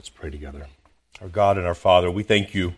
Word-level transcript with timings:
Let's 0.00 0.08
pray 0.08 0.30
together. 0.30 0.66
Our 1.20 1.28
God 1.28 1.58
and 1.58 1.66
our 1.66 1.74
Father, 1.74 2.10
we 2.10 2.22
thank 2.22 2.54
you 2.54 2.72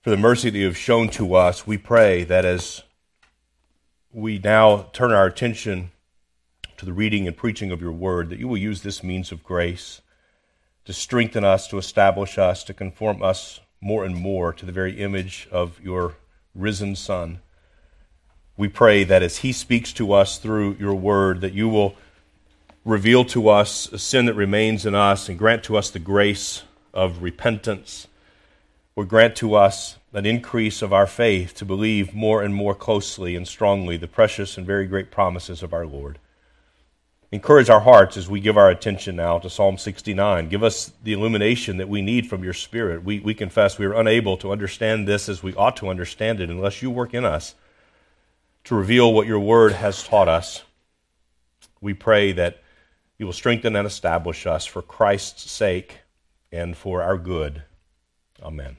for 0.00 0.08
the 0.08 0.16
mercy 0.16 0.48
that 0.48 0.58
you 0.58 0.64
have 0.64 0.74
shown 0.74 1.10
to 1.10 1.34
us. 1.34 1.66
We 1.66 1.76
pray 1.76 2.24
that 2.24 2.46
as 2.46 2.82
we 4.10 4.38
now 4.38 4.86
turn 4.94 5.12
our 5.12 5.26
attention 5.26 5.90
to 6.78 6.86
the 6.86 6.94
reading 6.94 7.26
and 7.26 7.36
preaching 7.36 7.70
of 7.70 7.82
your 7.82 7.92
word, 7.92 8.30
that 8.30 8.38
you 8.38 8.48
will 8.48 8.56
use 8.56 8.80
this 8.80 9.02
means 9.02 9.32
of 9.32 9.44
grace 9.44 10.00
to 10.86 10.94
strengthen 10.94 11.44
us, 11.44 11.68
to 11.68 11.76
establish 11.76 12.38
us, 12.38 12.64
to 12.64 12.72
conform 12.72 13.22
us 13.22 13.60
more 13.82 14.02
and 14.02 14.16
more 14.16 14.54
to 14.54 14.64
the 14.64 14.72
very 14.72 14.98
image 14.98 15.46
of 15.52 15.78
your 15.78 16.14
risen 16.54 16.96
Son. 16.96 17.40
We 18.56 18.68
pray 18.68 19.04
that 19.04 19.22
as 19.22 19.36
he 19.36 19.52
speaks 19.52 19.92
to 19.92 20.14
us 20.14 20.38
through 20.38 20.78
your 20.80 20.94
word, 20.94 21.42
that 21.42 21.52
you 21.52 21.68
will 21.68 21.96
reveal 22.88 23.22
to 23.22 23.50
us 23.50 23.92
a 23.92 23.98
sin 23.98 24.24
that 24.24 24.34
remains 24.34 24.86
in 24.86 24.94
us 24.94 25.28
and 25.28 25.38
grant 25.38 25.62
to 25.62 25.76
us 25.76 25.90
the 25.90 25.98
grace 25.98 26.62
of 26.94 27.22
repentance, 27.22 28.06
or 28.96 29.04
grant 29.04 29.36
to 29.36 29.54
us 29.54 29.98
an 30.14 30.24
increase 30.24 30.80
of 30.80 30.90
our 30.90 31.06
faith 31.06 31.54
to 31.54 31.66
believe 31.66 32.14
more 32.14 32.42
and 32.42 32.54
more 32.54 32.74
closely 32.74 33.36
and 33.36 33.46
strongly 33.46 33.98
the 33.98 34.08
precious 34.08 34.56
and 34.56 34.66
very 34.66 34.86
great 34.86 35.10
promises 35.10 35.62
of 35.62 35.74
our 35.74 35.86
Lord. 35.86 36.18
Encourage 37.30 37.68
our 37.68 37.80
hearts 37.80 38.16
as 38.16 38.30
we 38.30 38.40
give 38.40 38.56
our 38.56 38.70
attention 38.70 39.16
now 39.16 39.38
to 39.38 39.50
Psalm 39.50 39.76
69. 39.76 40.48
Give 40.48 40.64
us 40.64 40.90
the 41.04 41.12
illumination 41.12 41.76
that 41.76 41.90
we 41.90 42.00
need 42.00 42.26
from 42.26 42.42
your 42.42 42.54
Spirit. 42.54 43.04
We, 43.04 43.20
we 43.20 43.34
confess 43.34 43.78
we 43.78 43.84
are 43.84 43.92
unable 43.92 44.38
to 44.38 44.50
understand 44.50 45.06
this 45.06 45.28
as 45.28 45.42
we 45.42 45.54
ought 45.56 45.76
to 45.76 45.90
understand 45.90 46.40
it 46.40 46.48
unless 46.48 46.80
you 46.80 46.90
work 46.90 47.12
in 47.12 47.26
us 47.26 47.54
to 48.64 48.74
reveal 48.74 49.12
what 49.12 49.26
your 49.26 49.40
word 49.40 49.72
has 49.72 50.02
taught 50.02 50.28
us. 50.28 50.62
We 51.82 51.92
pray 51.92 52.32
that 52.32 52.62
you 53.18 53.26
will 53.26 53.32
strengthen 53.32 53.74
and 53.74 53.86
establish 53.86 54.46
us 54.46 54.64
for 54.64 54.80
Christ's 54.80 55.50
sake 55.50 55.98
and 56.52 56.76
for 56.76 57.02
our 57.02 57.18
good. 57.18 57.62
Amen. 58.42 58.76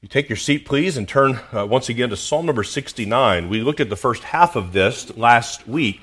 You 0.00 0.08
take 0.08 0.28
your 0.28 0.36
seat, 0.36 0.64
please, 0.64 0.96
and 0.96 1.08
turn 1.08 1.40
uh, 1.52 1.66
once 1.66 1.88
again 1.88 2.10
to 2.10 2.16
Psalm 2.16 2.46
number 2.46 2.62
69. 2.62 3.48
We 3.48 3.62
looked 3.62 3.80
at 3.80 3.90
the 3.90 3.96
first 3.96 4.22
half 4.24 4.56
of 4.56 4.72
this 4.72 5.16
last 5.16 5.66
week. 5.66 6.00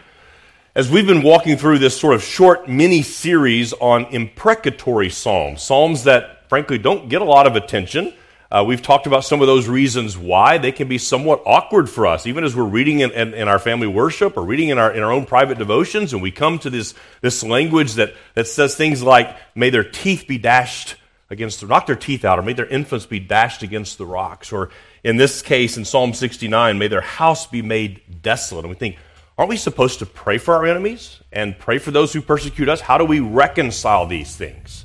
As 0.75 0.89
we've 0.89 1.05
been 1.05 1.21
walking 1.21 1.57
through 1.57 1.79
this 1.79 1.99
sort 1.99 2.15
of 2.15 2.23
short 2.23 2.67
mini 2.67 3.01
series 3.01 3.73
on 3.73 4.05
imprecatory 4.05 5.09
psalms, 5.09 5.61
psalms 5.61 6.03
that 6.03 6.49
frankly 6.49 6.77
don't 6.77 7.09
get 7.09 7.21
a 7.21 7.25
lot 7.25 7.47
of 7.47 7.55
attention, 7.55 8.13
uh, 8.53 8.63
we've 8.63 8.83
talked 8.83 9.07
about 9.07 9.25
some 9.25 9.41
of 9.41 9.47
those 9.47 9.67
reasons 9.67 10.15
why 10.15 10.59
they 10.59 10.71
can 10.71 10.87
be 10.87 10.99
somewhat 10.99 11.41
awkward 11.43 11.89
for 11.89 12.05
us, 12.05 12.27
even 12.27 12.43
as 12.43 12.55
we're 12.55 12.63
reading 12.63 12.99
in, 12.99 13.09
in, 13.09 13.33
in, 13.33 13.47
our 13.47 13.57
family 13.57 13.87
worship 13.87 14.37
or 14.37 14.43
reading 14.43 14.69
in 14.69 14.77
our, 14.77 14.93
in 14.93 15.01
our 15.01 15.11
own 15.11 15.25
private 15.25 15.57
devotions, 15.57 16.13
and 16.13 16.21
we 16.21 16.29
come 16.29 16.59
to 16.59 16.69
this, 16.69 16.93
this 17.21 17.43
language 17.43 17.93
that, 17.93 18.13
that 18.35 18.47
says 18.47 18.75
things 18.75 19.01
like, 19.01 19.35
may 19.55 19.71
their 19.71 19.83
teeth 19.83 20.25
be 20.27 20.37
dashed 20.37 20.97
against 21.31 21.61
the, 21.61 21.65
knock 21.65 21.87
their 21.87 21.95
teeth 21.95 22.23
out, 22.23 22.37
or 22.37 22.43
may 22.43 22.53
their 22.53 22.67
infants 22.67 23.07
be 23.07 23.19
dashed 23.19 23.63
against 23.63 23.97
the 23.97 24.05
rocks, 24.05 24.53
or 24.53 24.69
in 25.03 25.17
this 25.17 25.41
case, 25.41 25.75
in 25.75 25.83
Psalm 25.83 26.13
69, 26.13 26.77
may 26.77 26.87
their 26.87 27.01
house 27.01 27.47
be 27.47 27.63
made 27.63 28.21
desolate. 28.21 28.65
And 28.65 28.69
we 28.69 28.75
think, 28.75 28.97
aren't 29.35 29.49
we 29.49 29.57
supposed 29.57 29.97
to 29.97 30.05
pray 30.05 30.37
for 30.37 30.53
our 30.53 30.67
enemies 30.67 31.21
and 31.31 31.57
pray 31.57 31.79
for 31.79 31.89
those 31.89 32.13
who 32.13 32.21
persecute 32.21 32.69
us? 32.69 32.81
How 32.81 32.99
do 32.99 33.05
we 33.05 33.19
reconcile 33.19 34.05
these 34.05 34.35
things? 34.35 34.82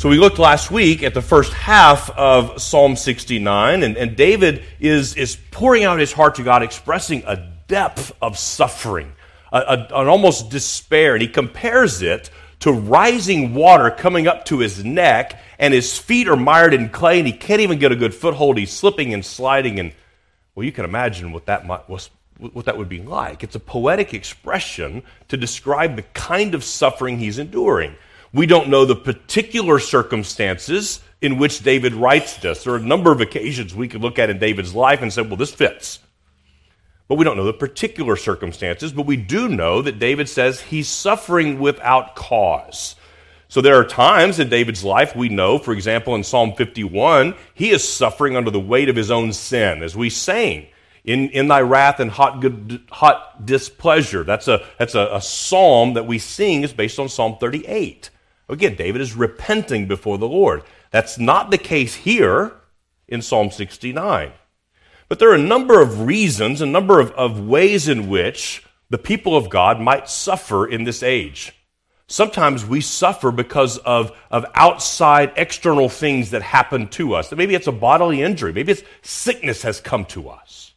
So 0.00 0.08
we 0.08 0.16
looked 0.16 0.38
last 0.38 0.70
week 0.70 1.02
at 1.02 1.12
the 1.12 1.20
first 1.20 1.52
half 1.52 2.08
of 2.16 2.62
Psalm 2.62 2.96
69, 2.96 3.82
and, 3.82 3.98
and 3.98 4.16
David 4.16 4.62
is, 4.80 5.14
is 5.14 5.36
pouring 5.50 5.84
out 5.84 6.00
his 6.00 6.10
heart 6.10 6.36
to 6.36 6.42
God, 6.42 6.62
expressing 6.62 7.22
a 7.26 7.36
depth 7.68 8.10
of 8.22 8.38
suffering, 8.38 9.12
a, 9.52 9.58
a, 9.58 10.00
an 10.00 10.08
almost 10.08 10.48
despair, 10.48 11.12
and 11.12 11.20
he 11.20 11.28
compares 11.28 12.00
it 12.00 12.30
to 12.60 12.72
rising 12.72 13.52
water 13.52 13.90
coming 13.90 14.26
up 14.26 14.46
to 14.46 14.60
his 14.60 14.82
neck, 14.82 15.38
and 15.58 15.74
his 15.74 15.98
feet 15.98 16.28
are 16.28 16.34
mired 16.36 16.72
in 16.72 16.88
clay, 16.88 17.18
and 17.18 17.26
he 17.26 17.34
can't 17.34 17.60
even 17.60 17.78
get 17.78 17.92
a 17.92 17.96
good 17.96 18.14
foothold. 18.14 18.56
He's 18.56 18.72
slipping 18.72 19.12
and 19.12 19.22
sliding, 19.22 19.78
and 19.78 19.92
well, 20.54 20.64
you 20.64 20.72
can 20.72 20.86
imagine 20.86 21.30
what 21.30 21.44
that 21.44 21.66
was, 21.90 22.08
what 22.38 22.64
that 22.64 22.78
would 22.78 22.88
be 22.88 23.02
like. 23.02 23.44
It's 23.44 23.54
a 23.54 23.60
poetic 23.60 24.14
expression 24.14 25.02
to 25.28 25.36
describe 25.36 25.96
the 25.96 26.04
kind 26.14 26.54
of 26.54 26.64
suffering 26.64 27.18
he's 27.18 27.38
enduring. 27.38 27.96
We 28.32 28.46
don't 28.46 28.68
know 28.68 28.84
the 28.84 28.96
particular 28.96 29.78
circumstances 29.80 31.00
in 31.20 31.38
which 31.38 31.62
David 31.62 31.94
writes 31.94 32.36
this. 32.36 32.64
There 32.64 32.74
are 32.74 32.76
a 32.76 32.80
number 32.80 33.10
of 33.10 33.20
occasions 33.20 33.74
we 33.74 33.88
could 33.88 34.02
look 34.02 34.18
at 34.18 34.30
in 34.30 34.38
David's 34.38 34.74
life 34.74 35.02
and 35.02 35.12
say, 35.12 35.22
well, 35.22 35.36
this 35.36 35.52
fits. 35.52 35.98
But 37.08 37.16
we 37.16 37.24
don't 37.24 37.36
know 37.36 37.44
the 37.44 37.52
particular 37.52 38.14
circumstances, 38.14 38.92
but 38.92 39.04
we 39.04 39.16
do 39.16 39.48
know 39.48 39.82
that 39.82 39.98
David 39.98 40.28
says 40.28 40.60
he's 40.60 40.88
suffering 40.88 41.58
without 41.58 42.14
cause. 42.14 42.94
So 43.48 43.60
there 43.60 43.74
are 43.74 43.84
times 43.84 44.38
in 44.38 44.48
David's 44.48 44.84
life 44.84 45.16
we 45.16 45.28
know, 45.28 45.58
for 45.58 45.72
example, 45.72 46.14
in 46.14 46.22
Psalm 46.22 46.52
51, 46.54 47.34
he 47.52 47.70
is 47.70 47.86
suffering 47.86 48.36
under 48.36 48.52
the 48.52 48.60
weight 48.60 48.88
of 48.88 48.94
his 48.94 49.10
own 49.10 49.32
sin. 49.32 49.82
As 49.82 49.96
we 49.96 50.08
sang, 50.08 50.68
in, 51.02 51.30
in 51.30 51.48
thy 51.48 51.62
wrath 51.62 51.98
and 51.98 52.12
hot, 52.12 52.40
good, 52.40 52.80
hot 52.92 53.44
displeasure. 53.44 54.22
That's, 54.22 54.46
a, 54.46 54.64
that's 54.78 54.94
a, 54.94 55.08
a 55.14 55.20
psalm 55.20 55.94
that 55.94 56.06
we 56.06 56.20
sing 56.20 56.62
is 56.62 56.72
based 56.72 57.00
on 57.00 57.08
Psalm 57.08 57.38
38. 57.40 58.10
Again, 58.50 58.74
David 58.74 59.00
is 59.00 59.14
repenting 59.14 59.86
before 59.86 60.18
the 60.18 60.28
Lord. 60.28 60.62
That's 60.90 61.18
not 61.18 61.50
the 61.50 61.58
case 61.58 61.94
here 61.94 62.52
in 63.06 63.22
Psalm 63.22 63.50
69. 63.50 64.32
But 65.08 65.18
there 65.18 65.30
are 65.30 65.36
a 65.36 65.38
number 65.38 65.80
of 65.80 66.02
reasons, 66.02 66.60
a 66.60 66.66
number 66.66 67.00
of, 67.00 67.12
of 67.12 67.46
ways 67.46 67.88
in 67.88 68.08
which 68.08 68.64
the 68.90 68.98
people 68.98 69.36
of 69.36 69.50
God 69.50 69.80
might 69.80 70.08
suffer 70.08 70.66
in 70.66 70.84
this 70.84 71.02
age. 71.02 71.52
Sometimes 72.08 72.66
we 72.66 72.80
suffer 72.80 73.30
because 73.30 73.78
of, 73.78 74.10
of 74.32 74.44
outside 74.54 75.32
external 75.36 75.88
things 75.88 76.30
that 76.30 76.42
happen 76.42 76.88
to 76.88 77.14
us. 77.14 77.30
Maybe 77.30 77.54
it's 77.54 77.68
a 77.68 77.72
bodily 77.72 78.20
injury. 78.20 78.52
Maybe 78.52 78.72
it's 78.72 78.82
sickness 79.02 79.62
has 79.62 79.80
come 79.80 80.04
to 80.06 80.28
us. 80.28 80.74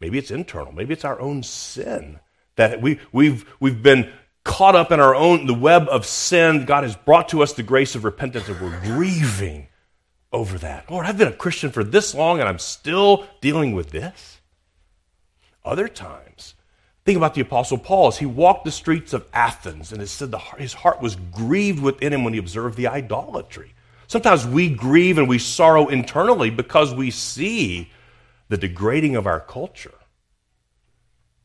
Maybe 0.00 0.18
it's 0.18 0.30
internal. 0.30 0.72
Maybe 0.72 0.92
it's 0.92 1.04
our 1.04 1.18
own 1.18 1.42
sin 1.42 2.20
that 2.56 2.82
we, 2.82 3.00
we've, 3.10 3.48
we've 3.58 3.82
been 3.82 4.12
caught 4.44 4.74
up 4.74 4.90
in 4.90 5.00
our 5.00 5.14
own, 5.14 5.46
the 5.46 5.54
web 5.54 5.88
of 5.88 6.06
sin. 6.06 6.64
God 6.64 6.84
has 6.84 6.96
brought 6.96 7.28
to 7.30 7.42
us 7.42 7.52
the 7.52 7.62
grace 7.62 7.94
of 7.94 8.04
repentance, 8.04 8.48
and 8.48 8.60
we're 8.60 8.80
grieving 8.80 9.68
over 10.32 10.58
that. 10.58 10.90
Lord, 10.90 11.06
I've 11.06 11.18
been 11.18 11.28
a 11.28 11.32
Christian 11.32 11.70
for 11.70 11.84
this 11.84 12.14
long, 12.14 12.40
and 12.40 12.48
I'm 12.48 12.58
still 12.58 13.26
dealing 13.40 13.72
with 13.72 13.90
this. 13.90 14.40
Other 15.64 15.86
times, 15.86 16.54
think 17.04 17.16
about 17.16 17.34
the 17.34 17.40
Apostle 17.42 17.78
Paul 17.78 18.08
as 18.08 18.18
he 18.18 18.26
walked 18.26 18.64
the 18.64 18.72
streets 18.72 19.12
of 19.12 19.26
Athens, 19.32 19.92
and 19.92 20.02
it 20.02 20.08
said 20.08 20.30
the, 20.30 20.38
his 20.38 20.72
heart 20.72 21.00
was 21.00 21.16
grieved 21.16 21.82
within 21.82 22.12
him 22.12 22.24
when 22.24 22.32
he 22.32 22.38
observed 22.38 22.76
the 22.76 22.88
idolatry. 22.88 23.74
Sometimes 24.08 24.46
we 24.46 24.68
grieve 24.68 25.18
and 25.18 25.28
we 25.28 25.38
sorrow 25.38 25.88
internally 25.88 26.50
because 26.50 26.92
we 26.92 27.10
see 27.10 27.90
the 28.48 28.58
degrading 28.58 29.16
of 29.16 29.26
our 29.26 29.40
culture. 29.40 29.94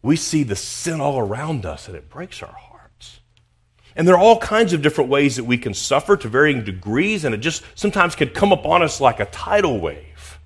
We 0.02 0.16
see 0.16 0.44
the 0.44 0.56
sin 0.56 1.00
all 1.00 1.20
around 1.20 1.66
us, 1.66 1.88
and 1.88 1.96
it 1.96 2.10
breaks 2.10 2.42
our 2.42 2.52
heart. 2.52 2.67
And 3.98 4.08
there 4.08 4.14
are 4.14 4.20
all 4.20 4.38
kinds 4.38 4.74
of 4.74 4.84
different 4.84 5.10
ways 5.10 5.38
that 5.38 5.44
we 5.46 5.58
can 5.58 5.74
suffer 5.74 6.16
to 6.16 6.30
varying 6.30 6.64
degrees, 6.64 7.26
and 7.26 7.34
it 7.34 7.40
just 7.40 7.64
sometimes 7.74 8.16
can 8.16 8.30
come 8.30 8.52
upon 8.52 8.84
us 8.84 9.02
like 9.02 9.20
a 9.20 9.26
tidal 9.26 9.80
wave. 9.80 10.40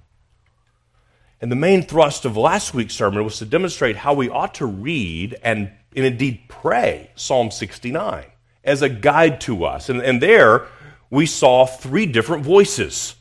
And 1.41 1.51
the 1.51 1.57
main 1.57 1.84
thrust 1.84 2.23
of 2.23 2.38
last 2.38 2.73
week's 2.73 2.94
sermon 2.94 3.25
was 3.25 3.39
to 3.39 3.45
demonstrate 3.45 3.97
how 3.97 4.13
we 4.13 4.29
ought 4.29 4.53
to 4.56 4.66
read 4.66 5.35
and, 5.44 5.69
and 5.94 6.06
indeed 6.06 6.44
pray 6.47 7.12
Psalm 7.16 7.51
69 7.51 8.25
as 8.63 8.81
a 8.81 8.89
guide 8.89 9.41
to 9.41 9.66
us. 9.66 9.89
And, 9.89 10.01
and 10.01 10.21
there 10.21 10.68
we 11.09 11.25
saw 11.25 11.65
three 11.65 12.06
different 12.06 12.45
voices. 12.45 13.15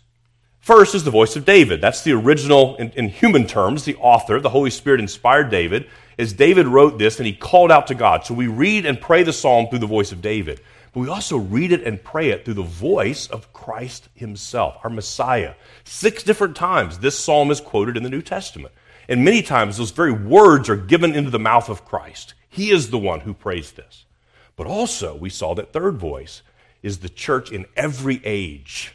First 0.60 0.94
is 0.94 1.02
the 1.02 1.10
voice 1.10 1.34
of 1.34 1.44
David. 1.44 1.80
That's 1.80 2.04
the 2.04 2.12
original, 2.12 2.76
in, 2.76 2.90
in 2.90 3.08
human 3.08 3.48
terms, 3.48 3.84
the 3.84 3.96
author. 3.96 4.38
The 4.38 4.50
Holy 4.50 4.70
Spirit 4.70 5.00
inspired 5.00 5.50
David 5.50 5.88
as 6.20 6.34
David 6.34 6.66
wrote 6.66 6.98
this 6.98 7.18
and 7.18 7.26
he 7.26 7.32
called 7.32 7.72
out 7.72 7.86
to 7.86 7.94
God. 7.94 8.24
So 8.24 8.34
we 8.34 8.46
read 8.46 8.84
and 8.84 9.00
pray 9.00 9.22
the 9.22 9.32
psalm 9.32 9.68
through 9.68 9.78
the 9.78 9.86
voice 9.86 10.12
of 10.12 10.20
David, 10.20 10.60
but 10.92 11.00
we 11.00 11.08
also 11.08 11.38
read 11.38 11.72
it 11.72 11.82
and 11.84 12.02
pray 12.02 12.28
it 12.28 12.44
through 12.44 12.54
the 12.54 12.62
voice 12.62 13.26
of 13.26 13.52
Christ 13.52 14.08
himself, 14.14 14.76
our 14.84 14.90
Messiah. 14.90 15.54
Six 15.84 16.22
different 16.22 16.56
times 16.56 16.98
this 16.98 17.18
psalm 17.18 17.50
is 17.50 17.60
quoted 17.60 17.96
in 17.96 18.02
the 18.02 18.10
New 18.10 18.22
Testament. 18.22 18.74
And 19.08 19.24
many 19.24 19.42
times 19.42 19.76
those 19.76 19.90
very 19.90 20.12
words 20.12 20.68
are 20.68 20.76
given 20.76 21.14
into 21.14 21.30
the 21.30 21.38
mouth 21.38 21.68
of 21.68 21.84
Christ. 21.84 22.34
He 22.48 22.70
is 22.70 22.90
the 22.90 22.98
one 22.98 23.20
who 23.20 23.34
prays 23.34 23.72
this. 23.72 24.04
But 24.56 24.66
also, 24.66 25.16
we 25.16 25.30
saw 25.30 25.54
that 25.54 25.72
third 25.72 25.96
voice 25.96 26.42
is 26.82 26.98
the 26.98 27.08
church 27.08 27.50
in 27.50 27.66
every 27.76 28.20
age, 28.24 28.94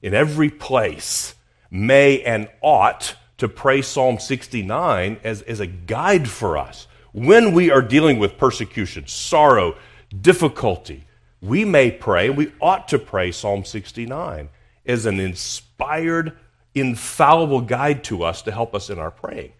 in 0.00 0.14
every 0.14 0.50
place, 0.50 1.34
may 1.70 2.22
and 2.22 2.48
ought 2.62 3.16
to 3.44 3.48
pray 3.48 3.82
Psalm 3.82 4.18
69 4.18 5.20
as, 5.22 5.42
as 5.42 5.60
a 5.60 5.66
guide 5.66 6.26
for 6.26 6.56
us. 6.56 6.86
When 7.12 7.52
we 7.52 7.70
are 7.70 7.82
dealing 7.82 8.18
with 8.18 8.38
persecution, 8.38 9.06
sorrow, 9.06 9.76
difficulty, 10.18 11.04
we 11.42 11.66
may 11.66 11.90
pray, 11.90 12.30
we 12.30 12.52
ought 12.58 12.88
to 12.88 12.98
pray 12.98 13.32
Psalm 13.32 13.66
69 13.66 14.48
as 14.86 15.04
an 15.04 15.20
inspired, 15.20 16.38
infallible 16.74 17.60
guide 17.60 18.02
to 18.04 18.22
us 18.24 18.40
to 18.42 18.50
help 18.50 18.74
us 18.74 18.88
in 18.88 18.98
our 18.98 19.10
praying. 19.10 19.52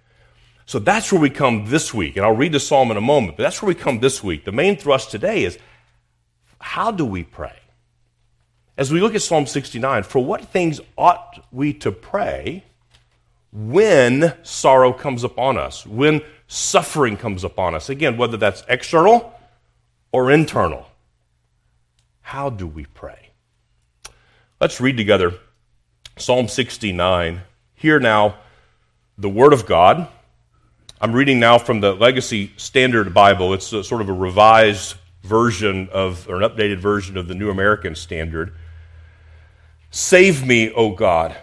So 0.65 0.79
that's 0.79 1.13
where 1.13 1.21
we 1.21 1.29
come 1.29 1.67
this 1.67 1.93
week. 1.93 2.17
And 2.17 2.25
I'll 2.25 2.35
read 2.35 2.53
the 2.53 2.61
psalm 2.61 2.91
in 2.91 2.97
a 2.97 3.03
moment, 3.03 3.37
but 3.37 3.43
that's 3.43 3.61
where 3.61 3.69
we 3.69 3.75
come 3.75 4.01
this 4.01 4.25
week. 4.25 4.47
The 4.47 4.53
main 4.53 4.79
thrust 4.79 5.11
today 5.11 5.45
is 5.45 5.59
how 6.59 6.91
do 6.91 7.05
we 7.05 7.23
pray? 7.23 7.59
As 8.79 8.91
we 8.91 9.03
look 9.03 9.15
at 9.15 9.21
Psalm 9.21 9.45
69, 9.47 10.05
for 10.05 10.25
what 10.25 10.47
things 10.47 10.81
ought 10.97 11.47
we 11.53 11.75
to 11.75 11.93
pray 11.93 12.65
when 13.55 14.35
sorrow 14.43 14.93
comes 14.93 15.23
upon 15.23 15.57
us, 15.57 15.87
when 15.87 16.21
suffering 16.49 17.17
comes 17.17 17.45
upon 17.45 17.75
us? 17.75 17.89
Again, 17.89 18.17
whether 18.17 18.37
that's 18.37 18.65
external 18.69 19.33
or 20.13 20.31
internal. 20.31 20.87
How 22.21 22.51
do 22.51 22.67
we 22.67 22.85
pray? 22.85 23.31
Let's 24.61 24.81
read 24.81 24.97
together 24.97 25.35
Psalm 26.17 26.49
69. 26.49 27.43
Hear 27.75 28.01
now 28.01 28.37
the 29.17 29.29
Word 29.29 29.53
of 29.53 29.67
God. 29.67 30.09
I'm 31.01 31.13
reading 31.13 31.39
now 31.39 31.59
from 31.59 31.81
the 31.81 31.93
Legacy 31.93 32.53
Standard 32.57 33.13
Bible. 33.15 33.55
It's 33.55 33.73
a, 33.73 33.85
sort 33.85 34.01
of 34.01 34.09
a 34.09 34.13
revised 34.13 34.97
version 35.23 35.89
of, 35.93 36.29
or 36.29 36.43
an 36.43 36.49
updated 36.49 36.79
version 36.79 37.17
of 37.17 37.29
the 37.29 37.35
New 37.35 37.51
American 37.51 37.95
Standard. 37.95 38.55
Save 39.91 40.47
me, 40.47 40.71
O 40.73 40.91
God, 40.91 41.37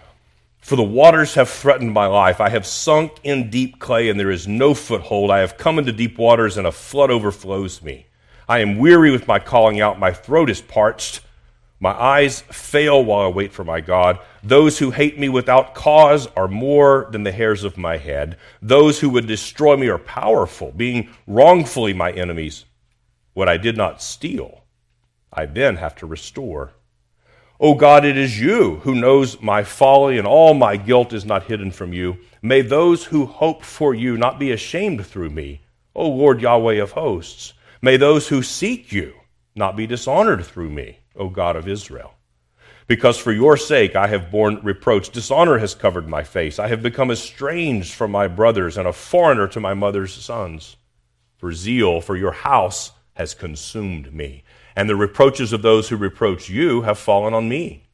for 0.62 0.76
the 0.76 0.82
waters 0.82 1.34
have 1.34 1.50
threatened 1.50 1.92
my 1.92 2.06
life. 2.06 2.40
I 2.40 2.48
have 2.48 2.64
sunk 2.64 3.18
in 3.24 3.50
deep 3.50 3.80
clay, 3.80 4.08
and 4.08 4.18
there 4.18 4.30
is 4.30 4.46
no 4.46 4.74
foothold. 4.74 5.30
I 5.30 5.40
have 5.40 5.58
come 5.58 5.78
into 5.78 5.92
deep 5.92 6.16
waters, 6.16 6.56
and 6.56 6.66
a 6.66 6.72
flood 6.72 7.10
overflows 7.10 7.82
me. 7.82 8.06
I 8.48 8.60
am 8.60 8.78
weary 8.78 9.10
with 9.10 9.26
my 9.26 9.40
calling 9.40 9.80
out. 9.80 9.98
My 9.98 10.12
throat 10.12 10.48
is 10.48 10.62
parched. 10.62 11.20
My 11.80 11.90
eyes 11.90 12.42
fail 12.42 13.04
while 13.04 13.26
I 13.26 13.28
wait 13.28 13.52
for 13.52 13.64
my 13.64 13.80
God. 13.80 14.20
Those 14.44 14.78
who 14.78 14.92
hate 14.92 15.18
me 15.18 15.28
without 15.28 15.74
cause 15.74 16.28
are 16.36 16.46
more 16.46 17.08
than 17.10 17.24
the 17.24 17.32
hairs 17.32 17.64
of 17.64 17.76
my 17.76 17.96
head. 17.96 18.38
Those 18.60 19.00
who 19.00 19.10
would 19.10 19.26
destroy 19.26 19.76
me 19.76 19.88
are 19.88 19.98
powerful, 19.98 20.70
being 20.76 21.08
wrongfully 21.26 21.92
my 21.92 22.12
enemies. 22.12 22.66
What 23.34 23.48
I 23.48 23.56
did 23.56 23.76
not 23.76 24.00
steal, 24.00 24.62
I 25.32 25.46
then 25.46 25.76
have 25.76 25.96
to 25.96 26.06
restore. 26.06 26.74
O 27.62 27.74
God, 27.74 28.04
it 28.04 28.18
is 28.18 28.40
you 28.40 28.80
who 28.82 28.96
knows 28.96 29.40
my 29.40 29.62
folly, 29.62 30.18
and 30.18 30.26
all 30.26 30.52
my 30.52 30.76
guilt 30.76 31.12
is 31.12 31.24
not 31.24 31.44
hidden 31.44 31.70
from 31.70 31.92
you. 31.92 32.18
May 32.42 32.60
those 32.60 33.04
who 33.04 33.24
hope 33.24 33.62
for 33.62 33.94
you 33.94 34.16
not 34.16 34.40
be 34.40 34.50
ashamed 34.50 35.06
through 35.06 35.30
me, 35.30 35.62
O 35.94 36.08
Lord 36.08 36.42
Yahweh 36.42 36.82
of 36.82 36.90
hosts. 36.90 37.54
May 37.80 37.96
those 37.96 38.26
who 38.26 38.42
seek 38.42 38.90
you 38.90 39.14
not 39.54 39.76
be 39.76 39.86
dishonored 39.86 40.44
through 40.44 40.70
me. 40.70 40.98
O 41.14 41.28
God 41.28 41.56
of 41.56 41.68
Israel. 41.68 42.14
Because 42.86 43.18
for 43.18 43.32
your 43.32 43.56
sake 43.56 43.94
I 43.94 44.06
have 44.06 44.30
borne 44.30 44.58
reproach. 44.62 45.10
Dishonor 45.10 45.58
has 45.58 45.74
covered 45.74 46.08
my 46.08 46.24
face. 46.24 46.58
I 46.58 46.68
have 46.68 46.82
become 46.82 47.10
estranged 47.10 47.92
from 47.92 48.10
my 48.10 48.28
brothers 48.28 48.76
and 48.76 48.88
a 48.88 48.92
foreigner 48.92 49.46
to 49.48 49.60
my 49.60 49.74
mother's 49.74 50.12
sons. 50.14 50.76
For 51.36 51.52
zeal 51.52 52.00
for 52.00 52.16
your 52.16 52.32
house 52.32 52.92
has 53.14 53.34
consumed 53.34 54.12
me, 54.14 54.42
and 54.74 54.88
the 54.88 54.96
reproaches 54.96 55.52
of 55.52 55.62
those 55.62 55.88
who 55.88 55.96
reproach 55.96 56.48
you 56.48 56.82
have 56.82 56.98
fallen 56.98 57.34
on 57.34 57.48
me. 57.48 57.84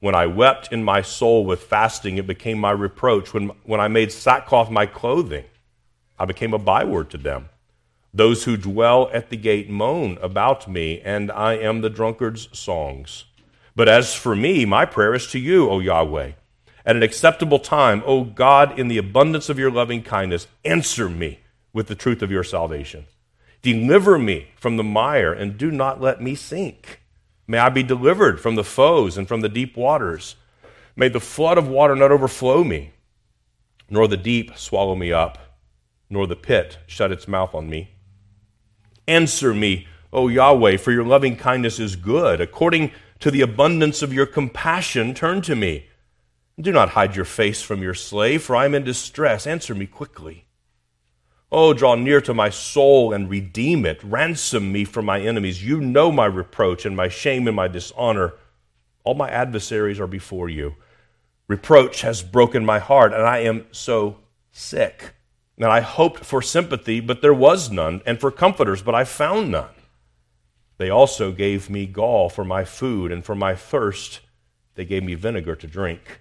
When 0.00 0.14
I 0.14 0.26
wept 0.26 0.72
in 0.72 0.84
my 0.84 1.02
soul 1.02 1.44
with 1.44 1.64
fasting, 1.64 2.18
it 2.18 2.26
became 2.26 2.58
my 2.58 2.70
reproach. 2.70 3.34
When, 3.34 3.48
when 3.64 3.80
I 3.80 3.88
made 3.88 4.12
sackcloth 4.12 4.70
my 4.70 4.86
clothing, 4.86 5.44
I 6.18 6.24
became 6.24 6.54
a 6.54 6.58
byword 6.58 7.10
to 7.10 7.18
them. 7.18 7.48
Those 8.14 8.44
who 8.44 8.56
dwell 8.56 9.10
at 9.12 9.28
the 9.28 9.36
gate 9.36 9.68
moan 9.68 10.18
about 10.22 10.68
me, 10.68 11.00
and 11.00 11.30
I 11.30 11.54
am 11.54 11.80
the 11.80 11.90
drunkard's 11.90 12.48
songs. 12.56 13.24
But 13.74 13.88
as 13.88 14.14
for 14.14 14.34
me, 14.34 14.64
my 14.64 14.84
prayer 14.84 15.14
is 15.14 15.26
to 15.28 15.38
you, 15.38 15.68
O 15.68 15.78
Yahweh. 15.78 16.32
At 16.86 16.96
an 16.96 17.02
acceptable 17.02 17.58
time, 17.58 18.02
O 18.06 18.24
God, 18.24 18.78
in 18.78 18.88
the 18.88 18.98
abundance 18.98 19.48
of 19.48 19.58
your 19.58 19.70
loving 19.70 20.02
kindness, 20.02 20.46
answer 20.64 21.08
me 21.08 21.40
with 21.72 21.88
the 21.88 21.94
truth 21.94 22.22
of 22.22 22.30
your 22.30 22.44
salvation. 22.44 23.06
Deliver 23.62 24.18
me 24.18 24.48
from 24.56 24.76
the 24.76 24.84
mire, 24.84 25.32
and 25.32 25.58
do 25.58 25.70
not 25.70 26.00
let 26.00 26.20
me 26.20 26.34
sink. 26.34 27.00
May 27.46 27.58
I 27.58 27.70
be 27.70 27.82
delivered 27.82 28.40
from 28.40 28.54
the 28.54 28.64
foes 28.64 29.16
and 29.16 29.26
from 29.26 29.40
the 29.40 29.48
deep 29.48 29.76
waters. 29.76 30.36
May 30.94 31.08
the 31.08 31.20
flood 31.20 31.58
of 31.58 31.68
water 31.68 31.96
not 31.96 32.12
overflow 32.12 32.64
me, 32.64 32.92
nor 33.88 34.06
the 34.06 34.16
deep 34.16 34.56
swallow 34.56 34.94
me 34.94 35.12
up, 35.12 35.38
nor 36.10 36.26
the 36.26 36.36
pit 36.36 36.78
shut 36.86 37.12
its 37.12 37.26
mouth 37.26 37.54
on 37.54 37.70
me. 37.70 37.90
Answer 39.06 39.54
me, 39.54 39.86
O 40.12 40.28
Yahweh, 40.28 40.76
for 40.76 40.92
your 40.92 41.04
loving 41.04 41.36
kindness 41.36 41.78
is 41.78 41.96
good. 41.96 42.40
According 42.40 42.92
to 43.20 43.30
the 43.30 43.40
abundance 43.40 44.02
of 44.02 44.12
your 44.12 44.26
compassion, 44.26 45.14
turn 45.14 45.40
to 45.42 45.56
me. 45.56 45.86
Do 46.60 46.72
not 46.72 46.90
hide 46.90 47.16
your 47.16 47.24
face 47.24 47.62
from 47.62 47.82
your 47.82 47.94
slave, 47.94 48.42
for 48.42 48.56
I 48.56 48.64
am 48.64 48.74
in 48.74 48.84
distress. 48.84 49.46
Answer 49.46 49.74
me 49.74 49.86
quickly. 49.86 50.47
Oh, 51.50 51.72
draw 51.72 51.94
near 51.94 52.20
to 52.20 52.34
my 52.34 52.50
soul 52.50 53.12
and 53.12 53.30
redeem 53.30 53.86
it. 53.86 54.02
Ransom 54.04 54.70
me 54.70 54.84
from 54.84 55.06
my 55.06 55.20
enemies. 55.20 55.64
You 55.64 55.80
know 55.80 56.12
my 56.12 56.26
reproach 56.26 56.84
and 56.84 56.94
my 56.94 57.08
shame 57.08 57.46
and 57.46 57.56
my 57.56 57.68
dishonor. 57.68 58.34
All 59.02 59.14
my 59.14 59.30
adversaries 59.30 59.98
are 59.98 60.06
before 60.06 60.50
you. 60.50 60.74
Reproach 61.46 62.02
has 62.02 62.22
broken 62.22 62.66
my 62.66 62.78
heart, 62.78 63.14
and 63.14 63.22
I 63.22 63.38
am 63.38 63.64
so 63.72 64.18
sick. 64.52 65.14
And 65.56 65.66
I 65.66 65.80
hoped 65.80 66.24
for 66.24 66.42
sympathy, 66.42 67.00
but 67.00 67.22
there 67.22 67.32
was 67.32 67.70
none, 67.70 68.02
and 68.04 68.20
for 68.20 68.30
comforters, 68.30 68.82
but 68.82 68.94
I 68.94 69.04
found 69.04 69.50
none. 69.50 69.70
They 70.76 70.90
also 70.90 71.32
gave 71.32 71.70
me 71.70 71.86
gall 71.86 72.28
for 72.28 72.44
my 72.44 72.64
food, 72.64 73.10
and 73.10 73.24
for 73.24 73.34
my 73.34 73.54
thirst 73.54 74.20
they 74.74 74.84
gave 74.84 75.02
me 75.02 75.14
vinegar 75.14 75.56
to 75.56 75.66
drink. 75.66 76.20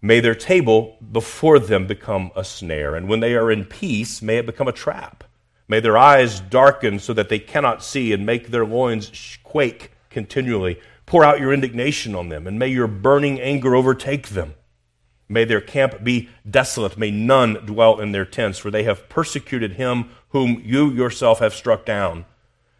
May 0.00 0.20
their 0.20 0.34
table 0.34 0.96
before 1.10 1.58
them 1.58 1.86
become 1.86 2.30
a 2.36 2.44
snare, 2.44 2.94
and 2.94 3.08
when 3.08 3.20
they 3.20 3.34
are 3.34 3.50
in 3.50 3.64
peace, 3.64 4.22
may 4.22 4.38
it 4.38 4.46
become 4.46 4.68
a 4.68 4.72
trap. 4.72 5.24
May 5.66 5.80
their 5.80 5.98
eyes 5.98 6.40
darken 6.40 6.98
so 6.98 7.12
that 7.12 7.28
they 7.28 7.38
cannot 7.38 7.82
see, 7.82 8.12
and 8.12 8.24
make 8.24 8.48
their 8.48 8.64
loins 8.64 9.38
quake 9.42 9.92
continually. 10.08 10.80
Pour 11.04 11.24
out 11.24 11.40
your 11.40 11.52
indignation 11.52 12.14
on 12.14 12.28
them, 12.28 12.46
and 12.46 12.58
may 12.58 12.68
your 12.68 12.86
burning 12.86 13.40
anger 13.40 13.74
overtake 13.74 14.28
them. 14.28 14.54
May 15.28 15.44
their 15.44 15.60
camp 15.60 16.02
be 16.04 16.28
desolate. 16.48 16.96
May 16.96 17.10
none 17.10 17.54
dwell 17.66 18.00
in 18.00 18.12
their 18.12 18.24
tents, 18.24 18.58
for 18.58 18.70
they 18.70 18.84
have 18.84 19.08
persecuted 19.08 19.72
him 19.72 20.10
whom 20.30 20.62
you 20.64 20.90
yourself 20.90 21.40
have 21.40 21.52
struck 21.52 21.84
down. 21.84 22.24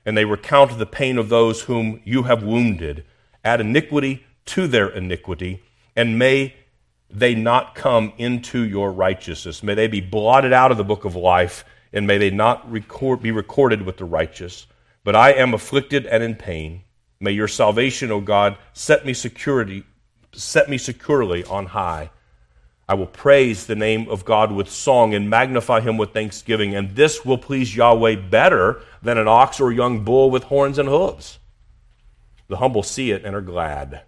And 0.06 0.16
they 0.16 0.24
recount 0.24 0.78
the 0.78 0.86
pain 0.86 1.18
of 1.18 1.28
those 1.28 1.62
whom 1.62 2.00
you 2.04 2.22
have 2.22 2.42
wounded. 2.42 3.04
Add 3.44 3.60
iniquity 3.60 4.24
to 4.46 4.66
their 4.66 4.88
iniquity, 4.88 5.62
and 5.94 6.18
may 6.18 6.54
they 7.10 7.34
not 7.34 7.74
come 7.74 8.12
into 8.18 8.62
your 8.62 8.92
righteousness. 8.92 9.62
May 9.62 9.74
they 9.74 9.88
be 9.88 10.00
blotted 10.00 10.52
out 10.52 10.70
of 10.70 10.76
the 10.76 10.84
book 10.84 11.04
of 11.04 11.16
life, 11.16 11.64
and 11.92 12.06
may 12.06 12.18
they 12.18 12.30
not 12.30 12.70
record, 12.70 13.22
be 13.22 13.30
recorded 13.30 13.82
with 13.82 13.96
the 13.96 14.04
righteous. 14.04 14.66
But 15.04 15.16
I 15.16 15.32
am 15.32 15.54
afflicted 15.54 16.06
and 16.06 16.22
in 16.22 16.34
pain. 16.34 16.82
May 17.20 17.32
your 17.32 17.48
salvation, 17.48 18.10
O 18.10 18.20
God, 18.20 18.58
set 18.72 19.06
me 19.06 19.14
security, 19.14 19.84
set 20.32 20.68
me 20.68 20.78
securely 20.78 21.44
on 21.44 21.66
high. 21.66 22.10
I 22.88 22.94
will 22.94 23.06
praise 23.06 23.66
the 23.66 23.76
name 23.76 24.08
of 24.08 24.24
God 24.24 24.50
with 24.50 24.70
song 24.70 25.14
and 25.14 25.28
magnify 25.28 25.80
him 25.80 25.96
with 25.96 26.12
thanksgiving, 26.12 26.74
and 26.74 26.94
this 26.94 27.24
will 27.24 27.36
please 27.36 27.76
Yahweh 27.76 28.16
better 28.16 28.82
than 29.02 29.18
an 29.18 29.28
ox 29.28 29.60
or 29.60 29.72
young 29.72 30.04
bull 30.04 30.30
with 30.30 30.44
horns 30.44 30.78
and 30.78 30.88
hooves. 30.88 31.38
The 32.48 32.56
humble 32.56 32.82
see 32.82 33.10
it 33.10 33.24
and 33.24 33.36
are 33.36 33.42
glad. 33.42 34.02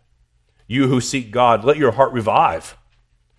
You 0.67 0.89
who 0.89 1.01
seek 1.01 1.31
God, 1.31 1.65
let 1.65 1.77
your 1.77 1.93
heart 1.93 2.13
revive. 2.13 2.77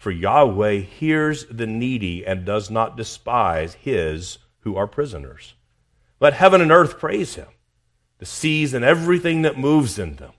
For 0.02 0.10
Yahweh 0.10 0.78
hears 0.78 1.46
the 1.46 1.68
needy 1.68 2.26
and 2.26 2.44
does 2.44 2.72
not 2.72 2.98
despise 2.98 3.76
his 3.76 4.40
who 4.62 4.76
are 4.76 4.88
prisoners. 4.88 5.54
Let 6.20 6.34
heaven 6.34 6.60
and 6.60 6.72
earth 6.72 6.98
praise 6.98 7.36
him, 7.36 7.50
the 8.18 8.26
seas 8.26 8.74
and 8.74 8.84
everything 8.84 9.44
that 9.44 9.60
moves 9.60 10.00
in 10.00 10.16
them. 10.16 10.32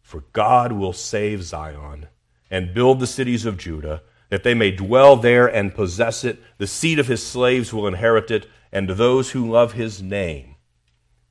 For 0.00 0.22
God 0.32 0.70
will 0.70 0.92
save 0.92 1.42
Zion 1.42 2.06
and 2.52 2.72
build 2.72 3.00
the 3.00 3.08
cities 3.08 3.44
of 3.44 3.58
Judah, 3.58 4.02
that 4.28 4.44
they 4.44 4.54
may 4.54 4.70
dwell 4.70 5.16
there 5.16 5.48
and 5.48 5.74
possess 5.74 6.22
it. 6.22 6.40
The 6.58 6.68
seed 6.68 7.00
of 7.00 7.08
his 7.08 7.26
slaves 7.26 7.72
will 7.72 7.88
inherit 7.88 8.30
it, 8.30 8.46
and 8.70 8.90
those 8.90 9.32
who 9.32 9.50
love 9.50 9.72
his 9.72 10.00
name 10.00 10.54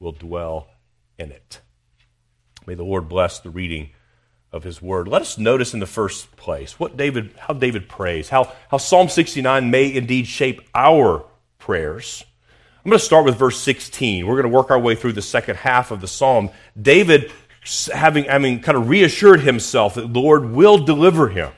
will 0.01 0.11
dwell 0.11 0.67
in 1.17 1.31
it. 1.31 1.61
May 2.65 2.73
the 2.73 2.83
Lord 2.83 3.07
bless 3.07 3.39
the 3.39 3.51
reading 3.51 3.91
of 4.51 4.63
his 4.63 4.81
word. 4.81 5.07
Let 5.07 5.21
us 5.21 5.37
notice 5.37 5.73
in 5.73 5.79
the 5.79 5.85
first 5.85 6.35
place 6.37 6.79
what 6.79 6.97
David, 6.97 7.33
how 7.37 7.53
David 7.53 7.89
prays, 7.89 8.29
how, 8.29 8.51
how 8.69 8.77
Psalm 8.77 9.09
69 9.09 9.69
may 9.69 9.93
indeed 9.93 10.27
shape 10.27 10.61
our 10.73 11.25
prayers. 11.59 12.23
I'm 12.83 12.91
going 12.91 12.99
to 12.99 13.05
start 13.05 13.25
with 13.25 13.35
verse 13.35 13.59
16. 13.59 14.25
We're 14.25 14.41
going 14.41 14.51
to 14.51 14.55
work 14.55 14.71
our 14.71 14.79
way 14.79 14.95
through 14.95 15.13
the 15.13 15.21
second 15.21 15.57
half 15.57 15.91
of 15.91 15.99
the 15.99 16.07
psalm. 16.07 16.49
David 16.81 17.31
having, 17.93 18.29
I 18.29 18.37
mean, 18.37 18.61
kind 18.61 18.77
of 18.77 18.87
reassured 18.87 19.41
himself 19.41 19.95
that 19.95 20.13
the 20.13 20.19
Lord 20.19 20.51
will 20.51 20.77
deliver 20.77 21.27
him. 21.29 21.51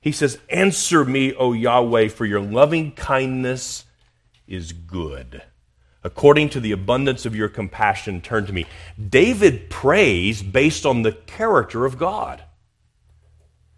He 0.00 0.12
says, 0.12 0.38
Answer 0.50 1.04
me, 1.04 1.32
O 1.34 1.52
Yahweh, 1.52 2.08
for 2.08 2.26
your 2.26 2.40
loving 2.40 2.92
kindness 2.92 3.86
is 4.46 4.72
good. 4.72 5.42
According 6.04 6.48
to 6.50 6.60
the 6.60 6.72
abundance 6.72 7.26
of 7.26 7.36
your 7.36 7.48
compassion, 7.48 8.20
turn 8.20 8.46
to 8.46 8.52
me. 8.52 8.66
David 9.08 9.70
prays 9.70 10.42
based 10.42 10.84
on 10.84 11.02
the 11.02 11.12
character 11.12 11.84
of 11.84 11.98
God. 11.98 12.42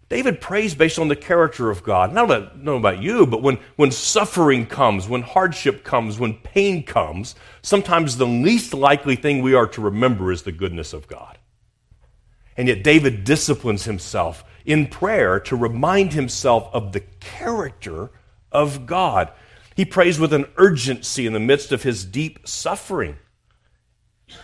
David 0.07 0.39
prays 0.39 0.75
based 0.75 0.99
on 0.99 1.07
the 1.07 1.15
character 1.15 1.71
of 1.71 1.83
God. 1.83 2.13
Not 2.13 2.25
about, 2.25 2.61
not 2.61 2.73
about 2.73 3.01
you, 3.01 3.25
but 3.25 3.41
when, 3.41 3.57
when 3.75 3.91
suffering 3.91 4.65
comes, 4.67 5.07
when 5.07 5.23
hardship 5.23 5.83
comes, 5.83 6.19
when 6.19 6.35
pain 6.35 6.83
comes, 6.83 7.35
sometimes 7.61 8.17
the 8.17 8.27
least 8.27 8.73
likely 8.73 9.15
thing 9.15 9.41
we 9.41 9.55
are 9.55 9.67
to 9.67 9.81
remember 9.81 10.31
is 10.31 10.43
the 10.43 10.51
goodness 10.51 10.93
of 10.93 11.07
God. 11.07 11.39
And 12.55 12.67
yet, 12.67 12.83
David 12.83 13.23
disciplines 13.23 13.83
himself 13.83 14.43
in 14.63 14.87
prayer 14.87 15.39
to 15.41 15.55
remind 15.55 16.13
himself 16.13 16.69
of 16.71 16.91
the 16.93 17.01
character 17.19 18.11
of 18.51 18.85
God. 18.85 19.31
He 19.75 19.85
prays 19.85 20.17
with 20.17 20.33
an 20.33 20.45
urgency 20.57 21.27
in 21.27 21.33
the 21.33 21.39
midst 21.39 21.71
of 21.71 21.83
his 21.83 22.05
deep 22.05 22.47
suffering. 22.47 23.17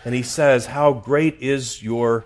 And 0.04 0.14
he 0.14 0.24
says, 0.24 0.68
How 0.68 0.94
great 0.94 1.38
is 1.40 1.82
your 1.82 2.26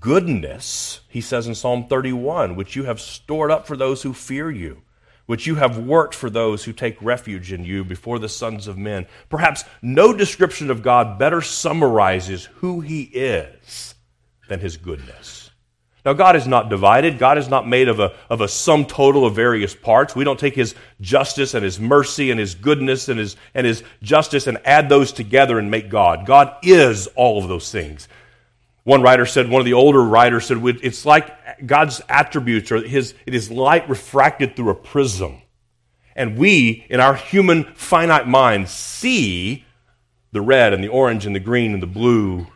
goodness, 0.00 1.00
he 1.08 1.20
says 1.20 1.46
in 1.46 1.54
Psalm 1.54 1.86
31, 1.86 2.56
which 2.56 2.74
you 2.74 2.84
have 2.84 3.00
stored 3.00 3.50
up 3.50 3.66
for 3.66 3.76
those 3.76 4.02
who 4.02 4.12
fear 4.12 4.50
you, 4.50 4.82
which 5.26 5.46
you 5.46 5.54
have 5.56 5.78
worked 5.78 6.14
for 6.14 6.28
those 6.28 6.64
who 6.64 6.72
take 6.72 7.00
refuge 7.00 7.52
in 7.52 7.64
you 7.64 7.84
before 7.84 8.18
the 8.18 8.28
sons 8.28 8.66
of 8.66 8.76
men. 8.76 9.06
Perhaps 9.28 9.64
no 9.80 10.12
description 10.12 10.70
of 10.70 10.82
God 10.82 11.18
better 11.18 11.40
summarizes 11.40 12.46
who 12.56 12.80
he 12.80 13.02
is 13.02 13.94
than 14.48 14.60
his 14.60 14.76
goodness. 14.76 15.43
Now, 16.04 16.12
God 16.12 16.36
is 16.36 16.46
not 16.46 16.68
divided. 16.68 17.18
God 17.18 17.38
is 17.38 17.48
not 17.48 17.66
made 17.66 17.88
of 17.88 17.98
a, 17.98 18.12
of 18.28 18.42
a 18.42 18.48
sum 18.48 18.84
total 18.84 19.24
of 19.24 19.34
various 19.34 19.74
parts. 19.74 20.14
We 20.14 20.24
don't 20.24 20.38
take 20.38 20.54
His 20.54 20.74
justice 21.00 21.54
and 21.54 21.64
His 21.64 21.80
mercy 21.80 22.30
and 22.30 22.38
His 22.38 22.54
goodness 22.54 23.08
and 23.08 23.18
His, 23.18 23.36
and 23.54 23.66
His 23.66 23.82
justice 24.02 24.46
and 24.46 24.58
add 24.66 24.88
those 24.88 25.12
together 25.12 25.58
and 25.58 25.70
make 25.70 25.88
God. 25.88 26.26
God 26.26 26.54
is 26.62 27.06
all 27.16 27.38
of 27.38 27.48
those 27.48 27.72
things. 27.72 28.06
One 28.84 29.00
writer 29.00 29.24
said, 29.24 29.48
one 29.48 29.60
of 29.60 29.66
the 29.66 29.72
older 29.72 30.02
writers 30.02 30.44
said, 30.44 30.62
it's 30.82 31.06
like 31.06 31.66
God's 31.66 32.02
attributes 32.06 32.70
or 32.70 32.86
his, 32.86 33.14
it 33.24 33.34
is 33.34 33.50
light 33.50 33.88
refracted 33.88 34.54
through 34.54 34.70
a 34.70 34.74
prism. 34.74 35.40
And 36.14 36.36
we, 36.36 36.86
in 36.90 37.00
our 37.00 37.14
human 37.14 37.64
finite 37.74 38.28
minds, 38.28 38.70
see 38.70 39.64
the 40.32 40.42
red 40.42 40.74
and 40.74 40.84
the 40.84 40.88
orange 40.88 41.24
and 41.24 41.34
the 41.34 41.40
green 41.40 41.72
and 41.72 41.82
the 41.82 41.86
blue. 41.86 42.46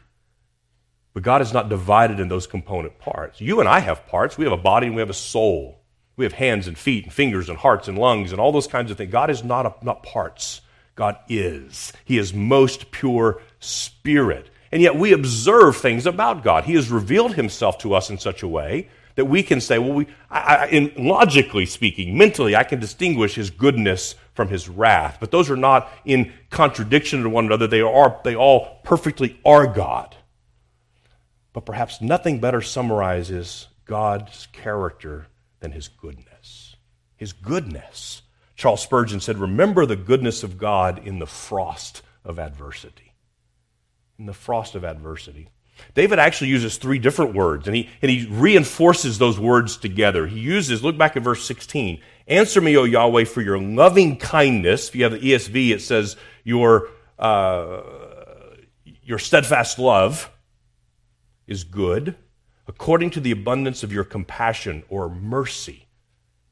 But 1.19 1.25
God 1.25 1.43
is 1.43 1.53
not 1.53 1.69
divided 1.69 2.21
in 2.21 2.29
those 2.29 2.47
component 2.47 3.01
parts. 3.01 3.41
You 3.41 3.59
and 3.59 3.69
I 3.69 3.81
have 3.81 4.07
parts. 4.07 4.39
We 4.39 4.45
have 4.45 4.53
a 4.53 4.57
body 4.57 4.87
and 4.87 4.95
we 4.95 5.01
have 5.01 5.11
a 5.11 5.15
soul. 5.15 5.81
We 6.15 6.25
have 6.25 6.35
hands 6.35 6.69
and 6.69 6.79
feet 6.79 7.03
and 7.03 7.13
fingers 7.13 7.49
and 7.49 7.59
hearts 7.59 7.89
and 7.89 7.99
lungs 7.99 8.31
and 8.31 8.41
all 8.41 8.53
those 8.53 8.69
kinds 8.69 8.93
of 8.93 8.97
things. 8.97 9.11
God 9.11 9.29
is 9.29 9.43
not, 9.43 9.67
a, 9.67 9.75
not 9.85 10.05
parts. 10.05 10.61
God 10.95 11.17
is. 11.29 11.93
He 12.05 12.19
is 12.19 12.33
most 12.33 12.93
pure 12.93 13.43
spirit. 13.59 14.51
And 14.71 14.81
yet 14.81 14.95
we 14.95 15.11
observe 15.11 15.77
things 15.77 16.07
about 16.07 16.45
God. 16.45 16.63
He 16.63 16.75
has 16.75 16.89
revealed 16.89 17.35
himself 17.35 17.79
to 17.79 17.95
us 17.95 18.11
in 18.11 18.19
such 18.19 18.45
a 18.45 18.49
way 18.49 18.89
that 19.17 19.25
we 19.25 19.43
can 19.43 19.61
say, 19.61 19.81
well, 19.81 19.95
we, 19.95 20.07
I, 20.31 20.39
I, 20.55 20.67
in, 20.69 20.93
logically 20.97 21.67
speaking, 21.67 22.17
mentally, 22.17 22.55
I 22.55 22.63
can 22.63 22.79
distinguish 22.79 23.35
his 23.35 23.51
goodness 23.51 24.15
from 24.35 24.47
his 24.47 24.69
wrath. 24.69 25.17
But 25.19 25.33
those 25.33 25.51
are 25.51 25.57
not 25.57 25.91
in 26.05 26.33
contradiction 26.51 27.25
to 27.25 27.29
one 27.29 27.47
another. 27.47 27.67
They, 27.67 27.81
are, 27.81 28.21
they 28.23 28.37
all 28.37 28.79
perfectly 28.85 29.41
are 29.45 29.67
God. 29.67 30.15
But 31.59 31.65
perhaps 31.65 32.01
nothing 32.01 32.39
better 32.39 32.63
summarizes 32.63 33.67
God's 33.85 34.47
character 34.53 35.27
than 35.59 35.73
his 35.73 35.89
goodness. 35.89 36.77
His 37.17 37.33
goodness. 37.33 38.23
Charles 38.55 38.81
Spurgeon 38.81 39.19
said, 39.19 39.39
Remember 39.39 39.85
the 39.85 39.97
goodness 39.97 40.45
of 40.45 40.57
God 40.57 41.05
in 41.05 41.19
the 41.19 41.27
frost 41.27 42.03
of 42.25 42.39
adversity 42.39 43.09
in 44.19 44.27
the 44.27 44.33
frost 44.33 44.75
of 44.75 44.85
adversity. 44.85 45.49
David 45.95 46.19
actually 46.19 46.49
uses 46.49 46.77
three 46.77 46.99
different 46.99 47.35
words, 47.35 47.69
and 47.69 47.77
he, 47.77 47.89
and 48.03 48.11
he 48.11 48.27
reinforces 48.27 49.19
those 49.19 49.39
words 49.39 49.77
together. 49.77 50.27
He 50.27 50.41
uses, 50.41 50.83
look 50.83 50.99
back 50.99 51.17
at 51.17 51.23
verse 51.23 51.45
16, 51.45 52.01
Answer 52.27 52.61
me, 52.61 52.77
O 52.77 52.85
Yahweh, 52.85 53.25
for 53.25 53.41
your 53.41 53.59
loving 53.59 54.17
kindness. 54.17 54.89
If 54.89 54.97
you 54.97 55.05
have 55.05 55.13
the 55.13 55.33
ESV, 55.33 55.71
it 55.71 55.81
says, 55.81 56.17
Your, 56.45 56.89
uh, 57.19 57.83
your 59.03 59.19
steadfast 59.19 59.79
love 59.79 60.31
is 61.49 61.65
good. 61.65 62.15
According 62.69 63.11
to 63.11 63.21
the 63.21 63.33
abundance 63.33 63.83
of 63.83 63.93
your 63.93 64.05
compassion 64.05 64.85
or 64.89 65.09
mercy, 65.09 65.87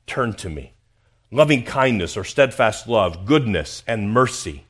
turn 0.07 0.33
to 0.35 0.49
me. 0.49 0.73
Loving 1.31 1.63
kindness 1.63 2.17
or 2.17 2.25
steadfast 2.25 2.89
love, 2.89 3.27
goodness, 3.27 3.85
and 3.87 4.11
mercy. 4.11 4.65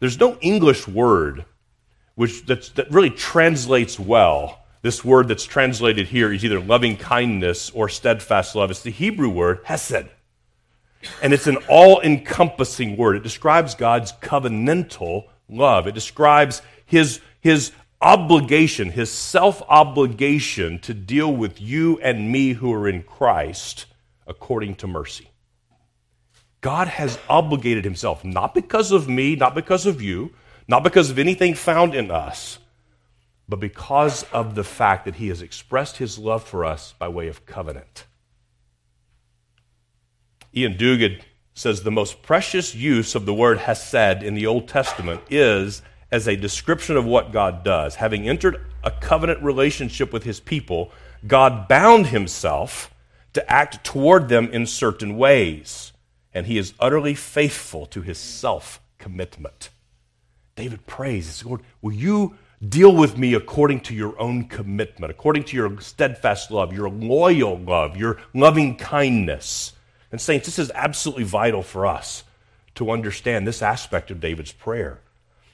There's 0.00 0.18
no 0.18 0.36
English 0.40 0.88
word 0.88 1.44
which 2.16 2.46
that 2.46 2.86
really 2.90 3.10
translates 3.10 4.00
well. 4.00 4.64
This 4.82 5.04
word 5.04 5.28
that's 5.28 5.44
translated 5.44 6.08
here 6.08 6.32
is 6.32 6.44
either 6.44 6.60
loving 6.60 6.96
kindness 6.96 7.70
or 7.70 7.88
steadfast 7.88 8.54
love. 8.54 8.70
It's 8.70 8.82
the 8.82 8.90
Hebrew 8.90 9.28
word 9.28 9.60
hesed. 9.64 10.08
And 11.22 11.32
it's 11.32 11.46
an 11.46 11.58
all 11.68 12.00
encompassing 12.00 12.96
word. 12.96 13.16
It 13.16 13.22
describes 13.22 13.74
God's 13.74 14.12
covenantal 14.12 15.28
love, 15.48 15.86
it 15.86 15.94
describes 15.94 16.62
his, 16.86 17.20
his 17.40 17.72
obligation, 18.00 18.90
his 18.90 19.10
self 19.10 19.62
obligation 19.68 20.78
to 20.80 20.94
deal 20.94 21.32
with 21.32 21.60
you 21.60 21.98
and 22.00 22.30
me 22.30 22.54
who 22.54 22.72
are 22.72 22.88
in 22.88 23.02
Christ 23.02 23.86
according 24.26 24.76
to 24.76 24.86
mercy. 24.86 25.30
God 26.60 26.88
has 26.88 27.18
obligated 27.28 27.84
himself, 27.84 28.24
not 28.24 28.54
because 28.54 28.90
of 28.90 29.08
me, 29.08 29.36
not 29.36 29.54
because 29.54 29.86
of 29.86 30.02
you, 30.02 30.32
not 30.68 30.82
because 30.82 31.10
of 31.10 31.18
anything 31.18 31.54
found 31.54 31.94
in 31.94 32.10
us, 32.10 32.58
but 33.48 33.60
because 33.60 34.24
of 34.32 34.54
the 34.54 34.64
fact 34.64 35.04
that 35.04 35.16
He 35.16 35.28
has 35.28 35.42
expressed 35.42 35.98
His 35.98 36.18
love 36.18 36.42
for 36.42 36.64
us 36.64 36.94
by 36.98 37.08
way 37.08 37.28
of 37.28 37.46
covenant. 37.46 38.06
Iain 40.56 40.76
Duguid 40.76 41.22
says 41.54 41.82
the 41.82 41.90
most 41.90 42.22
precious 42.22 42.74
use 42.74 43.14
of 43.14 43.26
the 43.26 43.34
word 43.34 43.58
hesed 43.58 44.22
in 44.22 44.34
the 44.34 44.46
Old 44.46 44.68
Testament 44.68 45.20
is 45.30 45.82
as 46.10 46.26
a 46.28 46.36
description 46.36 46.96
of 46.96 47.04
what 47.04 47.32
God 47.32 47.64
does. 47.64 47.96
Having 47.96 48.28
entered 48.28 48.64
a 48.84 48.90
covenant 48.90 49.42
relationship 49.42 50.12
with 50.12 50.22
his 50.22 50.40
people, 50.40 50.92
God 51.26 51.68
bound 51.68 52.08
himself 52.08 52.92
to 53.32 53.52
act 53.52 53.84
toward 53.84 54.28
them 54.28 54.48
in 54.50 54.66
certain 54.66 55.16
ways, 55.16 55.92
and 56.32 56.46
he 56.46 56.58
is 56.58 56.72
utterly 56.80 57.14
faithful 57.14 57.86
to 57.86 58.02
his 58.02 58.18
self 58.18 58.80
commitment. 58.98 59.70
David 60.54 60.86
prays, 60.86 61.44
Lord, 61.44 61.60
will 61.82 61.92
you 61.92 62.36
deal 62.66 62.94
with 62.94 63.18
me 63.18 63.34
according 63.34 63.80
to 63.80 63.94
your 63.94 64.18
own 64.18 64.44
commitment, 64.44 65.10
according 65.10 65.44
to 65.44 65.56
your 65.56 65.80
steadfast 65.80 66.50
love, 66.50 66.72
your 66.72 66.88
loyal 66.88 67.58
love, 67.58 67.96
your 67.96 68.18
loving 68.32 68.76
kindness? 68.76 69.72
And, 70.10 70.20
saints, 70.20 70.46
this 70.46 70.58
is 70.58 70.70
absolutely 70.74 71.24
vital 71.24 71.62
for 71.62 71.84
us 71.84 72.24
to 72.76 72.90
understand 72.90 73.46
this 73.46 73.60
aspect 73.60 74.10
of 74.10 74.20
David's 74.20 74.52
prayer. 74.52 75.00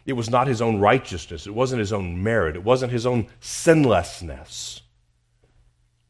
It 0.05 0.15
was 0.15 0.31
not 0.31 0.49
his 0.49 0.61
own 0.61 0.81
righteousness, 0.81 1.47
it 1.47 1.55
wasn't 1.55 1.81
his 1.81 1.93
own 1.93 2.23
merit, 2.23 2.57
it 2.57 2.65
wasn't 2.65 2.93
his 2.93 3.07
own 3.07 3.29
sinlessness 3.41 4.83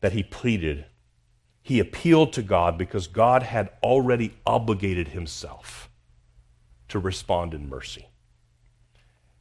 that 0.01 0.13
he 0.13 0.23
pleaded. 0.23 0.87
He 1.63 1.79
appealed 1.79 2.33
to 2.33 2.43
God 2.43 2.77
because 2.77 3.07
God 3.07 3.43
had 3.43 3.71
already 3.83 4.35
obligated 4.45 5.09
himself 5.09 5.91
to 6.89 6.99
respond 6.99 7.55
in 7.55 7.69
mercy. 7.69 8.09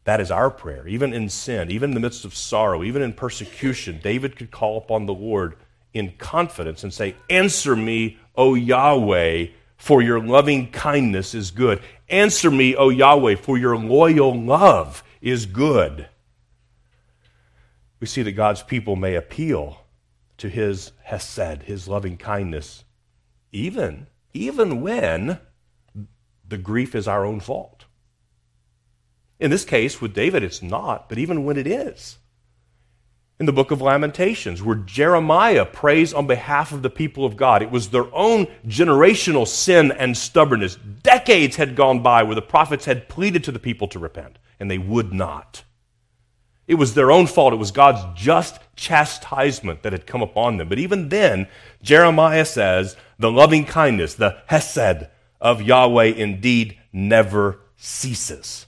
That 0.03 0.21
is 0.21 0.31
our 0.31 0.49
prayer. 0.49 0.87
Even 0.87 1.13
in 1.13 1.29
sin, 1.29 1.69
even 1.71 1.91
in 1.91 1.93
the 1.93 1.99
midst 1.99 2.25
of 2.25 2.35
sorrow, 2.35 2.83
even 2.83 3.01
in 3.01 3.13
persecution, 3.13 3.99
David 4.01 4.35
could 4.35 4.51
call 4.51 4.77
upon 4.77 5.05
the 5.05 5.13
Lord 5.13 5.55
in 5.93 6.13
confidence 6.17 6.83
and 6.83 6.93
say, 6.93 7.15
Answer 7.29 7.75
me, 7.75 8.17
O 8.35 8.55
Yahweh, 8.55 9.47
for 9.77 10.01
your 10.01 10.19
loving 10.19 10.71
kindness 10.71 11.33
is 11.33 11.51
good. 11.51 11.81
Answer 12.11 12.51
me, 12.51 12.75
O 12.75 12.89
Yahweh, 12.89 13.35
for 13.35 13.57
your 13.57 13.77
loyal 13.77 14.39
love 14.39 15.01
is 15.21 15.45
good. 15.45 16.09
We 18.01 18.07
see 18.07 18.21
that 18.23 18.33
God's 18.33 18.61
people 18.63 18.97
may 18.97 19.15
appeal 19.15 19.85
to 20.37 20.49
his 20.49 20.91
hesed, 21.03 21.63
his 21.63 21.87
loving 21.87 22.17
kindness, 22.17 22.83
even, 23.53 24.07
even 24.33 24.81
when 24.81 25.39
the 26.47 26.57
grief 26.57 26.95
is 26.95 27.07
our 27.07 27.25
own 27.25 27.39
fault. 27.39 27.85
In 29.39 29.49
this 29.49 29.63
case, 29.63 30.01
with 30.01 30.13
David, 30.13 30.43
it's 30.43 30.61
not, 30.61 31.07
but 31.07 31.17
even 31.17 31.45
when 31.45 31.57
it 31.57 31.65
is. 31.65 32.17
In 33.39 33.47
the 33.47 33.53
book 33.53 33.71
of 33.71 33.81
Lamentations, 33.81 34.61
where 34.61 34.75
Jeremiah 34.75 35.65
prays 35.65 36.13
on 36.13 36.27
behalf 36.27 36.71
of 36.71 36.83
the 36.83 36.91
people 36.91 37.25
of 37.25 37.37
God, 37.37 37.63
it 37.63 37.71
was 37.71 37.89
their 37.89 38.13
own 38.13 38.45
generational 38.67 39.47
sin 39.47 39.91
and 39.91 40.15
stubbornness. 40.15 40.75
Decades 40.75 41.55
had 41.55 41.75
gone 41.75 42.03
by 42.03 42.21
where 42.21 42.35
the 42.35 42.41
prophets 42.41 42.85
had 42.85 43.09
pleaded 43.09 43.43
to 43.45 43.51
the 43.51 43.57
people 43.57 43.87
to 43.87 43.99
repent, 43.99 44.37
and 44.59 44.69
they 44.69 44.77
would 44.77 45.11
not. 45.11 45.63
It 46.67 46.75
was 46.75 46.93
their 46.93 47.11
own 47.11 47.25
fault. 47.25 47.51
It 47.51 47.57
was 47.57 47.71
God's 47.71 48.03
just 48.15 48.59
chastisement 48.75 49.81
that 49.81 49.91
had 49.91 50.05
come 50.05 50.21
upon 50.21 50.57
them. 50.57 50.69
But 50.69 50.79
even 50.79 51.09
then, 51.09 51.47
Jeremiah 51.81 52.45
says, 52.45 52.95
the 53.17 53.31
loving 53.31 53.65
kindness, 53.65 54.13
the 54.13 54.37
hesed 54.45 55.07
of 55.41 55.61
Yahweh 55.61 56.13
indeed 56.13 56.77
never 56.93 57.59
ceases 57.75 58.67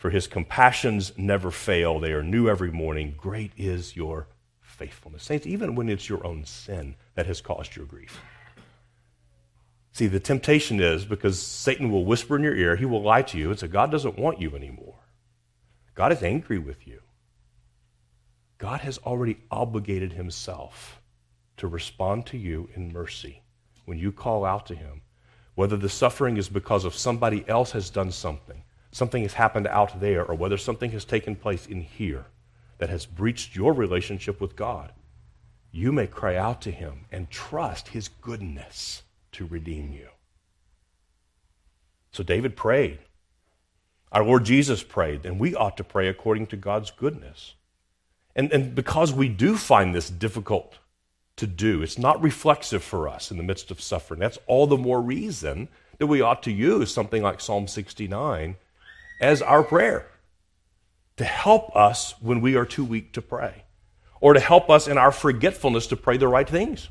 for 0.00 0.08
his 0.08 0.26
compassions 0.26 1.12
never 1.18 1.50
fail. 1.50 2.00
They 2.00 2.12
are 2.12 2.22
new 2.22 2.48
every 2.48 2.70
morning. 2.70 3.14
Great 3.18 3.52
is 3.58 3.94
your 3.94 4.28
faithfulness. 4.62 5.24
Saints, 5.24 5.46
even 5.46 5.74
when 5.74 5.90
it's 5.90 6.08
your 6.08 6.26
own 6.26 6.46
sin 6.46 6.94
that 7.16 7.26
has 7.26 7.42
caused 7.42 7.76
your 7.76 7.84
grief. 7.84 8.18
See, 9.92 10.06
the 10.06 10.18
temptation 10.18 10.80
is 10.80 11.04
because 11.04 11.38
Satan 11.38 11.90
will 11.90 12.06
whisper 12.06 12.36
in 12.36 12.42
your 12.42 12.56
ear, 12.56 12.76
he 12.76 12.86
will 12.86 13.02
lie 13.02 13.20
to 13.20 13.36
you 13.36 13.50
and 13.50 13.58
say, 13.58 13.68
God 13.68 13.90
doesn't 13.90 14.18
want 14.18 14.40
you 14.40 14.56
anymore. 14.56 14.94
God 15.94 16.12
is 16.12 16.22
angry 16.22 16.58
with 16.58 16.86
you. 16.86 17.02
God 18.56 18.80
has 18.80 18.96
already 19.04 19.36
obligated 19.50 20.14
himself 20.14 21.02
to 21.58 21.68
respond 21.68 22.24
to 22.28 22.38
you 22.38 22.70
in 22.74 22.90
mercy 22.90 23.42
when 23.84 23.98
you 23.98 24.12
call 24.12 24.46
out 24.46 24.64
to 24.68 24.74
him. 24.74 25.02
Whether 25.56 25.76
the 25.76 25.90
suffering 25.90 26.38
is 26.38 26.48
because 26.48 26.86
of 26.86 26.94
somebody 26.94 27.46
else 27.46 27.72
has 27.72 27.90
done 27.90 28.12
something, 28.12 28.62
something 28.92 29.22
has 29.22 29.34
happened 29.34 29.66
out 29.66 30.00
there, 30.00 30.24
or 30.24 30.34
whether 30.34 30.56
something 30.56 30.90
has 30.92 31.04
taken 31.04 31.36
place 31.36 31.66
in 31.66 31.80
here 31.82 32.26
that 32.78 32.90
has 32.90 33.06
breached 33.06 33.54
your 33.54 33.72
relationship 33.72 34.40
with 34.40 34.56
God, 34.56 34.92
you 35.70 35.92
may 35.92 36.06
cry 36.06 36.36
out 36.36 36.60
to 36.62 36.70
him 36.70 37.04
and 37.12 37.30
trust 37.30 37.88
his 37.88 38.08
goodness 38.08 39.02
to 39.32 39.46
redeem 39.46 39.92
you. 39.92 40.08
So 42.12 42.22
David 42.22 42.56
prayed. 42.56 42.98
Our 44.10 44.24
Lord 44.24 44.44
Jesus 44.44 44.82
prayed, 44.82 45.24
and 45.24 45.38
we 45.38 45.54
ought 45.54 45.76
to 45.76 45.84
pray 45.84 46.08
according 46.08 46.48
to 46.48 46.56
God's 46.56 46.90
goodness. 46.90 47.54
And, 48.34 48.52
and 48.52 48.74
because 48.74 49.12
we 49.12 49.28
do 49.28 49.56
find 49.56 49.94
this 49.94 50.10
difficult 50.10 50.78
to 51.36 51.46
do, 51.46 51.82
it's 51.82 51.98
not 51.98 52.20
reflexive 52.20 52.82
for 52.82 53.08
us 53.08 53.30
in 53.30 53.36
the 53.36 53.42
midst 53.44 53.70
of 53.70 53.80
suffering. 53.80 54.18
That's 54.18 54.38
all 54.48 54.66
the 54.66 54.76
more 54.76 55.00
reason 55.00 55.68
that 55.98 56.08
we 56.08 56.20
ought 56.20 56.42
to 56.44 56.52
use 56.52 56.92
something 56.92 57.22
like 57.22 57.40
Psalm 57.40 57.68
69 57.68 58.56
as 59.20 59.42
our 59.42 59.62
prayer 59.62 60.06
to 61.16 61.24
help 61.24 61.76
us 61.76 62.14
when 62.20 62.40
we 62.40 62.56
are 62.56 62.64
too 62.64 62.84
weak 62.84 63.12
to 63.12 63.20
pray, 63.20 63.64
or 64.20 64.32
to 64.32 64.40
help 64.40 64.70
us 64.70 64.88
in 64.88 64.96
our 64.96 65.12
forgetfulness 65.12 65.86
to 65.88 65.96
pray 65.96 66.16
the 66.16 66.26
right 66.26 66.48
things. 66.48 66.88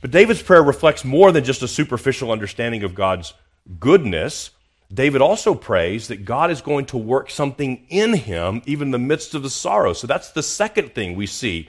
But 0.00 0.10
David's 0.10 0.42
prayer 0.42 0.62
reflects 0.62 1.04
more 1.04 1.32
than 1.32 1.44
just 1.44 1.62
a 1.62 1.68
superficial 1.68 2.32
understanding 2.32 2.84
of 2.84 2.94
God's 2.94 3.34
goodness. 3.78 4.50
David 4.92 5.20
also 5.20 5.54
prays 5.54 6.08
that 6.08 6.24
God 6.24 6.50
is 6.50 6.60
going 6.60 6.86
to 6.86 6.96
work 6.96 7.28
something 7.28 7.86
in 7.88 8.14
him, 8.14 8.62
even 8.66 8.88
in 8.88 8.92
the 8.92 8.98
midst 8.98 9.34
of 9.34 9.42
the 9.42 9.50
sorrow. 9.50 9.92
So 9.92 10.06
that's 10.06 10.30
the 10.30 10.42
second 10.42 10.94
thing 10.94 11.16
we 11.16 11.26
see, 11.26 11.68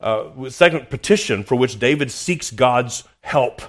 uh, 0.00 0.48
second 0.48 0.88
petition 0.88 1.44
for 1.44 1.56
which 1.56 1.78
David 1.78 2.10
seeks 2.10 2.50
God's 2.50 3.04
help. 3.20 3.62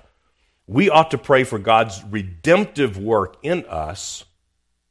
We 0.67 0.89
ought 0.89 1.11
to 1.11 1.17
pray 1.17 1.43
for 1.43 1.59
God's 1.59 2.03
redemptive 2.03 2.97
work 2.97 3.37
in 3.41 3.65
us 3.65 4.25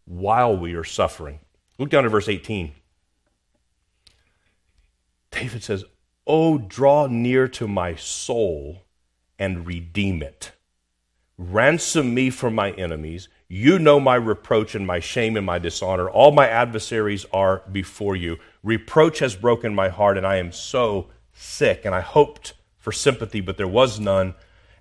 while 0.04 0.56
we 0.56 0.74
are 0.74 0.84
suffering. 0.84 1.40
Look 1.78 1.90
down 1.90 2.04
to 2.04 2.08
verse 2.08 2.28
18. 2.28 2.72
David 5.30 5.62
says, 5.62 5.84
Oh, 6.26 6.58
draw 6.58 7.06
near 7.08 7.48
to 7.48 7.66
my 7.66 7.96
soul 7.96 8.82
and 9.38 9.66
redeem 9.66 10.22
it. 10.22 10.52
Ransom 11.36 12.14
me 12.14 12.30
from 12.30 12.54
my 12.54 12.70
enemies. 12.72 13.28
You 13.48 13.78
know 13.78 13.98
my 13.98 14.14
reproach 14.14 14.74
and 14.74 14.86
my 14.86 15.00
shame 15.00 15.36
and 15.36 15.44
my 15.44 15.58
dishonor. 15.58 16.08
All 16.08 16.30
my 16.30 16.46
adversaries 16.46 17.26
are 17.32 17.62
before 17.70 18.14
you. 18.14 18.38
Reproach 18.62 19.18
has 19.18 19.34
broken 19.34 19.74
my 19.74 19.88
heart, 19.88 20.16
and 20.16 20.26
I 20.26 20.36
am 20.36 20.52
so 20.52 21.08
sick. 21.32 21.84
And 21.84 21.94
I 21.94 22.00
hoped 22.00 22.52
for 22.76 22.92
sympathy, 22.92 23.40
but 23.40 23.56
there 23.56 23.68
was 23.68 23.98
none, 23.98 24.34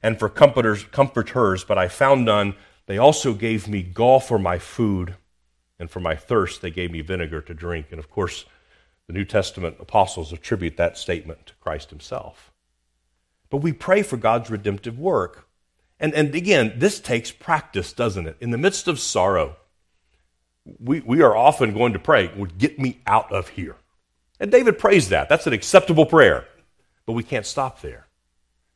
and 0.04 0.20
for 0.20 0.30
comforters, 0.30 0.84
comforters, 0.86 1.64
but 1.64 1.78
I 1.78 1.88
found 1.88 2.26
none. 2.26 2.56
They 2.92 2.98
also 2.98 3.34
gave 3.34 3.70
me 3.70 3.84
gall 3.84 4.20
for 4.20 4.38
my 4.38 4.60
food, 4.60 5.16
and 5.80 5.90
for 5.90 6.02
my 6.02 6.14
thirst, 6.14 6.62
they 6.62 6.72
gave 6.72 6.92
me 6.92 7.00
vinegar 7.00 7.40
to 7.40 7.54
drink. 7.54 7.86
And 7.90 8.00
of 8.00 8.10
course, 8.10 8.44
the 9.08 9.14
New 9.14 9.24
Testament 9.24 9.78
apostles 9.80 10.34
attribute 10.34 10.76
that 10.76 10.98
statement 10.98 11.46
to 11.46 11.54
Christ 11.62 11.90
himself. 11.90 12.52
But 13.50 13.60
we 13.60 13.72
pray 13.72 14.02
for 14.02 14.18
God's 14.18 14.50
redemptive 14.50 15.00
work. 15.00 15.48
And, 16.02 16.14
and 16.14 16.36
again, 16.36 16.74
this 16.76 17.00
takes 17.00 17.32
practice, 17.32 17.94
doesn't 17.94 18.28
it? 18.28 18.36
In 18.42 18.52
the 18.52 18.58
midst 18.58 18.90
of 18.90 19.00
sorrow, 19.00 19.56
we, 20.78 21.00
we 21.00 21.22
are 21.22 21.34
often 21.34 21.74
going 21.74 21.94
to 21.94 22.00
pray, 22.00 22.30
Would 22.36 22.58
get 22.58 22.78
me 22.78 23.00
out 23.08 23.32
of 23.32 23.48
here. 23.48 23.78
And 24.38 24.52
David 24.52 24.78
prays 24.78 25.08
that. 25.08 25.30
That's 25.30 25.48
an 25.48 25.54
acceptable 25.54 26.06
prayer. 26.06 26.46
But 27.06 27.14
we 27.14 27.24
can't 27.24 27.46
stop 27.46 27.80
there. 27.80 28.08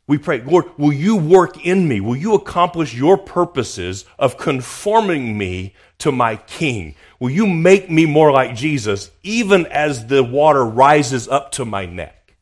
We 0.08 0.20
pray, 0.20 0.42
Lord, 0.42 0.66
will 0.78 0.94
you 0.94 1.16
work 1.16 1.66
in 1.66 1.88
me? 1.88 2.00
Will 2.00 2.16
you 2.16 2.36
accomplish 2.36 2.94
your 2.94 3.18
purposes 3.18 4.06
of 4.20 4.38
conforming 4.38 5.36
me 5.36 5.74
to 6.00 6.12
my 6.12 6.36
King? 6.36 6.94
Will 7.20 7.32
you 7.32 7.48
make 7.48 7.90
me 7.90 8.06
more 8.06 8.32
like 8.32 8.56
Jesus, 8.56 9.10
even 9.24 9.66
as 9.68 10.06
the 10.06 10.24
water 10.24 10.64
rises 10.64 11.28
up 11.28 11.52
to 11.54 11.66
my 11.66 11.88
neck? 11.88 12.36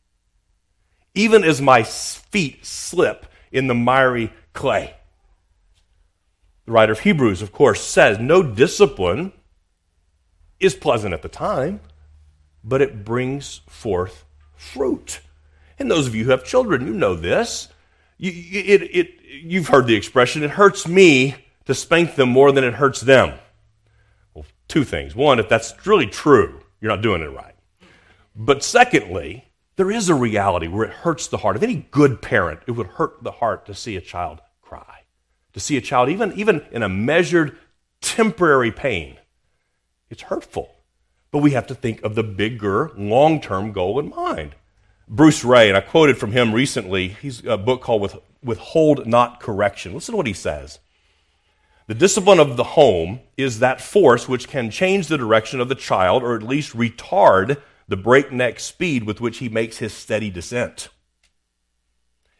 Even 1.14 1.42
as 1.42 1.62
my 1.62 1.82
feet 1.82 2.66
slip 2.66 3.26
in 3.50 3.66
the 3.66 3.74
miry 3.74 4.30
clay? 4.52 4.94
The 6.66 6.72
writer 6.72 6.92
of 6.92 7.00
Hebrews, 7.00 7.40
of 7.40 7.52
course, 7.52 7.82
says 7.82 8.18
no 8.18 8.42
discipline 8.42 9.32
is 10.60 10.74
pleasant 10.74 11.14
at 11.14 11.22
the 11.22 11.28
time, 11.28 11.80
but 12.62 12.82
it 12.82 13.04
brings 13.04 13.62
forth 13.68 14.24
fruit. 14.54 15.20
And 15.78 15.90
those 15.90 16.06
of 16.06 16.14
you 16.14 16.24
who 16.24 16.30
have 16.30 16.44
children, 16.44 16.86
you 16.86 16.92
know 16.92 17.14
this. 17.14 17.68
You, 18.18 18.30
it, 18.30 18.82
it, 18.82 19.20
you've 19.42 19.68
heard 19.68 19.86
the 19.86 19.96
expression, 19.96 20.42
it 20.42 20.50
hurts 20.50 20.86
me 20.86 21.34
to 21.64 21.74
spank 21.74 22.14
them 22.14 22.28
more 22.28 22.52
than 22.52 22.64
it 22.64 22.74
hurts 22.74 23.00
them. 23.00 23.38
Well, 24.34 24.44
two 24.68 24.84
things. 24.84 25.16
One, 25.16 25.38
if 25.38 25.48
that's 25.48 25.86
really 25.86 26.06
true, 26.06 26.60
you're 26.80 26.90
not 26.90 27.02
doing 27.02 27.22
it 27.22 27.26
right. 27.26 27.54
But 28.36 28.62
secondly, 28.62 29.48
there 29.76 29.90
is 29.90 30.08
a 30.08 30.14
reality 30.14 30.68
where 30.68 30.84
it 30.84 30.92
hurts 30.92 31.26
the 31.28 31.38
heart. 31.38 31.56
Of 31.56 31.62
any 31.62 31.86
good 31.90 32.22
parent, 32.22 32.60
it 32.66 32.72
would 32.72 32.86
hurt 32.86 33.22
the 33.22 33.32
heart 33.32 33.66
to 33.66 33.74
see 33.74 33.96
a 33.96 34.00
child 34.00 34.40
cry, 34.62 35.02
to 35.52 35.60
see 35.60 35.76
a 35.76 35.80
child, 35.80 36.08
even, 36.08 36.32
even 36.34 36.62
in 36.70 36.82
a 36.82 36.88
measured, 36.88 37.56
temporary 38.00 38.70
pain. 38.70 39.16
It's 40.10 40.22
hurtful. 40.22 40.70
But 41.30 41.38
we 41.38 41.52
have 41.52 41.66
to 41.66 41.74
think 41.74 42.02
of 42.02 42.14
the 42.14 42.22
bigger, 42.22 42.92
long 42.96 43.40
term 43.40 43.72
goal 43.72 43.98
in 43.98 44.10
mind. 44.10 44.54
Bruce 45.08 45.44
Ray, 45.44 45.68
and 45.68 45.76
I 45.76 45.80
quoted 45.80 46.18
from 46.18 46.32
him 46.32 46.54
recently, 46.54 47.08
he's 47.08 47.44
a 47.44 47.58
book 47.58 47.82
called 47.82 48.02
With, 48.02 48.16
Withhold 48.42 49.06
Not 49.06 49.40
Correction. 49.40 49.94
Listen 49.94 50.12
to 50.12 50.16
what 50.16 50.26
he 50.26 50.32
says. 50.32 50.78
The 51.86 51.94
discipline 51.94 52.40
of 52.40 52.56
the 52.56 52.64
home 52.64 53.20
is 53.36 53.58
that 53.58 53.80
force 53.80 54.26
which 54.26 54.48
can 54.48 54.70
change 54.70 55.08
the 55.08 55.18
direction 55.18 55.60
of 55.60 55.68
the 55.68 55.74
child 55.74 56.22
or 56.22 56.34
at 56.34 56.42
least 56.42 56.74
retard 56.74 57.60
the 57.86 57.96
breakneck 57.96 58.58
speed 58.58 59.04
with 59.04 59.20
which 59.20 59.38
he 59.38 59.50
makes 59.50 59.78
his 59.78 59.92
steady 59.92 60.30
descent. 60.30 60.88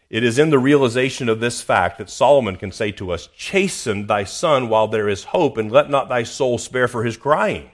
It 0.08 0.24
is 0.24 0.38
in 0.38 0.50
the 0.50 0.58
realization 0.58 1.28
of 1.28 1.40
this 1.40 1.60
fact 1.60 1.98
that 1.98 2.08
Solomon 2.08 2.56
can 2.56 2.72
say 2.72 2.92
to 2.92 3.10
us, 3.10 3.28
Chasten 3.36 4.06
thy 4.06 4.24
son 4.24 4.68
while 4.68 4.88
there 4.88 5.08
is 5.08 5.24
hope, 5.24 5.58
and 5.58 5.70
let 5.70 5.90
not 5.90 6.08
thy 6.08 6.22
soul 6.22 6.56
spare 6.56 6.88
for 6.88 7.04
his 7.04 7.16
crying. 7.16 7.70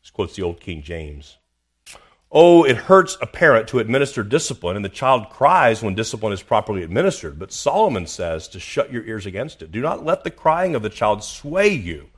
This 0.00 0.10
quotes 0.10 0.36
the 0.36 0.42
old 0.42 0.60
King 0.60 0.82
James. 0.82 1.36
Oh, 2.36 2.64
it 2.64 2.76
hurts 2.76 3.16
a 3.20 3.28
parent 3.28 3.68
to 3.68 3.78
administer 3.78 4.24
discipline, 4.24 4.74
and 4.74 4.84
the 4.84 4.88
child 4.88 5.30
cries 5.30 5.84
when 5.84 5.94
discipline 5.94 6.32
is 6.32 6.42
properly 6.42 6.82
administered. 6.82 7.38
But 7.38 7.52
Solomon 7.52 8.08
says 8.08 8.48
to 8.48 8.58
shut 8.58 8.92
your 8.92 9.04
ears 9.04 9.24
against 9.24 9.62
it. 9.62 9.70
Do 9.70 9.80
not 9.80 10.04
let 10.04 10.24
the 10.24 10.32
crying 10.32 10.74
of 10.74 10.82
the 10.82 10.90
child 10.90 11.22
sway 11.22 11.68
you 11.68 12.08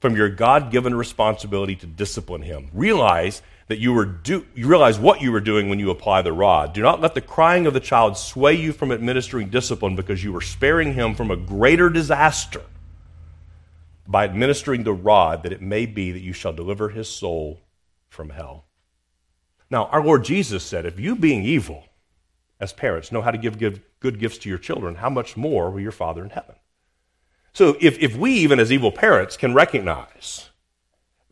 from 0.00 0.16
your 0.16 0.28
God 0.28 0.72
given 0.72 0.92
responsibility 0.92 1.76
to 1.76 1.86
discipline 1.86 2.42
him. 2.42 2.68
Realize 2.72 3.40
that 3.68 3.78
you 3.78 3.92
were 3.92 4.06
do, 4.06 4.44
you 4.56 4.66
realize 4.66 4.98
what 4.98 5.20
you 5.20 5.30
were 5.30 5.40
doing 5.40 5.68
when 5.68 5.78
you 5.78 5.90
apply 5.90 6.22
the 6.22 6.32
rod. 6.32 6.72
Do 6.72 6.82
not 6.82 7.00
let 7.00 7.14
the 7.14 7.20
crying 7.20 7.66
of 7.66 7.74
the 7.74 7.80
child 7.80 8.16
sway 8.16 8.54
you 8.54 8.72
from 8.72 8.90
administering 8.90 9.50
discipline 9.50 9.94
because 9.94 10.24
you 10.24 10.32
were 10.32 10.40
sparing 10.40 10.94
him 10.94 11.14
from 11.14 11.30
a 11.30 11.36
greater 11.36 11.90
disaster 11.90 12.62
by 14.04 14.24
administering 14.24 14.82
the 14.82 14.92
rod 14.92 15.44
that 15.44 15.52
it 15.52 15.62
may 15.62 15.86
be 15.86 16.10
that 16.10 16.22
you 16.22 16.32
shall 16.32 16.52
deliver 16.52 16.88
his 16.88 17.08
soul 17.08 17.60
from 18.08 18.30
hell. 18.30 18.64
Now, 19.70 19.86
our 19.86 20.02
Lord 20.02 20.24
Jesus 20.24 20.64
said, 20.64 20.86
if 20.86 20.98
you 20.98 21.16
being 21.16 21.42
evil 21.42 21.84
as 22.60 22.72
parents 22.72 23.12
know 23.12 23.22
how 23.22 23.30
to 23.30 23.38
give, 23.38 23.58
give 23.58 23.80
good 24.00 24.18
gifts 24.18 24.38
to 24.38 24.48
your 24.48 24.58
children, 24.58 24.96
how 24.96 25.10
much 25.10 25.36
more 25.36 25.70
will 25.70 25.80
your 25.80 25.92
Father 25.92 26.22
in 26.24 26.30
heaven? 26.30 26.54
So 27.52 27.76
if, 27.80 27.98
if 27.98 28.16
we, 28.16 28.32
even 28.32 28.60
as 28.60 28.72
evil 28.72 28.92
parents, 28.92 29.36
can 29.36 29.54
recognize 29.54 30.50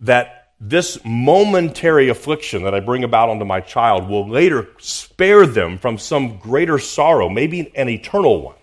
that 0.01 0.53
this 0.59 0.99
momentary 1.05 2.09
affliction 2.09 2.63
that 2.63 2.75
I 2.75 2.81
bring 2.81 3.05
about 3.05 3.29
onto 3.29 3.45
my 3.45 3.61
child 3.61 4.09
will 4.09 4.29
later 4.29 4.69
spare 4.79 5.47
them 5.47 5.79
from 5.79 5.99
some 5.99 6.39
greater 6.39 6.79
sorrow, 6.79 7.29
maybe 7.29 7.75
an 7.77 7.89
eternal 7.89 8.43
one, 8.43 8.57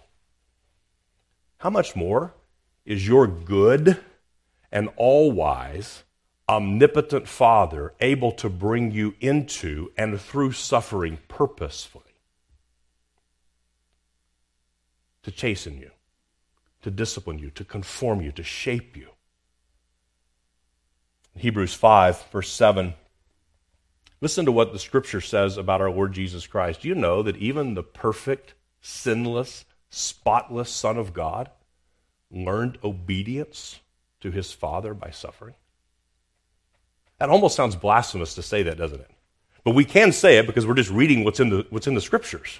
how 1.59 1.69
much 1.69 1.95
more 1.95 2.33
is 2.85 3.07
your 3.07 3.27
good 3.27 3.97
and 4.71 4.89
all 4.97 5.31
wise 5.31 6.03
omnipotent 6.47 7.27
Father 7.27 7.93
able 7.99 8.31
to 8.33 8.49
bring 8.49 8.91
you 8.91 9.15
into 9.19 9.91
and 9.97 10.19
through 10.19 10.51
suffering 10.51 11.19
purposefully 11.27 12.03
to 15.23 15.31
chasten 15.31 15.77
you, 15.77 15.91
to 16.81 16.91
discipline 16.91 17.39
you, 17.39 17.49
to 17.51 17.63
conform 17.63 18.21
you, 18.21 18.31
to 18.31 18.43
shape 18.43 18.97
you. 18.97 19.07
Hebrews 21.35 21.73
5, 21.73 22.25
verse 22.31 22.51
7, 22.51 22.93
Listen 24.21 24.45
to 24.45 24.51
what 24.53 24.71
the 24.71 24.79
scripture 24.79 25.19
says 25.19 25.57
about 25.57 25.81
our 25.81 25.89
Lord 25.91 26.13
Jesus 26.13 26.47
Christ. 26.47 26.85
You 26.85 26.95
know 26.95 27.23
that 27.23 27.35
even 27.37 27.73
the 27.73 27.83
perfect, 27.83 28.53
sinless, 28.79 29.65
spotless 29.89 30.69
Son 30.69 30.97
of 30.97 31.13
God 31.13 31.49
learned 32.31 32.77
obedience 32.83 33.81
to 34.21 34.31
his 34.31 34.53
Father 34.53 34.93
by 34.93 35.09
suffering? 35.09 35.55
That 37.23 37.29
almost 37.29 37.55
sounds 37.55 37.77
blasphemous 37.77 38.35
to 38.35 38.41
say 38.41 38.63
that, 38.63 38.77
doesn't 38.77 38.99
it? 38.99 39.09
But 39.63 39.75
we 39.75 39.85
can 39.85 40.11
say 40.11 40.39
it 40.39 40.45
because 40.45 40.67
we're 40.67 40.73
just 40.73 40.89
reading 40.89 41.23
what's 41.23 41.39
in 41.39 41.51
the, 41.51 41.65
what's 41.69 41.87
in 41.87 41.93
the 41.93 42.01
scriptures. 42.01 42.59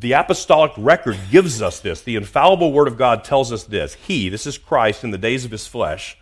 The 0.00 0.14
apostolic 0.14 0.72
record 0.76 1.16
gives 1.30 1.62
us 1.62 1.78
this. 1.78 2.00
The 2.00 2.16
infallible 2.16 2.72
word 2.72 2.88
of 2.88 2.98
God 2.98 3.22
tells 3.22 3.52
us 3.52 3.62
this. 3.62 3.94
He, 3.94 4.28
this 4.28 4.48
is 4.48 4.58
Christ 4.58 5.04
in 5.04 5.12
the 5.12 5.16
days 5.16 5.44
of 5.44 5.52
his 5.52 5.68
flesh, 5.68 6.18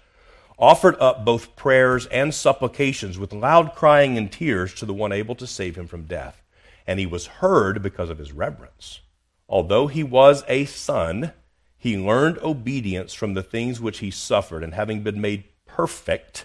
offered 0.58 0.96
up 1.00 1.24
both 1.24 1.56
prayers 1.56 2.04
and 2.08 2.34
supplications 2.34 3.18
with 3.18 3.32
loud 3.32 3.74
crying 3.74 4.18
and 4.18 4.30
tears 4.30 4.74
to 4.74 4.84
the 4.84 4.92
one 4.92 5.10
able 5.10 5.34
to 5.36 5.46
save 5.46 5.76
him 5.76 5.86
from 5.86 6.02
death. 6.04 6.42
And 6.86 7.00
he 7.00 7.06
was 7.06 7.24
heard 7.26 7.82
because 7.82 8.10
of 8.10 8.18
his 8.18 8.32
reverence. 8.32 9.00
Although 9.48 9.86
he 9.86 10.02
was 10.02 10.44
a 10.46 10.66
son, 10.66 11.32
he 11.78 11.96
learned 11.96 12.36
obedience 12.40 13.14
from 13.14 13.32
the 13.32 13.42
things 13.42 13.80
which 13.80 14.00
he 14.00 14.10
suffered, 14.10 14.62
and 14.62 14.74
having 14.74 15.02
been 15.02 15.22
made 15.22 15.44
perfect, 15.64 16.44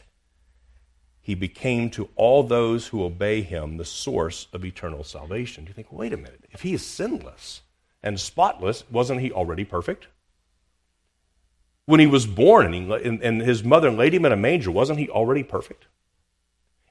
he 1.25 1.33
became 1.33 1.89
to 1.89 2.07
all 2.15 2.43
those 2.43 2.85
who 2.85 3.03
obey 3.03 3.41
him 3.41 3.77
the 3.77 3.83
source 3.83 4.45
of 4.53 4.63
eternal 4.63 5.03
salvation. 5.03 5.63
Do 5.63 5.69
you 5.69 5.73
think, 5.73 5.91
wait 5.91 6.13
a 6.13 6.17
minute, 6.17 6.45
if 6.51 6.61
he 6.61 6.75
is 6.75 6.85
sinless 6.85 7.63
and 8.03 8.19
spotless, 8.19 8.83
wasn't 8.91 9.21
he 9.21 9.31
already 9.31 9.65
perfect? 9.65 10.05
When 11.87 11.99
he 11.99 12.05
was 12.05 12.27
born 12.27 12.75
and, 12.75 13.23
and, 13.23 13.41
his 13.41 13.63
mother 13.63 13.89
laid 13.89 14.13
him 14.13 14.23
in 14.25 14.33
a 14.33 14.35
manger, 14.35 14.69
wasn't 14.69 14.99
he 14.99 15.09
already 15.09 15.41
perfect? 15.41 15.87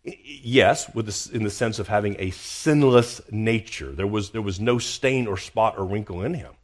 Yes, 0.03 0.87
the, 0.87 1.31
in 1.33 1.45
the 1.45 1.51
sense 1.51 1.79
of 1.79 1.87
having 1.87 2.17
a 2.19 2.31
sinless 2.31 3.21
nature. 3.31 3.93
There 3.93 4.05
was, 4.05 4.31
there 4.31 4.43
was 4.43 4.59
no 4.59 4.79
stain 4.79 5.29
or 5.29 5.37
spot 5.37 5.77
or 5.79 5.87
wrinkle 5.87 6.23
in 6.23 6.35
him. 6.35 6.55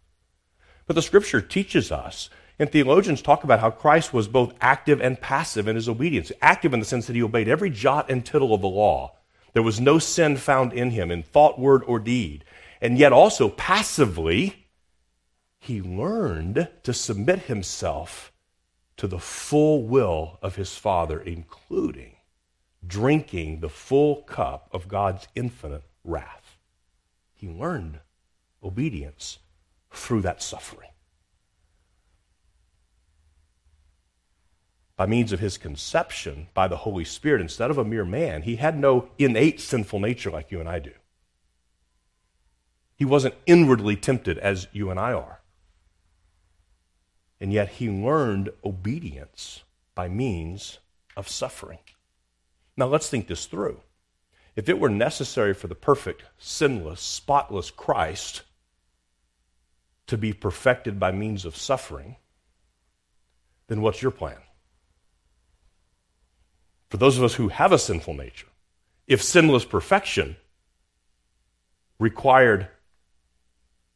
But 0.88 0.96
the 0.96 1.02
scripture 1.02 1.40
teaches 1.40 1.92
us 1.92 2.30
and 2.60 2.70
theologians 2.70 3.22
talk 3.22 3.42
about 3.42 3.60
how 3.60 3.70
Christ 3.70 4.12
was 4.12 4.28
both 4.28 4.52
active 4.60 5.00
and 5.00 5.18
passive 5.18 5.66
in 5.66 5.76
his 5.76 5.88
obedience. 5.88 6.30
Active 6.42 6.74
in 6.74 6.78
the 6.78 6.84
sense 6.84 7.06
that 7.06 7.16
he 7.16 7.22
obeyed 7.22 7.48
every 7.48 7.70
jot 7.70 8.10
and 8.10 8.24
tittle 8.24 8.52
of 8.52 8.60
the 8.60 8.68
law. 8.68 9.16
There 9.54 9.62
was 9.62 9.80
no 9.80 9.98
sin 9.98 10.36
found 10.36 10.74
in 10.74 10.90
him 10.90 11.10
in 11.10 11.22
thought, 11.22 11.58
word, 11.58 11.82
or 11.86 11.98
deed. 11.98 12.44
And 12.82 12.98
yet 12.98 13.14
also 13.14 13.48
passively, 13.48 14.66
he 15.58 15.80
learned 15.80 16.68
to 16.82 16.92
submit 16.92 17.44
himself 17.44 18.30
to 18.98 19.06
the 19.06 19.18
full 19.18 19.82
will 19.82 20.38
of 20.42 20.56
his 20.56 20.76
Father, 20.76 21.18
including 21.18 22.16
drinking 22.86 23.60
the 23.60 23.70
full 23.70 24.16
cup 24.24 24.68
of 24.70 24.86
God's 24.86 25.26
infinite 25.34 25.84
wrath. 26.04 26.58
He 27.32 27.48
learned 27.48 28.00
obedience 28.62 29.38
through 29.90 30.20
that 30.20 30.42
suffering. 30.42 30.89
By 35.00 35.06
means 35.06 35.32
of 35.32 35.40
his 35.40 35.56
conception 35.56 36.48
by 36.52 36.68
the 36.68 36.76
Holy 36.76 37.06
Spirit 37.06 37.40
instead 37.40 37.70
of 37.70 37.78
a 37.78 37.84
mere 37.86 38.04
man. 38.04 38.42
He 38.42 38.56
had 38.56 38.78
no 38.78 39.08
innate 39.18 39.58
sinful 39.58 39.98
nature 39.98 40.30
like 40.30 40.50
you 40.50 40.60
and 40.60 40.68
I 40.68 40.78
do. 40.78 40.92
He 42.96 43.06
wasn't 43.06 43.34
inwardly 43.46 43.96
tempted 43.96 44.36
as 44.36 44.68
you 44.72 44.90
and 44.90 45.00
I 45.00 45.14
are. 45.14 45.40
And 47.40 47.50
yet 47.50 47.70
he 47.70 47.88
learned 47.88 48.50
obedience 48.62 49.62
by 49.94 50.06
means 50.10 50.80
of 51.16 51.30
suffering. 51.30 51.78
Now 52.76 52.84
let's 52.84 53.08
think 53.08 53.26
this 53.26 53.46
through. 53.46 53.80
If 54.54 54.68
it 54.68 54.78
were 54.78 54.90
necessary 54.90 55.54
for 55.54 55.66
the 55.66 55.74
perfect, 55.74 56.24
sinless, 56.36 57.00
spotless 57.00 57.70
Christ 57.70 58.42
to 60.08 60.18
be 60.18 60.34
perfected 60.34 61.00
by 61.00 61.10
means 61.10 61.46
of 61.46 61.56
suffering, 61.56 62.16
then 63.68 63.80
what's 63.80 64.02
your 64.02 64.10
plan? 64.10 64.36
For 66.90 66.96
those 66.96 67.16
of 67.16 67.24
us 67.24 67.34
who 67.34 67.48
have 67.48 67.72
a 67.72 67.78
sinful 67.78 68.14
nature, 68.14 68.48
if 69.06 69.22
sinless 69.22 69.64
perfection 69.64 70.36
required 71.98 72.68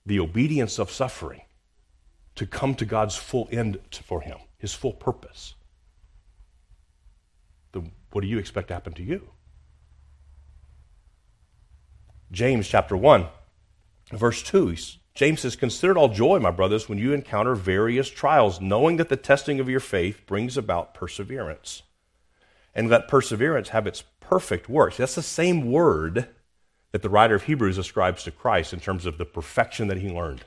the 0.07 0.21
obedience 0.21 0.79
of 0.79 0.91
suffering 0.91 1.43
to 2.37 2.47
come 2.47 2.75
to 2.77 2.85
God's 2.85 3.17
full 3.17 3.49
end 3.51 3.79
for 3.91 4.21
him, 4.21 4.39
his 4.59 4.73
full 4.73 4.93
purpose, 4.93 5.55
then 7.73 7.91
what 8.13 8.21
do 8.21 8.29
you 8.29 8.39
expect 8.39 8.69
to 8.69 8.75
happen 8.75 8.93
to 8.95 9.03
you? 9.03 9.29
James 12.31 12.69
chapter 12.69 12.97
1, 12.97 13.27
verse 14.13 14.43
2, 14.43 14.77
James 15.15 15.41
says, 15.41 15.57
Consider 15.57 15.93
it 15.93 15.97
all 15.97 16.09
joy, 16.09 16.39
my 16.39 16.51
brothers, 16.51 16.89
when 16.89 16.99
you 16.99 17.13
encounter 17.13 17.55
various 17.55 18.09
trials, 18.09 18.61
knowing 18.61 18.99
that 18.99 19.09
the 19.09 19.17
testing 19.17 19.59
of 19.59 19.69
your 19.69 19.81
faith 19.81 20.27
brings 20.27 20.57
about 20.57 20.95
perseverance 20.95 21.83
and 22.75 22.89
let 22.89 23.09
perseverance 23.09 23.71
have 23.71 23.87
its 23.87 24.03
perfect 24.21 24.69
work. 24.69 24.97
That's 24.97 25.15
the 25.15 25.23
same 25.23 25.71
word 25.71 26.29
that 26.93 27.03
the 27.03 27.11
writer 27.11 27.35
of 27.35 27.45
Hebrews 27.45 27.79
ascribes 27.79 28.25
to 28.25 28.31
Christ 28.31 28.73
in 28.73 28.81
terms 28.81 29.07
of 29.07 29.19
the 29.19 29.25
perfection 29.25 29.89
that 29.89 29.99
he 29.99 30.09
learned. 30.09 30.45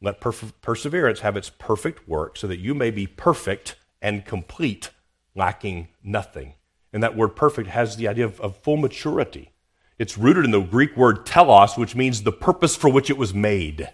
Let 0.00 0.20
perseverance 0.20 1.20
have 1.20 1.36
its 1.36 1.50
perfect 1.50 2.08
work 2.08 2.36
so 2.36 2.46
that 2.48 2.58
you 2.58 2.74
may 2.74 2.90
be 2.90 3.06
perfect 3.06 3.76
and 4.00 4.24
complete, 4.24 4.90
lacking 5.34 5.88
nothing. 6.02 6.54
And 6.92 7.02
that 7.02 7.16
word 7.16 7.36
perfect 7.36 7.68
has 7.68 7.96
the 7.96 8.08
idea 8.08 8.24
of, 8.24 8.40
of 8.40 8.56
full 8.56 8.76
maturity. 8.76 9.52
It's 9.98 10.18
rooted 10.18 10.44
in 10.44 10.50
the 10.50 10.60
Greek 10.60 10.96
word 10.96 11.24
telos, 11.24 11.78
which 11.78 11.94
means 11.94 12.22
the 12.22 12.32
purpose 12.32 12.74
for 12.74 12.90
which 12.90 13.10
it 13.10 13.16
was 13.16 13.32
made 13.32 13.88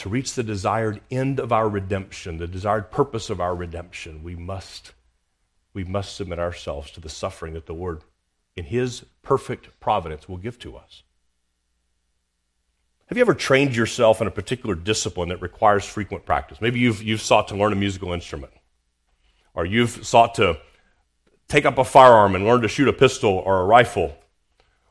to 0.00 0.08
reach 0.08 0.32
the 0.32 0.42
desired 0.42 0.98
end 1.10 1.38
of 1.38 1.52
our 1.52 1.68
redemption, 1.68 2.38
the 2.38 2.46
desired 2.46 2.90
purpose 2.90 3.28
of 3.28 3.38
our 3.38 3.54
redemption, 3.54 4.22
we 4.22 4.34
must, 4.34 4.92
we 5.74 5.84
must 5.84 6.16
submit 6.16 6.38
ourselves 6.38 6.90
to 6.90 7.00
the 7.00 7.08
suffering 7.10 7.52
that 7.52 7.66
the 7.66 7.74
Lord, 7.74 8.02
in 8.56 8.64
His 8.64 9.04
perfect 9.22 9.78
providence, 9.78 10.26
will 10.26 10.38
give 10.38 10.58
to 10.60 10.74
us. 10.74 11.02
Have 13.08 13.18
you 13.18 13.20
ever 13.20 13.34
trained 13.34 13.76
yourself 13.76 14.22
in 14.22 14.26
a 14.26 14.30
particular 14.30 14.74
discipline 14.74 15.28
that 15.28 15.42
requires 15.42 15.84
frequent 15.84 16.24
practice? 16.24 16.62
Maybe 16.62 16.80
you've, 16.80 17.02
you've 17.02 17.20
sought 17.20 17.48
to 17.48 17.56
learn 17.56 17.72
a 17.72 17.76
musical 17.76 18.14
instrument, 18.14 18.54
or 19.52 19.66
you've 19.66 20.06
sought 20.06 20.34
to 20.36 20.58
take 21.46 21.66
up 21.66 21.76
a 21.76 21.84
firearm 21.84 22.34
and 22.34 22.46
learn 22.46 22.62
to 22.62 22.68
shoot 22.68 22.88
a 22.88 22.92
pistol 22.94 23.42
or 23.44 23.60
a 23.60 23.66
rifle, 23.66 24.16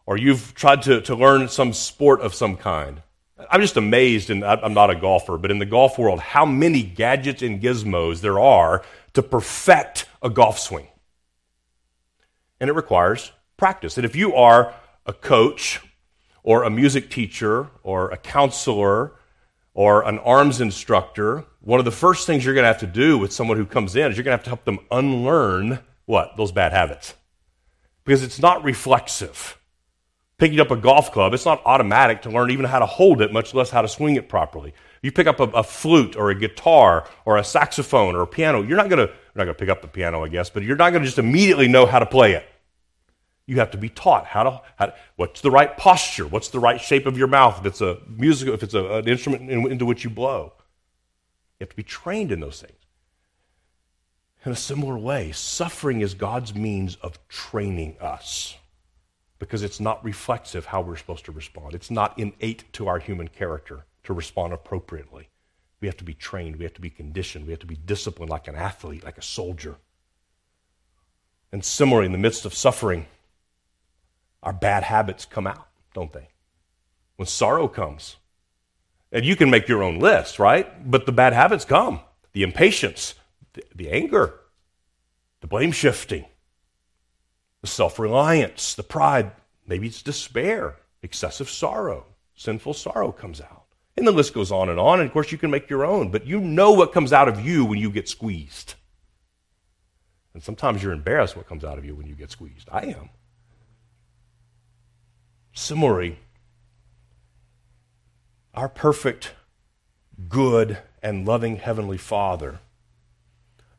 or 0.06 0.18
you've 0.18 0.54
tried 0.54 0.84
to, 0.84 1.02
to 1.02 1.16
learn 1.16 1.48
some 1.48 1.74
sport 1.74 2.22
of 2.22 2.36
some 2.36 2.56
kind. 2.56 3.02
I'm 3.50 3.62
just 3.62 3.78
amazed, 3.78 4.30
and 4.30 4.44
I'm 4.44 4.74
not 4.74 4.90
a 4.90 4.96
golfer, 4.96 5.38
but 5.38 5.52
in 5.52 5.60
the 5.60 5.66
golf 5.66 5.98
world, 5.98 6.20
how 6.20 6.46
many 6.46 6.84
gadgets 6.84 7.42
and 7.42 7.62
gizmos 7.62 8.22
there 8.22 8.40
are 8.40 8.84
to 9.14 9.24
perfect 9.24 10.08
a 10.22 10.30
golf 10.30 10.60
swing. 10.60 10.88
And 12.60 12.70
it 12.70 12.74
requires 12.74 13.32
practice. 13.56 13.98
And 13.98 14.06
if 14.06 14.16
you 14.16 14.36
are 14.36 14.74
a 15.06 15.14
coach 15.14 15.82
or 16.44 16.64
a 16.64 16.70
music 16.70 17.10
teacher 17.10 17.70
or 17.84 18.10
a 18.12 18.18
counselor 18.18 19.14
or 19.74 20.06
an 20.08 20.20
arms 20.20 20.60
instructor, 20.60 21.46
one 21.62 21.80
of 21.80 21.86
the 21.86 21.92
first 21.92 22.26
things 22.26 22.44
you're 22.44 22.54
going 22.54 22.64
to 22.64 22.68
have 22.68 22.80
to 22.80 22.88
do 22.88 23.18
with 23.18 23.32
someone 23.32 23.58
who 23.58 23.66
comes 23.66 23.96
in 23.96 24.12
is 24.12 24.18
you're 24.18 24.24
going 24.24 24.38
to 24.38 24.38
have 24.38 24.44
to 24.44 24.50
help 24.50 24.66
them 24.66 24.80
unlearn 24.92 25.80
what? 26.06 26.36
Those 26.38 26.52
bad 26.52 26.72
habits. 26.72 27.14
Because 28.04 28.24
it's 28.24 28.40
not 28.40 28.64
reflexive 28.64 29.59
picking 30.40 30.60
up 30.60 30.72
a 30.72 30.76
golf 30.76 31.12
club, 31.12 31.34
it's 31.34 31.46
not 31.46 31.62
automatic 31.66 32.24
to 32.24 32.30
learn 32.30 32.50
even 32.50 32.66
how 32.66 32.80
to 32.80 32.86
hold 32.86 33.22
it, 33.22 33.32
much 33.32 33.54
less 33.54 33.70
how 33.70 33.82
to 33.82 33.88
swing 33.88 34.16
it 34.16 34.30
properly. 34.30 34.74
You 35.02 35.12
pick 35.12 35.28
up 35.28 35.40
a, 35.40 35.44
a 35.44 35.64
flute 35.64 36.16
or 36.16 36.30
a 36.32 36.36
guitar 36.36 37.08
or 37.26 37.38
a 37.38 37.44
saxophone 37.44 38.16
or 38.16 38.22
a 38.22 38.28
piano, 38.28 38.64
you're 38.64 38.78
not 38.78 38.90
going 38.90 39.08
to 39.08 39.14
not 39.36 39.46
going 39.46 39.56
to 39.56 39.60
pick 39.60 39.70
up 39.70 39.82
the 39.82 39.88
piano, 39.88 40.24
I 40.24 40.28
guess, 40.28 40.50
but 40.50 40.64
you're 40.64 40.76
not 40.76 40.92
going 40.92 41.02
to 41.02 41.08
just 41.08 41.20
immediately 41.20 41.68
know 41.68 41.86
how 41.86 42.00
to 42.00 42.06
play 42.06 42.34
it. 42.34 42.46
You 43.46 43.56
have 43.58 43.72
to 43.72 43.78
be 43.78 43.90
taught 43.90 44.26
how 44.26 44.44
to, 44.44 44.62
how 44.76 44.88
to, 44.88 44.96
what's 45.16 45.42
the 45.42 45.50
right 45.50 45.76
posture, 45.76 46.28
what's 46.28 46.50
the 46.50 46.60
right 46.60 46.80
shape 46.80 47.06
of 47.06 47.18
your 47.18 47.28
mouth 47.28 47.60
if 47.60 47.66
it's 47.66 47.82
a 47.82 47.98
musical, 48.08 48.54
if 48.54 48.64
it's 48.64 48.74
a, 48.74 48.86
an 48.98 49.08
instrument 49.08 49.50
in, 49.50 49.72
into 49.72 49.86
which 49.86 50.04
you 50.04 50.10
blow. 50.10 50.54
You 51.60 51.64
have 51.66 51.70
to 51.70 51.76
be 51.76 51.84
trained 51.84 52.32
in 52.32 52.42
those 52.42 52.62
things. 52.62 52.74
In 54.46 54.52
a 54.52 54.56
similar 54.56 54.98
way, 54.98 55.32
suffering 55.32 56.02
is 56.02 56.14
God's 56.14 56.54
means 56.54 56.96
of 56.98 57.20
training 57.28 57.98
us 58.00 58.56
because 59.40 59.64
it's 59.64 59.80
not 59.80 60.04
reflexive 60.04 60.66
how 60.66 60.82
we're 60.82 60.98
supposed 60.98 61.26
to 61.26 61.32
respond. 61.32 61.74
It's 61.74 61.90
not 61.90 62.18
innate 62.20 62.72
to 62.74 62.88
our 62.88 63.00
human 63.00 63.30
character 63.30 63.86
to 64.04 64.14
respond 64.14 64.54
appropriately. 64.54 65.30
We 65.82 65.88
have 65.88 65.98
to 65.98 66.04
be 66.04 66.14
trained, 66.14 66.58
we 66.58 66.66
have 66.66 66.74
to 66.74 66.82
be 66.82 66.90
conditioned, 66.90 67.46
we 67.46 67.52
have 67.52 67.62
to 67.62 67.66
be 67.66 67.78
disciplined 67.78 68.30
like 68.30 68.50
an 68.50 68.56
athlete, 68.56 69.04
like 69.04 69.18
a 69.18 69.24
soldier. 69.24 69.78
And 71.52 71.64
similarly, 71.64 72.06
in 72.06 72.12
the 72.12 72.18
midst 72.18 72.46
of 72.46 72.54
suffering, 72.54 73.08
our 74.44 74.54
bad 74.54 74.84
habits 74.84 75.26
come 75.26 75.48
out, 75.48 75.68
don't 75.94 76.12
they? 76.12 76.28
When 77.16 77.28
sorrow 77.28 77.68
comes, 77.68 78.18
and 79.12 79.26
you 79.26 79.36
can 79.36 79.50
make 79.50 79.68
your 79.68 79.82
own 79.82 80.00
list, 80.00 80.38
right? 80.38 80.90
But 80.90 81.06
the 81.06 81.12
bad 81.12 81.34
habits 81.34 81.66
come 81.66 82.02
the 82.32 82.44
impatience, 82.44 83.16
the, 83.76 83.90
anger, 83.90 84.40
the 85.42 85.48
blame 85.48 85.72
shifting, 85.72 86.26
the 87.62 87.68
self 87.68 88.00
reliance, 88.00 88.74
the 88.76 88.84
pride, 88.84 89.32
maybe 89.68 89.88
it's 89.88 90.02
despair, 90.02 90.78
excessive 91.02 91.50
sorrow, 91.50 92.06
sinful 92.36 92.74
sorrow 92.74 93.12
comes 93.12 93.42
out. 93.42 93.66
And 93.98 94.08
the 94.08 94.12
list 94.12 94.34
goes 94.34 94.52
on 94.52 94.70
and 94.70 94.80
on. 94.80 95.00
And 95.00 95.08
of 95.08 95.14
course, 95.14 95.32
you 95.32 95.38
can 95.38 95.52
make 95.52 95.70
your 95.70 95.86
own, 95.86 96.10
but 96.10 96.26
you 96.26 96.40
know 96.40 96.72
what 96.72 96.94
comes 96.94 97.12
out 97.12 97.28
of 97.28 97.42
you 97.46 97.66
when 97.66 97.80
you 97.80 97.92
get 97.92 98.08
squeezed. 98.08 98.76
And 100.34 100.42
sometimes 100.42 100.82
you're 100.82 100.94
embarrassed 100.94 101.36
what 101.36 101.48
comes 101.48 101.66
out 101.66 101.78
of 101.78 101.84
you 101.84 101.96
when 101.96 102.08
you 102.08 102.16
get 102.16 102.32
squeezed. 102.32 102.70
I 102.72 102.84
am. 102.84 103.10
Similarly, 105.52 106.20
our 108.54 108.70
perfect, 108.70 109.34
good, 110.30 110.78
and 111.04 111.28
loving 111.28 111.58
Heavenly 111.58 111.98
Father 111.98 112.60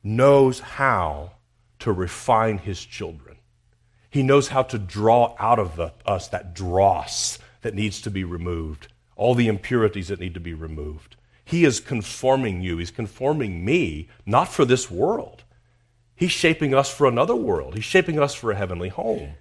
knows 0.03 0.61
how 0.61 1.33
to 1.79 1.93
refine 1.93 2.59
His 2.59 2.85
children. 2.85 3.30
He 4.11 4.23
knows 4.23 4.49
how 4.49 4.63
to 4.65 4.79
draw 4.79 5.35
out 5.39 5.59
of 5.59 5.77
the, 5.77 5.93
us 6.05 6.29
that 6.29 6.53
dross 6.53 7.39
that 7.63 7.75
needs 7.75 8.01
to 8.03 8.11
be 8.11 8.25
removed, 8.25 8.89
all 9.17 9.35
the 9.35 9.49
impurities 9.49 10.09
that 10.09 10.21
need 10.21 10.35
to 10.35 10.41
be 10.41 10.55
removed. 10.55 11.17
He 11.45 11.65
is 11.65 11.81
conforming 11.81 12.61
you, 12.61 12.79
He's 12.79 12.91
conforming 12.91 13.65
me, 13.65 14.09
not 14.27 14.49
for 14.49 14.65
this 14.65 14.91
world. 14.91 15.45
He's 16.15 16.33
shaping 16.33 16.75
us 16.75 16.93
for 16.93 17.07
another 17.07 17.35
world. 17.35 17.75
He's 17.77 17.85
shaping 17.85 18.19
us 18.19 18.35
for 18.35 18.51
a 18.51 18.57
heavenly 18.57 18.91
home. 18.91 19.35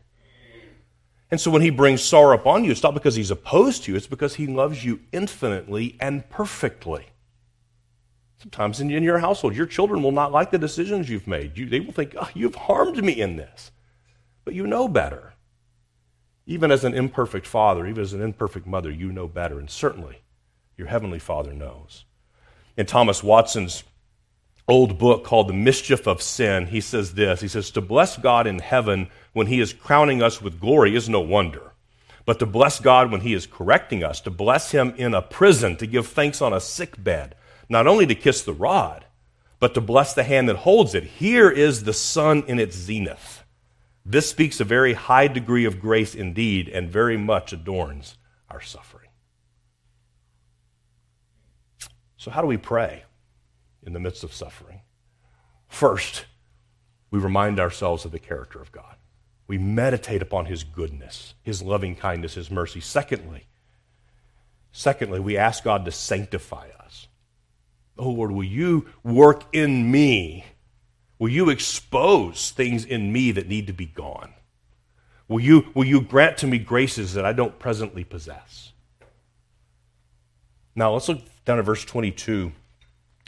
And 1.30 1.40
so 1.40 1.52
when 1.52 1.62
he 1.62 1.70
brings 1.70 2.02
sorrow 2.02 2.36
upon 2.36 2.64
you, 2.64 2.72
it's 2.72 2.82
not 2.82 2.94
because 2.94 3.16
he's 3.16 3.32
opposed 3.32 3.84
to 3.84 3.92
you, 3.92 3.98
it's 3.98 4.08
because 4.08 4.36
he 4.36 4.48
loves 4.48 4.84
you 4.84 5.02
infinitely 5.12 5.96
and 6.00 6.28
perfectly. 6.30 7.08
Sometimes 8.38 8.80
in, 8.80 8.90
in 8.90 9.04
your 9.04 9.20
household, 9.20 9.56
your 9.56 9.66
children 9.66 10.02
will 10.02 10.14
not 10.14 10.32
like 10.32 10.52
the 10.52 10.58
decisions 10.58 11.10
you've 11.10 11.28
made. 11.28 11.58
You, 11.58 11.66
they 11.68 11.82
will 11.82 11.92
think, 11.92 12.16
oh, 12.20 12.30
you've 12.34 12.56
harmed 12.56 13.04
me 13.04 13.20
in 13.20 13.36
this. 13.36 13.72
But 14.50 14.56
you 14.56 14.66
know 14.66 14.88
better. 14.88 15.34
Even 16.48 16.72
as 16.72 16.84
an 16.84 16.96
imperfect 16.96 17.46
father, 17.46 17.86
even 17.86 18.02
as 18.02 18.14
an 18.14 18.22
imperfect 18.24 18.66
mother, 18.66 18.90
you 18.90 19.12
know 19.12 19.28
better. 19.28 19.60
And 19.60 19.70
certainly, 19.70 20.24
your 20.76 20.88
heavenly 20.88 21.20
father 21.20 21.54
knows. 21.54 22.06
In 22.76 22.88
Thomas 22.88 23.22
Watson's 23.22 23.84
old 24.68 24.98
book 24.98 25.24
called 25.24 25.50
The 25.50 25.54
Mischief 25.54 26.08
of 26.08 26.24
Sin, 26.24 26.66
he 26.66 26.82
says 26.82 27.14
this 27.14 27.42
He 27.42 27.48
says, 27.48 27.70
To 27.70 27.80
bless 27.80 28.18
God 28.18 28.48
in 28.48 28.58
heaven 28.58 29.12
when 29.34 29.46
he 29.46 29.60
is 29.60 29.72
crowning 29.72 30.24
us 30.24 30.42
with 30.42 30.60
glory 30.60 30.96
is 30.96 31.08
no 31.08 31.20
wonder. 31.20 31.74
But 32.26 32.40
to 32.40 32.48
bless 32.48 32.80
God 32.80 33.12
when 33.12 33.22
he 33.22 33.36
is 33.36 33.46
correcting 33.46 34.04
us, 34.04 34.20
to 34.22 34.32
bless 34.32 34.72
him 34.72 34.96
in 34.98 35.14
a 35.14 35.22
prison, 35.22 35.76
to 35.76 35.86
give 35.86 36.08
thanks 36.08 36.42
on 36.42 36.54
a 36.54 36.60
sick 36.60 37.04
bed, 37.04 37.36
not 37.70 37.86
only 37.86 38.08
to 38.08 38.16
kiss 38.16 38.42
the 38.42 38.54
rod, 38.54 39.06
but 39.60 39.76
to 39.76 39.82
bless 39.82 40.16
the 40.16 40.24
hand 40.24 40.50
that 40.50 40.56
holds 40.56 40.96
it. 40.96 41.04
Here 41.04 41.52
is 41.52 41.84
the 41.84 41.94
sun 41.94 42.46
in 42.48 42.60
its 42.60 42.76
zenith. 42.76 43.39
This 44.10 44.30
speaks 44.30 44.60
a 44.60 44.66
very 44.66 44.94
high 44.94 45.28
degree 45.28 45.66
of 45.66 45.80
grace 45.80 46.16
indeed, 46.16 46.68
and 46.68 46.90
very 46.90 47.16
much 47.16 47.54
adorns 47.54 48.18
our 48.50 48.60
suffering. 48.60 49.10
So, 52.18 52.32
how 52.32 52.42
do 52.42 52.48
we 52.48 52.58
pray? 52.58 53.04
in 53.84 53.94
the 53.94 54.00
midst 54.00 54.24
of 54.24 54.34
suffering. 54.34 54.82
First, 55.68 56.26
we 57.12 57.20
remind 57.20 57.60
ourselves 57.60 58.06
of 58.06 58.12
the 58.12 58.20
character 58.20 58.62
of 58.62 58.72
God. 58.72 58.96
We 59.48 59.58
meditate 59.58 60.22
upon 60.22 60.46
his 60.46 60.64
goodness, 60.64 61.34
his 61.42 61.62
loving 61.62 61.96
kindness, 61.96 62.36
his 62.36 62.52
mercy. 62.52 62.82
Secondly, 62.82 63.48
secondly, 64.72 65.20
we 65.20 65.38
ask 65.38 65.64
God 65.64 65.86
to 65.86 65.92
sanctify 65.92 66.68
us. 66.84 67.08
Oh 67.98 68.12
Lord, 68.12 68.32
will 68.32 68.44
you 68.44 68.86
work 69.04 69.44
in 69.54 69.90
me? 69.90 70.46
Will 71.20 71.30
you 71.30 71.50
expose 71.50 72.52
things 72.52 72.86
in 72.86 73.12
me 73.12 73.32
that 73.32 73.48
need 73.48 73.68
to 73.68 73.74
be 73.74 73.86
gone? 73.86 74.34
Will 75.28 75.42
you, 75.42 75.68
will 75.76 75.86
you 75.86 76.02
grant 76.02 76.38
to 76.40 76.48
me 76.48 76.58
graces 76.58 77.14
that 77.14 77.26
I 77.26 77.34
don't 77.34 77.60
presently 77.60 78.04
possess? 78.04 78.72
Now 80.76 80.94
let's 80.94 81.10
look 81.10 81.22
down 81.46 81.60
at 81.60 81.66
verse 81.66 81.84
22 81.84 82.54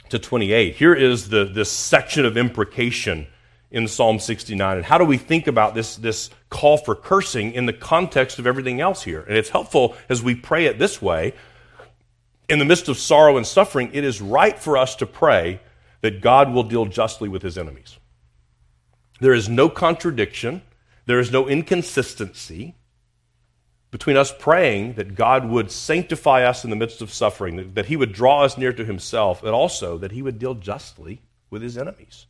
to 0.08 0.18
28. 0.18 0.74
Here 0.74 0.94
is 0.94 1.28
the, 1.28 1.44
this 1.44 1.70
section 1.70 2.24
of 2.24 2.36
imprecation 2.36 3.26
in 3.70 3.86
Psalm 3.86 4.18
69. 4.18 4.76
And 4.78 4.86
how 4.86 4.98
do 4.98 5.04
we 5.04 5.18
think 5.18 5.46
about 5.46 5.74
this, 5.74 5.96
this 5.96 6.30
call 6.50 6.78
for 6.78 6.94
cursing 6.94 7.52
in 7.52 7.66
the 7.66 7.72
context 7.72 8.38
of 8.38 8.46
everything 8.46 8.80
else 8.80 9.02
here? 9.02 9.20
And 9.20 9.36
it's 9.36 9.50
helpful 9.50 9.96
as 10.08 10.22
we 10.22 10.34
pray 10.34 10.64
it 10.64 10.78
this 10.78 11.00
way. 11.00 11.34
In 12.48 12.58
the 12.58 12.64
midst 12.64 12.88
of 12.88 12.98
sorrow 12.98 13.36
and 13.36 13.46
suffering, 13.46 13.90
it 13.92 14.02
is 14.02 14.20
right 14.20 14.58
for 14.58 14.76
us 14.76 14.96
to 14.96 15.06
pray 15.06 15.60
that 16.02 16.20
God 16.20 16.52
will 16.52 16.64
deal 16.64 16.84
justly 16.84 17.28
with 17.28 17.42
his 17.42 17.56
enemies. 17.56 17.98
There 19.20 19.32
is 19.32 19.48
no 19.48 19.68
contradiction, 19.68 20.62
there 21.06 21.18
is 21.18 21.32
no 21.32 21.48
inconsistency 21.48 22.74
between 23.92 24.16
us 24.16 24.32
praying 24.36 24.94
that 24.94 25.14
God 25.14 25.48
would 25.48 25.70
sanctify 25.70 26.44
us 26.44 26.64
in 26.64 26.70
the 26.70 26.76
midst 26.76 27.02
of 27.02 27.12
suffering, 27.12 27.56
that, 27.56 27.74
that 27.76 27.86
He 27.86 27.96
would 27.96 28.12
draw 28.12 28.42
us 28.42 28.58
near 28.58 28.72
to 28.72 28.84
Himself, 28.84 29.42
and 29.42 29.52
also 29.52 29.98
that 29.98 30.12
He 30.12 30.22
would 30.22 30.38
deal 30.38 30.54
justly 30.54 31.20
with 31.50 31.62
His 31.62 31.78
enemies. 31.78 32.26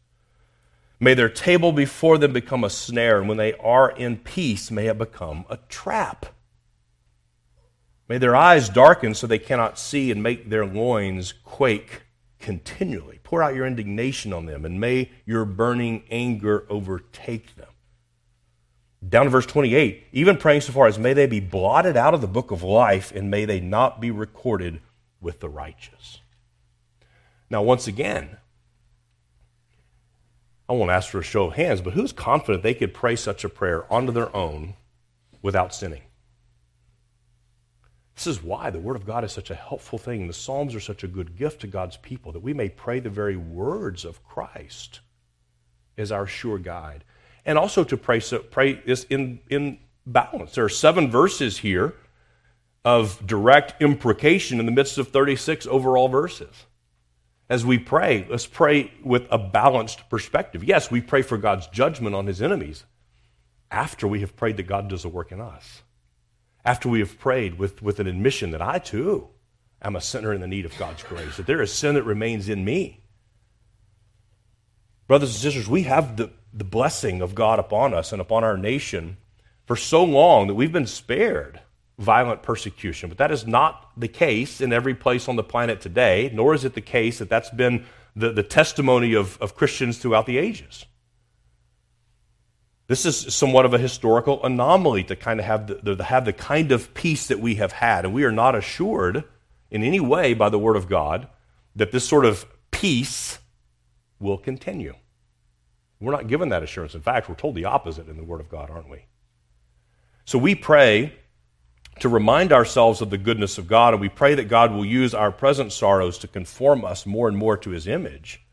May 1.00 1.14
their 1.14 1.28
table 1.28 1.72
before 1.72 2.18
them 2.18 2.32
become 2.32 2.64
a 2.64 2.70
snare, 2.70 3.18
and 3.18 3.28
when 3.28 3.38
they 3.38 3.54
are 3.54 3.90
in 3.90 4.18
peace, 4.18 4.70
may 4.70 4.88
it 4.88 4.98
become 4.98 5.44
a 5.48 5.56
trap. 5.68 6.26
May 8.08 8.18
their 8.18 8.36
eyes 8.36 8.68
darken 8.68 9.14
so 9.14 9.26
they 9.26 9.38
cannot 9.38 9.78
see, 9.78 10.10
and 10.10 10.22
make 10.22 10.50
their 10.50 10.66
loins 10.66 11.32
quake 11.44 12.01
continually. 12.42 13.20
Pour 13.22 13.42
out 13.42 13.54
your 13.54 13.66
indignation 13.66 14.32
on 14.32 14.44
them, 14.44 14.64
and 14.66 14.78
may 14.78 15.10
your 15.24 15.44
burning 15.46 16.02
anger 16.10 16.66
overtake 16.68 17.56
them. 17.56 17.68
Down 19.08 19.24
to 19.24 19.30
verse 19.30 19.46
28, 19.46 20.06
even 20.12 20.36
praying 20.36 20.60
so 20.60 20.72
far 20.72 20.86
as 20.86 20.98
may 20.98 21.12
they 21.12 21.26
be 21.26 21.40
blotted 21.40 21.96
out 21.96 22.14
of 22.14 22.20
the 22.20 22.28
book 22.28 22.50
of 22.50 22.62
life 22.62 23.10
and 23.12 23.30
may 23.30 23.44
they 23.44 23.58
not 23.58 24.00
be 24.00 24.12
recorded 24.12 24.80
with 25.20 25.40
the 25.40 25.48
righteous. 25.48 26.20
Now, 27.50 27.62
once 27.62 27.88
again, 27.88 28.36
I 30.68 30.74
won't 30.74 30.92
ask 30.92 31.10
for 31.10 31.18
a 31.18 31.24
show 31.24 31.46
of 31.46 31.54
hands, 31.54 31.80
but 31.80 31.94
who's 31.94 32.12
confident 32.12 32.62
they 32.62 32.74
could 32.74 32.94
pray 32.94 33.16
such 33.16 33.42
a 33.44 33.48
prayer 33.48 33.92
onto 33.92 34.12
their 34.12 34.34
own 34.36 34.74
without 35.42 35.74
sinning? 35.74 36.02
This 38.22 38.36
is 38.36 38.44
why 38.44 38.70
the 38.70 38.78
Word 38.78 38.94
of 38.94 39.04
God 39.04 39.24
is 39.24 39.32
such 39.32 39.50
a 39.50 39.54
helpful 39.56 39.98
thing. 39.98 40.28
The 40.28 40.32
Psalms 40.32 40.76
are 40.76 40.80
such 40.80 41.02
a 41.02 41.08
good 41.08 41.34
gift 41.34 41.62
to 41.62 41.66
God's 41.66 41.96
people 41.96 42.30
that 42.30 42.38
we 42.38 42.54
may 42.54 42.68
pray 42.68 43.00
the 43.00 43.10
very 43.10 43.36
words 43.36 44.04
of 44.04 44.22
Christ 44.22 45.00
as 45.98 46.12
our 46.12 46.24
sure 46.28 46.58
guide 46.58 47.02
and 47.44 47.58
also 47.58 47.82
to 47.82 47.96
pray, 47.96 48.20
so, 48.20 48.38
pray 48.38 48.74
this 48.74 49.02
in, 49.10 49.40
in 49.50 49.80
balance. 50.06 50.54
There 50.54 50.64
are 50.64 50.68
seven 50.68 51.10
verses 51.10 51.58
here 51.58 51.94
of 52.84 53.26
direct 53.26 53.82
imprecation 53.82 54.60
in 54.60 54.66
the 54.66 54.72
midst 54.72 54.98
of 54.98 55.08
36 55.08 55.66
overall 55.66 56.06
verses. 56.06 56.66
As 57.50 57.66
we 57.66 57.76
pray, 57.76 58.24
let's 58.30 58.46
pray 58.46 58.92
with 59.02 59.26
a 59.32 59.38
balanced 59.38 60.08
perspective. 60.08 60.62
Yes, 60.62 60.92
we 60.92 61.00
pray 61.00 61.22
for 61.22 61.38
God's 61.38 61.66
judgment 61.66 62.14
on 62.14 62.28
his 62.28 62.40
enemies 62.40 62.84
after 63.68 64.06
we 64.06 64.20
have 64.20 64.36
prayed 64.36 64.58
that 64.58 64.68
God 64.68 64.88
does 64.88 65.04
a 65.04 65.08
work 65.08 65.32
in 65.32 65.40
us. 65.40 65.82
After 66.64 66.88
we 66.88 67.00
have 67.00 67.18
prayed 67.18 67.58
with, 67.58 67.82
with 67.82 67.98
an 68.00 68.06
admission 68.06 68.52
that 68.52 68.62
I 68.62 68.78
too 68.78 69.28
am 69.82 69.96
a 69.96 70.00
sinner 70.00 70.32
in 70.32 70.40
the 70.40 70.46
need 70.46 70.64
of 70.64 70.76
God's 70.78 71.02
grace, 71.02 71.36
that 71.36 71.46
there 71.46 71.62
is 71.62 71.72
sin 71.72 71.94
that 71.94 72.04
remains 72.04 72.48
in 72.48 72.64
me. 72.64 73.00
Brothers 75.08 75.30
and 75.30 75.38
sisters, 75.38 75.68
we 75.68 75.82
have 75.82 76.16
the 76.16 76.30
the 76.52 76.64
blessing 76.64 77.22
of 77.22 77.34
God 77.34 77.58
upon 77.58 77.94
us 77.94 78.12
and 78.12 78.20
upon 78.20 78.44
our 78.44 78.56
nation 78.56 79.16
for 79.66 79.76
so 79.76 80.04
long 80.04 80.48
that 80.48 80.54
we've 80.54 80.72
been 80.72 80.86
spared 80.86 81.60
violent 81.98 82.42
persecution. 82.42 83.08
But 83.08 83.18
that 83.18 83.30
is 83.30 83.46
not 83.46 83.90
the 83.96 84.08
case 84.08 84.60
in 84.60 84.72
every 84.72 84.94
place 84.94 85.28
on 85.28 85.36
the 85.36 85.44
planet 85.44 85.80
today, 85.80 86.30
nor 86.32 86.54
is 86.54 86.64
it 86.64 86.74
the 86.74 86.80
case 86.80 87.18
that 87.18 87.28
that's 87.28 87.50
been 87.50 87.86
the, 88.16 88.32
the 88.32 88.42
testimony 88.42 89.14
of, 89.14 89.38
of 89.40 89.54
Christians 89.54 89.98
throughout 89.98 90.26
the 90.26 90.38
ages. 90.38 90.84
This 92.88 93.06
is 93.06 93.34
somewhat 93.34 93.64
of 93.64 93.74
a 93.74 93.78
historical 93.78 94.44
anomaly 94.44 95.04
to 95.04 95.16
kind 95.16 95.40
of 95.40 95.46
have 95.46 95.66
the, 95.84 96.04
have 96.04 96.24
the 96.24 96.32
kind 96.32 96.72
of 96.72 96.92
peace 96.94 97.28
that 97.28 97.40
we 97.40 97.54
have 97.56 97.72
had. 97.72 98.04
And 98.04 98.12
we 98.12 98.24
are 98.24 98.32
not 98.32 98.54
assured 98.54 99.24
in 99.70 99.82
any 99.82 100.00
way 100.00 100.34
by 100.34 100.48
the 100.48 100.58
Word 100.58 100.76
of 100.76 100.88
God 100.88 101.28
that 101.76 101.92
this 101.92 102.06
sort 102.06 102.24
of 102.24 102.44
peace 102.70 103.38
will 104.18 104.36
continue. 104.36 104.94
We're 106.00 106.12
not 106.12 106.26
given 106.26 106.48
that 106.48 106.62
assurance. 106.62 106.94
In 106.94 107.00
fact, 107.00 107.28
we're 107.28 107.36
told 107.36 107.54
the 107.54 107.64
opposite 107.66 108.08
in 108.08 108.16
the 108.16 108.24
Word 108.24 108.40
of 108.40 108.48
God, 108.48 108.70
aren't 108.70 108.90
we? 108.90 109.06
So 110.24 110.36
we 110.36 110.54
pray 110.54 111.14
to 112.00 112.08
remind 112.08 112.52
ourselves 112.52 113.00
of 113.00 113.10
the 113.10 113.18
goodness 113.18 113.58
of 113.58 113.68
God, 113.68 113.94
and 113.94 114.00
we 114.00 114.08
pray 114.08 114.34
that 114.34 114.48
God 114.48 114.72
will 114.72 114.84
use 114.84 115.14
our 115.14 115.30
present 115.30 115.72
sorrows 115.72 116.18
to 116.18 116.28
conform 116.28 116.84
us 116.84 117.06
more 117.06 117.28
and 117.28 117.36
more 117.36 117.56
to 117.58 117.70
His 117.70 117.86
image. 117.86 118.44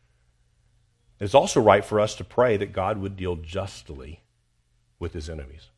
It's 1.20 1.34
also 1.34 1.60
right 1.60 1.84
for 1.84 2.00
us 2.00 2.14
to 2.16 2.24
pray 2.24 2.56
that 2.56 2.72
God 2.72 2.98
would 2.98 3.16
deal 3.16 3.36
justly 3.36 4.22
with 4.98 5.12
His 5.12 5.28
enemies. 5.28 5.68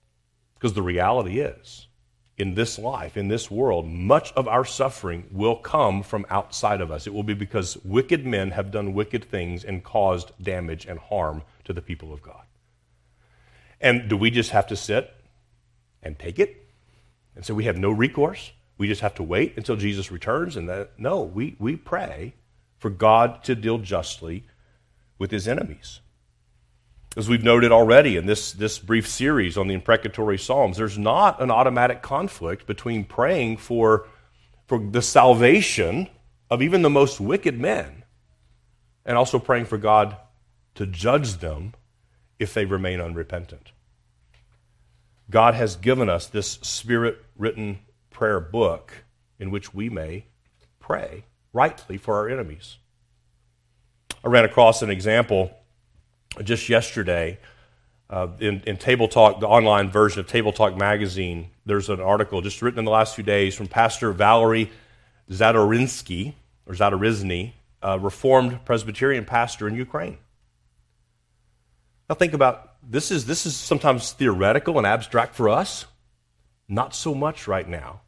Because 0.55 0.75
the 0.75 0.83
reality 0.83 1.41
is, 1.41 1.89
in 2.39 2.55
this 2.55 2.79
life, 2.79 3.17
in 3.17 3.29
this 3.29 3.51
world, 3.51 3.87
much 3.87 4.33
of 4.33 4.49
our 4.49 4.65
suffering 4.65 5.27
will 5.31 5.57
come 5.57 6.03
from 6.03 6.25
outside 6.31 6.81
of 6.81 6.91
us. 6.91 7.07
It 7.07 7.13
will 7.13 7.25
be 7.25 7.35
because 7.35 7.77
wicked 7.85 8.25
men 8.25 8.53
have 8.53 8.71
done 8.71 8.95
wicked 8.95 9.25
things 9.25 9.65
and 9.65 9.85
caused 9.85 10.33
damage 10.41 10.87
and 10.87 10.99
harm 10.99 11.43
to 11.65 11.73
the 11.73 11.83
people 11.83 12.13
of 12.13 12.23
God. 12.23 12.45
And 13.81 14.09
do 14.09 14.17
we 14.17 14.31
just 14.31 14.51
have 14.51 14.69
to 14.69 14.77
sit 14.77 15.13
and 16.03 16.19
take 16.19 16.39
it? 16.39 16.69
And 17.35 17.45
so 17.45 17.55
we 17.55 17.65
have 17.65 17.77
no 17.77 17.91
recourse? 17.91 18.53
We 18.79 18.87
just 18.87 19.01
have 19.01 19.15
to 19.17 19.23
wait 19.23 19.55
until 19.57 19.77
Jesus 19.77 20.11
returns? 20.11 20.57
And 20.57 20.69
that, 20.69 20.99
no, 20.99 21.23
we, 21.23 21.57
we 21.59 21.77
pray 21.77 22.35
for 22.79 22.91
God 22.91 23.45
to 23.45 23.55
deal 23.55 23.79
justly 23.79 24.45
with 25.23 25.31
his 25.31 25.47
enemies. 25.47 26.01
As 27.17 27.29
we've 27.29 27.45
noted 27.45 27.71
already 27.71 28.17
in 28.17 28.27
this, 28.27 28.51
this 28.51 28.81
brief 28.81 29.07
series 29.07 29.57
on 29.57 29.69
the 29.69 29.75
imprecatory 29.75 30.37
Psalms, 30.37 30.79
there's 30.79 30.99
not 30.99 31.41
an 31.41 31.49
automatic 31.49 32.03
conflict 32.03 32.67
between 32.67 33.05
praying 33.05 33.59
for, 33.59 34.09
for 34.67 34.81
the 34.81 35.01
salvation 35.01 36.09
of 36.51 36.61
even 36.61 36.83
the 36.83 36.91
most 36.91 37.21
wicked 37.21 37.57
men 37.57 38.03
and 39.07 39.17
also 39.17 39.39
praying 39.39 39.67
for 39.67 39.79
God 39.79 40.17
to 40.75 40.87
judge 40.87 41.35
them 41.35 41.75
if 42.41 42.53
they 42.53 42.65
remain 42.65 43.01
unrepentant. 43.01 43.71
God 45.31 45.55
has 45.55 45.77
given 45.77 46.11
us 46.11 46.27
this 46.27 46.59
spirit 46.63 47.25
written 47.39 47.79
prayer 48.11 48.41
book 48.41 49.05
in 49.39 49.53
which 49.53 49.73
we 49.73 49.89
may 49.89 50.27
pray 50.81 51.27
rightly 51.53 51.97
for 51.97 52.17
our 52.17 52.29
enemies. 52.29 52.79
I 54.25 54.29
ran 54.29 54.45
across 54.45 54.83
an 54.83 54.91
example 54.91 55.51
just 56.43 56.69
yesterday 56.69 57.39
uh, 58.13 58.29
in, 58.41 58.63
in 58.67 58.77
Table 58.77 59.09
Talk, 59.09 59.41
the 59.41 59.49
online 59.49 59.91
version 59.91 60.21
of 60.21 60.27
Table 60.27 60.53
Talk 60.53 60.77
magazine, 60.77 61.49
there's 61.65 61.89
an 61.89 61.99
article 61.99 62.43
just 62.43 62.61
written 62.61 62.79
in 62.79 62.85
the 62.85 62.91
last 62.91 63.15
few 63.15 63.25
days 63.25 63.55
from 63.55 63.69
Pastor 63.69 64.13
Valerie 64.13 64.71
Zadorinsky, 65.31 66.35
or 66.67 66.75
Zadorizny, 66.75 67.53
a 67.81 67.99
Reformed 67.99 68.67
Presbyterian 68.67 69.25
pastor 69.25 69.67
in 69.67 69.75
Ukraine. 69.75 70.19
Now 72.07 72.15
think 72.15 72.35
about 72.35 72.75
this 72.83 73.11
is 73.11 73.25
this 73.25 73.47
is 73.47 73.57
sometimes 73.57 74.13
theoretical 74.13 74.77
and 74.77 74.87
abstract 74.87 75.35
for 75.35 75.49
us. 75.49 75.87
Not 76.69 76.95
so 76.95 77.15
much 77.15 77.49
right 77.49 77.67
now. 77.67 78.03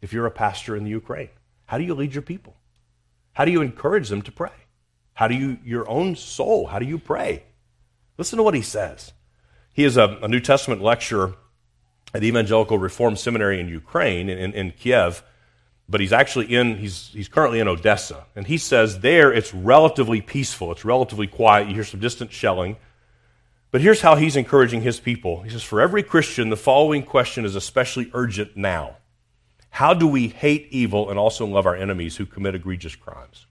If 0.00 0.14
you're 0.14 0.26
a 0.26 0.30
pastor 0.30 0.76
in 0.76 0.84
the 0.84 0.90
Ukraine, 0.90 1.28
how 1.66 1.76
do 1.76 1.84
you 1.84 1.94
lead 1.94 2.14
your 2.14 2.22
people? 2.22 2.56
How 3.34 3.44
do 3.44 3.52
you 3.52 3.60
encourage 3.60 4.08
them 4.08 4.22
to 4.22 4.32
pray? 4.32 4.61
How 5.14 5.28
do 5.28 5.34
you 5.34 5.58
your 5.64 5.88
own 5.88 6.16
soul? 6.16 6.66
How 6.66 6.78
do 6.78 6.86
you 6.86 6.98
pray? 6.98 7.44
Listen 8.18 8.36
to 8.38 8.42
what 8.42 8.54
he 8.54 8.62
says. 8.62 9.12
He 9.72 9.84
is 9.84 9.96
a, 9.96 10.18
a 10.22 10.28
New 10.28 10.40
Testament 10.40 10.82
lecturer 10.82 11.34
at 12.14 12.20
the 12.20 12.28
Evangelical 12.28 12.78
Reform 12.78 13.16
Seminary 13.16 13.58
in 13.58 13.68
Ukraine, 13.68 14.28
in, 14.28 14.52
in 14.52 14.72
Kiev, 14.72 15.22
but 15.88 16.00
he's 16.00 16.12
actually 16.12 16.54
in, 16.54 16.76
he's, 16.76 17.08
he's 17.08 17.28
currently 17.28 17.60
in 17.60 17.68
Odessa. 17.68 18.26
And 18.36 18.46
he 18.46 18.58
says 18.58 19.00
there 19.00 19.32
it's 19.32 19.52
relatively 19.52 20.20
peaceful, 20.20 20.72
it's 20.72 20.84
relatively 20.84 21.26
quiet. 21.26 21.68
You 21.68 21.74
hear 21.74 21.84
some 21.84 22.00
distant 22.00 22.32
shelling. 22.32 22.76
But 23.70 23.80
here's 23.80 24.02
how 24.02 24.16
he's 24.16 24.36
encouraging 24.36 24.82
his 24.82 25.00
people. 25.00 25.42
He 25.42 25.50
says, 25.50 25.62
For 25.62 25.80
every 25.80 26.02
Christian, 26.02 26.50
the 26.50 26.56
following 26.56 27.02
question 27.02 27.46
is 27.46 27.54
especially 27.54 28.10
urgent 28.12 28.56
now 28.56 28.96
How 29.70 29.94
do 29.94 30.06
we 30.06 30.28
hate 30.28 30.68
evil 30.70 31.08
and 31.08 31.18
also 31.18 31.46
love 31.46 31.66
our 31.66 31.76
enemies 31.76 32.16
who 32.16 32.26
commit 32.26 32.54
egregious 32.54 32.94
crimes? 32.94 33.46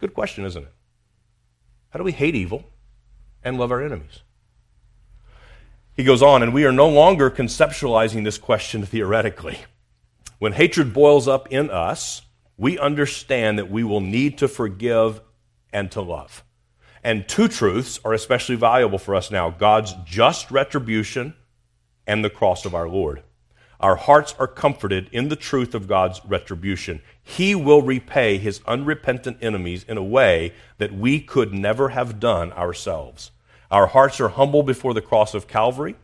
A 0.00 0.06
good 0.06 0.14
question, 0.14 0.44
isn't 0.44 0.62
it? 0.62 0.72
How 1.90 1.98
do 1.98 2.04
we 2.04 2.12
hate 2.12 2.34
evil 2.34 2.64
and 3.42 3.58
love 3.58 3.70
our 3.70 3.82
enemies. 3.82 4.22
He 5.94 6.04
goes 6.04 6.22
on, 6.22 6.42
and 6.42 6.54
we 6.54 6.64
are 6.64 6.72
no 6.72 6.88
longer 6.88 7.30
conceptualizing 7.30 8.24
this 8.24 8.38
question 8.38 8.84
theoretically. 8.84 9.58
When 10.38 10.52
hatred 10.52 10.94
boils 10.94 11.28
up 11.28 11.52
in 11.52 11.70
us, 11.70 12.22
we 12.56 12.78
understand 12.78 13.58
that 13.58 13.70
we 13.70 13.84
will 13.84 14.00
need 14.00 14.38
to 14.38 14.48
forgive 14.48 15.20
and 15.72 15.90
to 15.92 16.00
love. 16.00 16.44
And 17.02 17.28
two 17.28 17.48
truths 17.48 17.98
are 18.04 18.12
especially 18.12 18.56
valuable 18.56 18.98
for 18.98 19.14
us 19.14 19.30
now 19.30 19.50
God's 19.50 19.94
just 20.04 20.50
retribution 20.50 21.34
and 22.06 22.24
the 22.24 22.30
cross 22.30 22.64
of 22.64 22.74
our 22.74 22.88
Lord. 22.88 23.22
Our 23.80 23.96
hearts 23.96 24.34
are 24.38 24.46
comforted 24.46 25.08
in 25.10 25.28
the 25.28 25.36
truth 25.36 25.74
of 25.74 25.88
God's 25.88 26.20
retribution. 26.26 27.00
He 27.22 27.54
will 27.54 27.80
repay 27.80 28.36
his 28.36 28.60
unrepentant 28.66 29.38
enemies 29.40 29.86
in 29.88 29.96
a 29.96 30.02
way 30.02 30.52
that 30.76 30.92
we 30.92 31.18
could 31.18 31.54
never 31.54 31.88
have 31.88 32.20
done 32.20 32.52
ourselves. 32.52 33.30
Our 33.70 33.86
hearts 33.86 34.20
are 34.20 34.28
humble 34.28 34.62
before 34.62 34.92
the 34.92 35.00
cross 35.00 35.32
of 35.32 35.48
Calvary. 35.48 35.96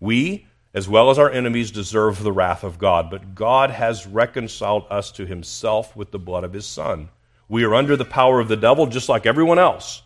We, 0.00 0.46
as 0.74 0.86
well 0.86 1.08
as 1.08 1.18
our 1.18 1.30
enemies, 1.30 1.70
deserve 1.70 2.22
the 2.22 2.32
wrath 2.32 2.62
of 2.62 2.78
God, 2.78 3.08
but 3.08 3.34
God 3.34 3.70
has 3.70 4.06
reconciled 4.06 4.84
us 4.90 5.10
to 5.12 5.24
himself 5.24 5.96
with 5.96 6.10
the 6.10 6.18
blood 6.18 6.44
of 6.44 6.52
his 6.52 6.66
Son. 6.66 7.08
We 7.48 7.64
are 7.64 7.74
under 7.74 7.96
the 7.96 8.04
power 8.04 8.38
of 8.38 8.48
the 8.48 8.56
devil 8.56 8.86
just 8.86 9.08
like 9.08 9.24
everyone 9.24 9.58
else, 9.58 10.02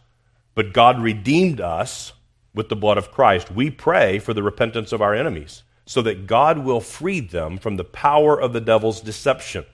but 0.54 0.72
God 0.72 1.02
redeemed 1.02 1.60
us 1.60 2.12
with 2.54 2.68
the 2.68 2.76
blood 2.76 2.98
of 2.98 3.10
Christ. 3.10 3.50
We 3.50 3.70
pray 3.70 4.20
for 4.20 4.34
the 4.34 4.42
repentance 4.42 4.92
of 4.92 5.02
our 5.02 5.14
enemies 5.14 5.64
so 5.88 6.02
that 6.02 6.26
God 6.26 6.58
will 6.58 6.82
free 6.82 7.18
them 7.18 7.56
from 7.56 7.78
the 7.78 7.82
power 7.82 8.38
of 8.38 8.52
the 8.52 8.60
devil's 8.60 9.00
deception. 9.00 9.64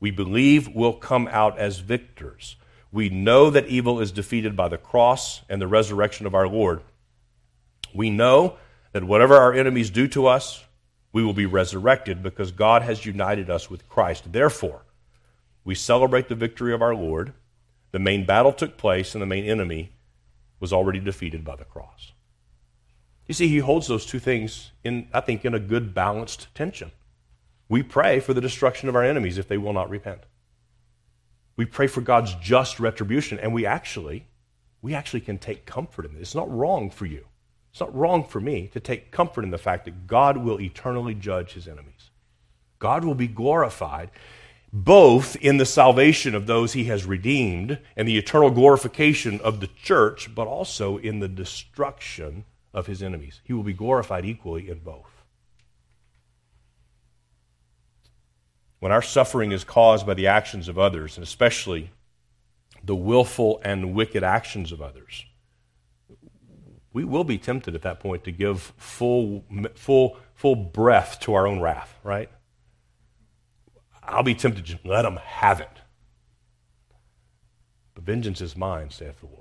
We 0.00 0.10
believe 0.10 0.74
we'll 0.74 0.94
come 0.94 1.28
out 1.30 1.56
as 1.56 1.78
victors. 1.78 2.56
We 2.90 3.10
know 3.10 3.48
that 3.48 3.68
evil 3.68 4.00
is 4.00 4.10
defeated 4.10 4.56
by 4.56 4.66
the 4.66 4.76
cross 4.76 5.42
and 5.48 5.62
the 5.62 5.68
resurrection 5.68 6.26
of 6.26 6.34
our 6.34 6.48
Lord. 6.48 6.82
We 7.94 8.10
know 8.10 8.56
that 8.90 9.04
whatever 9.04 9.36
our 9.36 9.52
enemies 9.52 9.90
do 9.90 10.08
to 10.08 10.26
us, 10.26 10.64
we 11.12 11.22
will 11.22 11.32
be 11.32 11.46
resurrected 11.46 12.24
because 12.24 12.50
God 12.50 12.82
has 12.82 13.06
united 13.06 13.48
us 13.48 13.70
with 13.70 13.88
Christ. 13.88 14.32
Therefore, 14.32 14.82
we 15.64 15.76
celebrate 15.76 16.28
the 16.28 16.34
victory 16.34 16.74
of 16.74 16.82
our 16.82 16.94
Lord. 16.94 17.34
The 17.92 18.00
main 18.00 18.26
battle 18.26 18.52
took 18.52 18.76
place, 18.76 19.14
and 19.14 19.22
the 19.22 19.26
main 19.26 19.44
enemy 19.44 19.92
was 20.58 20.72
already 20.72 20.98
defeated 20.98 21.44
by 21.44 21.54
the 21.54 21.64
cross. 21.64 22.10
You 23.30 23.34
see, 23.34 23.46
he 23.46 23.58
holds 23.58 23.86
those 23.86 24.06
two 24.06 24.18
things 24.18 24.72
in, 24.82 25.06
I 25.12 25.20
think, 25.20 25.44
in 25.44 25.54
a 25.54 25.60
good 25.60 25.94
balanced 25.94 26.52
tension. 26.52 26.90
We 27.68 27.80
pray 27.84 28.18
for 28.18 28.34
the 28.34 28.40
destruction 28.40 28.88
of 28.88 28.96
our 28.96 29.04
enemies 29.04 29.38
if 29.38 29.46
they 29.46 29.56
will 29.56 29.72
not 29.72 29.88
repent. 29.88 30.22
We 31.54 31.64
pray 31.64 31.86
for 31.86 32.00
God's 32.00 32.34
just 32.34 32.80
retribution, 32.80 33.38
and 33.38 33.54
we 33.54 33.64
actually, 33.64 34.26
we 34.82 34.96
actually 34.96 35.20
can 35.20 35.38
take 35.38 35.64
comfort 35.64 36.06
in 36.06 36.14
this. 36.14 36.22
It's 36.22 36.34
not 36.34 36.52
wrong 36.52 36.90
for 36.90 37.06
you. 37.06 37.24
It's 37.70 37.78
not 37.78 37.94
wrong 37.94 38.24
for 38.24 38.40
me 38.40 38.66
to 38.72 38.80
take 38.80 39.12
comfort 39.12 39.44
in 39.44 39.52
the 39.52 39.58
fact 39.58 39.84
that 39.84 40.08
God 40.08 40.38
will 40.38 40.60
eternally 40.60 41.14
judge 41.14 41.52
his 41.52 41.68
enemies. 41.68 42.10
God 42.80 43.04
will 43.04 43.14
be 43.14 43.28
glorified 43.28 44.10
both 44.72 45.36
in 45.36 45.58
the 45.58 45.66
salvation 45.66 46.34
of 46.34 46.48
those 46.48 46.72
he 46.72 46.86
has 46.86 47.06
redeemed 47.06 47.78
and 47.96 48.08
the 48.08 48.18
eternal 48.18 48.50
glorification 48.50 49.40
of 49.42 49.60
the 49.60 49.68
church, 49.68 50.34
but 50.34 50.48
also 50.48 50.96
in 50.96 51.20
the 51.20 51.28
destruction 51.28 52.44
of 52.72 52.86
his 52.86 53.02
enemies. 53.02 53.40
He 53.44 53.52
will 53.52 53.62
be 53.62 53.72
glorified 53.72 54.24
equally 54.24 54.68
in 54.68 54.78
both. 54.80 55.24
When 58.78 58.92
our 58.92 59.02
suffering 59.02 59.52
is 59.52 59.62
caused 59.62 60.06
by 60.06 60.14
the 60.14 60.26
actions 60.26 60.68
of 60.68 60.78
others, 60.78 61.16
and 61.16 61.24
especially 61.24 61.90
the 62.82 62.96
willful 62.96 63.60
and 63.64 63.94
wicked 63.94 64.24
actions 64.24 64.72
of 64.72 64.80
others, 64.80 65.26
we 66.92 67.04
will 67.04 67.24
be 67.24 67.38
tempted 67.38 67.74
at 67.74 67.82
that 67.82 68.00
point 68.00 68.24
to 68.24 68.32
give 68.32 68.72
full, 68.76 69.44
full, 69.74 70.16
full 70.34 70.56
breath 70.56 71.20
to 71.20 71.34
our 71.34 71.46
own 71.46 71.60
wrath, 71.60 71.98
right? 72.02 72.30
I'll 74.02 74.22
be 74.22 74.34
tempted 74.34 74.66
to 74.66 74.78
let 74.84 75.02
them 75.02 75.18
have 75.18 75.60
it. 75.60 75.68
But 77.94 78.04
vengeance 78.04 78.40
is 78.40 78.56
mine, 78.56 78.90
saith 78.90 79.20
the 79.20 79.26
Lord. 79.26 79.39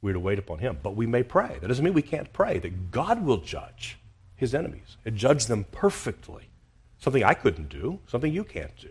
We're 0.00 0.12
to 0.12 0.20
wait 0.20 0.38
upon 0.38 0.58
him. 0.58 0.78
But 0.82 0.96
we 0.96 1.06
may 1.06 1.22
pray. 1.22 1.58
That 1.60 1.68
doesn't 1.68 1.84
mean 1.84 1.94
we 1.94 2.02
can't 2.02 2.32
pray, 2.32 2.58
that 2.58 2.90
God 2.90 3.24
will 3.24 3.38
judge 3.38 3.98
his 4.36 4.54
enemies 4.54 4.96
and 5.04 5.16
judge 5.16 5.46
them 5.46 5.64
perfectly. 5.72 6.50
Something 6.98 7.24
I 7.24 7.34
couldn't 7.34 7.68
do, 7.68 8.00
something 8.06 8.32
you 8.32 8.44
can't 8.44 8.76
do. 8.76 8.90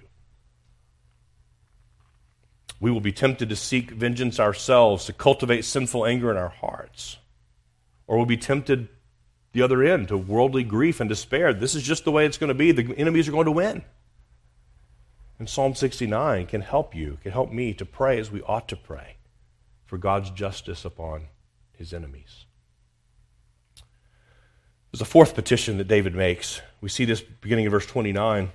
We 2.79 2.91
will 2.91 3.01
be 3.01 3.11
tempted 3.11 3.49
to 3.49 3.55
seek 3.55 3.91
vengeance 3.91 4.39
ourselves, 4.39 5.05
to 5.05 5.13
cultivate 5.13 5.65
sinful 5.65 6.05
anger 6.05 6.29
in 6.29 6.37
our 6.37 6.49
hearts. 6.49 7.17
Or 8.05 8.17
we'll 8.17 8.25
be 8.25 8.37
tempted 8.37 8.87
the 9.51 9.61
other 9.61 9.83
end 9.83 10.09
to 10.09 10.17
worldly 10.17 10.63
grief 10.63 10.99
and 10.99 11.09
despair. 11.09 11.53
This 11.53 11.73
is 11.73 11.83
just 11.83 12.05
the 12.05 12.11
way 12.11 12.25
it's 12.25 12.37
going 12.37 12.49
to 12.49 12.53
be. 12.53 12.71
The 12.71 12.95
enemies 12.97 13.27
are 13.27 13.31
going 13.31 13.45
to 13.45 13.51
win. 13.51 13.83
And 15.39 15.49
Psalm 15.49 15.73
69 15.75 16.45
can 16.47 16.61
help 16.61 16.93
you, 16.93 17.17
can 17.23 17.31
help 17.31 17.51
me 17.51 17.73
to 17.73 17.85
pray 17.85 18.19
as 18.19 18.31
we 18.31 18.41
ought 18.43 18.67
to 18.69 18.75
pray 18.75 19.16
for 19.87 19.97
God's 19.97 20.29
justice 20.29 20.85
upon 20.85 21.27
his 21.71 21.93
enemies. 21.93 22.45
There's 24.91 25.01
a 25.01 25.05
fourth 25.05 25.33
petition 25.33 25.77
that 25.79 25.87
David 25.87 26.13
makes. 26.13 26.61
We 26.81 26.89
see 26.89 27.05
this 27.05 27.21
beginning 27.21 27.65
in 27.65 27.71
verse 27.71 27.85
29. 27.85 28.51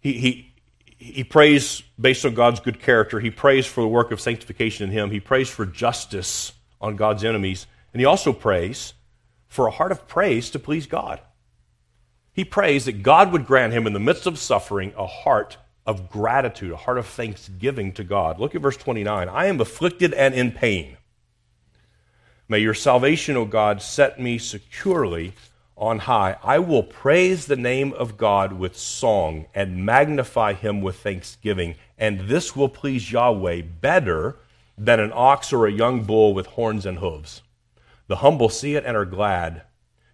He, 0.00 0.12
he, 0.14 0.54
he 0.98 1.24
prays 1.24 1.82
based 2.00 2.24
on 2.24 2.34
God's 2.34 2.60
good 2.60 2.80
character. 2.80 3.20
He 3.20 3.30
prays 3.30 3.66
for 3.66 3.80
the 3.80 3.88
work 3.88 4.12
of 4.12 4.20
sanctification 4.20 4.88
in 4.88 4.90
him. 4.90 5.10
He 5.10 5.20
prays 5.20 5.48
for 5.48 5.66
justice 5.66 6.52
on 6.80 6.96
God's 6.96 7.24
enemies. 7.24 7.66
And 7.92 8.00
he 8.00 8.06
also 8.06 8.32
prays 8.32 8.94
for 9.48 9.66
a 9.66 9.72
heart 9.72 9.92
of 9.92 10.06
praise 10.06 10.50
to 10.50 10.58
please 10.58 10.86
God. 10.86 11.20
He 12.32 12.44
prays 12.44 12.84
that 12.84 13.02
God 13.02 13.32
would 13.32 13.46
grant 13.46 13.72
him, 13.72 13.86
in 13.86 13.94
the 13.94 13.98
midst 13.98 14.26
of 14.26 14.38
suffering, 14.38 14.92
a 14.98 15.06
heart 15.06 15.56
of 15.86 16.10
gratitude, 16.10 16.72
a 16.72 16.76
heart 16.76 16.98
of 16.98 17.06
thanksgiving 17.06 17.92
to 17.92 18.04
God. 18.04 18.38
Look 18.38 18.54
at 18.54 18.62
verse 18.62 18.76
29. 18.76 19.28
I 19.28 19.46
am 19.46 19.60
afflicted 19.60 20.12
and 20.14 20.34
in 20.34 20.52
pain. 20.52 20.96
May 22.48 22.58
your 22.58 22.74
salvation, 22.74 23.36
O 23.36 23.44
God, 23.44 23.82
set 23.82 24.20
me 24.20 24.38
securely 24.38 25.34
on 25.76 26.00
high. 26.00 26.36
I 26.42 26.58
will 26.58 26.82
praise 26.82 27.46
the 27.46 27.56
name 27.56 27.92
of 27.92 28.16
God 28.16 28.52
with 28.52 28.76
song 28.76 29.46
and 29.54 29.84
magnify 29.84 30.54
him 30.54 30.80
with 30.80 30.96
thanksgiving. 30.96 31.74
And 31.98 32.28
this 32.28 32.56
will 32.56 32.68
please 32.68 33.12
Yahweh 33.12 33.62
better 33.80 34.36
than 34.78 35.00
an 35.00 35.12
ox 35.14 35.52
or 35.52 35.66
a 35.66 35.72
young 35.72 36.04
bull 36.04 36.34
with 36.34 36.46
horns 36.46 36.86
and 36.86 36.98
hooves. 36.98 37.42
The 38.06 38.16
humble 38.16 38.48
see 38.48 38.76
it 38.76 38.84
and 38.84 38.96
are 38.96 39.04
glad. 39.04 39.62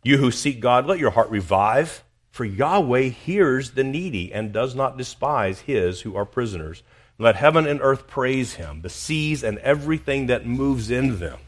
You 0.03 0.19
who 0.19 0.31
seek 0.31 0.61
God, 0.61 0.87
let 0.87 0.99
your 0.99 1.11
heart 1.11 1.31
revive. 1.31 2.03
For 2.33 2.47
Yahweh 2.47 3.11
hears 3.11 3.73
the 3.73 3.85
needy 3.85 4.33
and 4.33 4.55
does 4.55 4.75
not 4.75 4.97
despise 4.97 5.61
his 5.61 6.01
who 6.01 6.17
are 6.17 6.25
prisoners. 6.25 6.83
Let 7.19 7.37
heaven 7.37 7.67
and 7.67 7.79
earth 7.83 8.07
praise 8.07 8.55
him, 8.55 8.81
the 8.81 8.89
seas 8.89 9.45
and 9.45 9.59
everything 9.59 10.27
that 10.27 10.47
moves 10.47 10.91
in 10.91 11.19
them. 11.19 11.39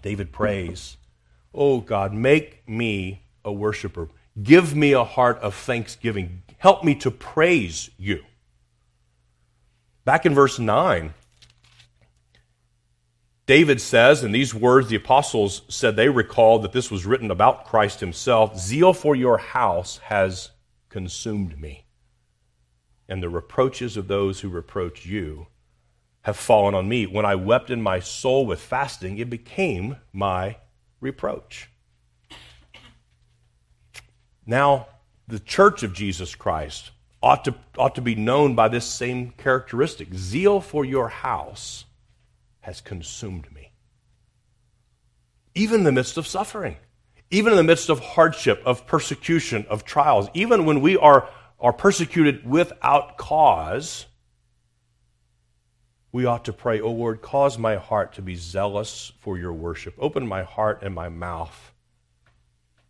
David 0.00 0.32
prays, 0.32 0.96
Oh 1.54 1.80
God, 1.80 2.14
make 2.14 2.66
me 2.66 3.22
a 3.44 3.52
worshiper. 3.52 4.08
Give 4.42 4.74
me 4.74 4.92
a 4.92 5.04
heart 5.04 5.38
of 5.40 5.54
thanksgiving. 5.54 6.42
Help 6.56 6.82
me 6.82 6.94
to 6.96 7.10
praise 7.10 7.90
you. 7.98 8.24
Back 10.06 10.24
in 10.24 10.34
verse 10.34 10.58
9, 10.58 11.12
David 13.46 13.80
says, 13.80 14.22
and 14.22 14.34
these 14.34 14.54
words 14.54 14.88
the 14.88 14.96
apostles 14.96 15.62
said 15.68 15.96
they 15.96 16.08
recalled 16.08 16.62
that 16.62 16.72
this 16.72 16.90
was 16.90 17.06
written 17.06 17.30
about 17.30 17.64
Christ 17.64 18.00
himself 18.00 18.58
Zeal 18.58 18.92
for 18.92 19.16
your 19.16 19.38
house 19.38 19.98
has 20.04 20.50
consumed 20.88 21.60
me, 21.60 21.86
and 23.08 23.22
the 23.22 23.28
reproaches 23.28 23.96
of 23.96 24.06
those 24.06 24.40
who 24.40 24.48
reproach 24.48 25.04
you 25.06 25.48
have 26.22 26.36
fallen 26.36 26.74
on 26.74 26.88
me. 26.88 27.04
When 27.04 27.24
I 27.24 27.34
wept 27.34 27.68
in 27.68 27.82
my 27.82 27.98
soul 27.98 28.46
with 28.46 28.60
fasting, 28.60 29.18
it 29.18 29.28
became 29.28 29.96
my 30.12 30.58
reproach. 31.00 31.68
Now, 34.46 34.86
the 35.26 35.40
church 35.40 35.82
of 35.82 35.92
Jesus 35.92 36.36
Christ 36.36 36.92
ought 37.20 37.44
to, 37.44 37.54
ought 37.76 37.94
to 37.96 38.00
be 38.00 38.14
known 38.14 38.54
by 38.54 38.68
this 38.68 38.84
same 38.84 39.30
characteristic 39.36 40.14
zeal 40.14 40.60
for 40.60 40.84
your 40.84 41.08
house 41.08 41.86
has 42.62 42.80
consumed 42.80 43.52
me. 43.52 43.72
Even 45.54 45.80
in 45.80 45.84
the 45.84 45.92
midst 45.92 46.16
of 46.16 46.26
suffering, 46.26 46.76
even 47.30 47.52
in 47.52 47.56
the 47.56 47.62
midst 47.62 47.88
of 47.88 48.00
hardship, 48.00 48.62
of 48.64 48.86
persecution, 48.86 49.66
of 49.68 49.84
trials, 49.84 50.28
even 50.34 50.64
when 50.64 50.80
we 50.80 50.96
are, 50.96 51.28
are 51.60 51.72
persecuted 51.72 52.48
without 52.48 53.16
cause, 53.18 54.06
we 56.12 56.24
ought 56.24 56.44
to 56.44 56.52
pray, 56.52 56.80
O 56.80 56.90
Lord, 56.90 57.22
cause 57.22 57.58
my 57.58 57.76
heart 57.76 58.14
to 58.14 58.22
be 58.22 58.34
zealous 58.34 59.12
for 59.20 59.38
your 59.38 59.52
worship. 59.52 59.94
Open 59.98 60.26
my 60.26 60.42
heart 60.42 60.82
and 60.82 60.94
my 60.94 61.08
mouth 61.08 61.72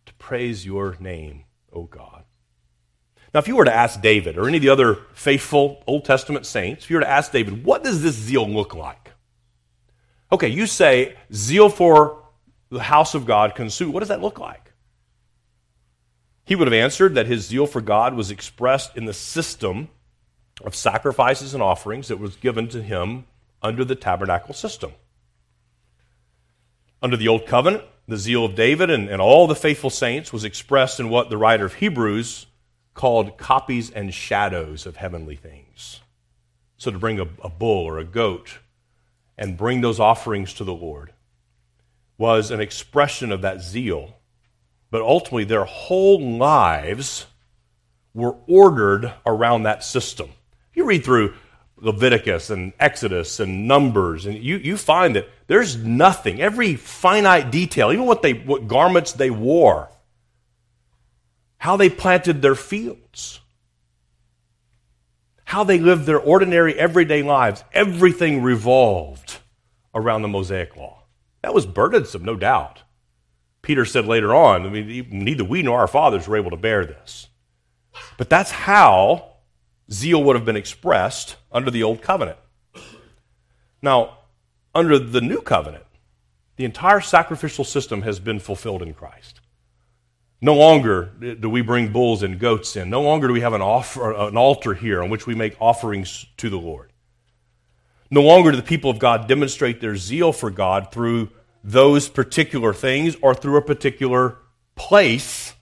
to 0.05 0.13
praise 0.15 0.65
your 0.65 0.97
name, 0.99 1.45
O 1.71 1.83
God. 1.83 2.23
Now, 3.33 3.39
if 3.39 3.47
you 3.47 3.55
were 3.55 3.65
to 3.65 3.73
ask 3.73 4.01
David 4.01 4.37
or 4.37 4.47
any 4.47 4.57
of 4.57 4.63
the 4.63 4.69
other 4.69 4.95
faithful 5.13 5.83
Old 5.87 6.05
Testament 6.05 6.45
saints, 6.45 6.83
if 6.83 6.89
you 6.89 6.97
were 6.97 7.01
to 7.01 7.09
ask 7.09 7.31
David, 7.31 7.63
what 7.65 7.83
does 7.83 8.03
this 8.03 8.15
zeal 8.15 8.47
look 8.47 8.75
like? 8.75 9.02
Okay, 10.33 10.47
you 10.47 10.65
say 10.65 11.15
zeal 11.31 11.69
for 11.69 12.23
the 12.69 12.81
house 12.81 13.13
of 13.13 13.27
God 13.27 13.53
consumed. 13.53 13.93
What 13.93 13.99
does 13.99 14.09
that 14.09 14.19
look 14.19 14.39
like? 14.39 14.73
He 16.43 16.55
would 16.55 16.65
have 16.65 16.73
answered 16.73 17.13
that 17.13 17.27
his 17.27 17.45
zeal 17.45 17.67
for 17.67 17.81
God 17.81 18.15
was 18.15 18.31
expressed 18.31 18.97
in 18.97 19.05
the 19.05 19.13
system 19.13 19.89
of 20.63 20.73
sacrifices 20.73 21.53
and 21.53 21.61
offerings 21.61 22.07
that 22.07 22.17
was 22.17 22.35
given 22.35 22.67
to 22.69 22.81
him 22.81 23.25
under 23.61 23.85
the 23.85 23.93
tabernacle 23.93 24.55
system. 24.55 24.93
Under 26.99 27.15
the 27.15 27.27
Old 27.27 27.45
Covenant, 27.45 27.83
the 28.07 28.17
zeal 28.17 28.43
of 28.43 28.55
David 28.55 28.89
and, 28.89 29.09
and 29.09 29.21
all 29.21 29.45
the 29.45 29.53
faithful 29.53 29.91
saints 29.91 30.33
was 30.33 30.43
expressed 30.43 30.99
in 30.99 31.09
what 31.09 31.29
the 31.29 31.37
writer 31.37 31.65
of 31.65 31.75
Hebrews 31.75 32.47
called 32.95 33.37
copies 33.37 33.91
and 33.91 34.11
shadows 34.11 34.87
of 34.87 34.95
heavenly 34.95 35.35
things. 35.35 36.01
So 36.77 36.89
to 36.89 36.97
bring 36.97 37.19
a, 37.19 37.27
a 37.43 37.49
bull 37.49 37.85
or 37.85 37.99
a 37.99 38.03
goat 38.03 38.57
and 39.37 39.57
bring 39.57 39.81
those 39.81 39.99
offerings 39.99 40.53
to 40.55 40.63
the 40.63 40.73
Lord 40.73 41.13
was 42.17 42.51
an 42.51 42.61
expression 42.61 43.31
of 43.31 43.41
that 43.41 43.61
zeal. 43.61 44.15
But 44.91 45.01
ultimately, 45.01 45.43
their 45.43 45.65
whole 45.65 46.21
lives 46.37 47.25
were 48.13 48.35
ordered 48.47 49.11
around 49.25 49.63
that 49.63 49.83
system. 49.83 50.29
You 50.73 50.85
read 50.85 51.03
through 51.03 51.33
Leviticus 51.77 52.49
and 52.49 52.73
Exodus 52.79 53.39
and 53.39 53.67
Numbers, 53.67 54.25
and 54.25 54.37
you, 54.37 54.57
you 54.57 54.77
find 54.77 55.15
that 55.15 55.27
there's 55.47 55.75
nothing, 55.75 56.41
every 56.41 56.75
finite 56.75 57.51
detail, 57.51 57.91
even 57.91 58.05
what, 58.05 58.21
they, 58.21 58.33
what 58.33 58.67
garments 58.67 59.13
they 59.13 59.29
wore, 59.29 59.89
how 61.57 61.75
they 61.75 61.89
planted 61.89 62.41
their 62.41 62.55
fields, 62.55 63.41
how 65.53 65.63
they 65.63 65.77
lived 65.77 66.07
their 66.07 66.19
ordinary 66.19 66.73
everyday 66.79 67.21
lives, 67.21 67.63
everything 67.73 68.41
revolved 68.41 69.37
around 69.93 70.23
the 70.23 70.27
Mosaic 70.27 70.75
Law. 70.75 71.03
That 71.43 71.53
was 71.53 71.67
burdensome, 71.67 72.25
no 72.25 72.35
doubt. 72.35 72.81
Peter 73.61 73.85
said 73.85 74.07
later 74.07 74.33
on, 74.33 74.65
I 74.65 74.69
mean, 74.69 75.07
neither 75.11 75.43
we 75.43 75.61
nor 75.61 75.79
our 75.79 75.87
fathers 75.87 76.27
were 76.27 76.37
able 76.37 76.49
to 76.49 76.57
bear 76.57 76.87
this. 76.87 77.27
But 78.17 78.31
that's 78.31 78.49
how 78.49 79.35
zeal 79.91 80.23
would 80.23 80.35
have 80.35 80.43
been 80.43 80.55
expressed 80.55 81.35
under 81.51 81.69
the 81.69 81.83
Old 81.83 82.01
Covenant. 82.01 82.39
Now, 83.79 84.17
under 84.73 84.97
the 84.97 85.21
New 85.21 85.41
Covenant, 85.41 85.85
the 86.55 86.65
entire 86.65 86.99
sacrificial 86.99 87.63
system 87.63 88.01
has 88.01 88.19
been 88.19 88.39
fulfilled 88.39 88.81
in 88.81 88.95
Christ. 88.95 89.39
No 90.43 90.55
longer 90.55 91.05
do 91.39 91.49
we 91.49 91.61
bring 91.61 91.93
bulls 91.93 92.21
and 92.21 92.37
goats 92.37 92.75
in. 92.75 92.89
No 92.89 93.01
longer 93.01 93.27
do 93.27 93.33
we 93.33 93.39
have 93.39 93.53
an, 93.53 93.61
offer, 93.61 94.11
an 94.11 94.35
altar 94.35 94.73
here 94.73 95.01
on 95.01 95.09
which 95.09 95.25
we 95.25 95.35
make 95.35 95.55
offerings 95.61 96.25
to 96.35 96.49
the 96.49 96.57
Lord. 96.57 96.91
No 98.11 98.23
longer 98.23 98.51
do 98.51 98.57
the 98.57 98.61
people 98.61 98.91
of 98.91 98.99
God 98.99 99.29
demonstrate 99.29 99.79
their 99.79 99.95
zeal 99.95 100.33
for 100.33 100.51
God 100.51 100.91
through 100.91 101.29
those 101.63 102.09
particular 102.09 102.73
things 102.73 103.15
or 103.21 103.33
through 103.33 103.55
a 103.55 103.61
particular 103.61 104.37
place 104.75 105.53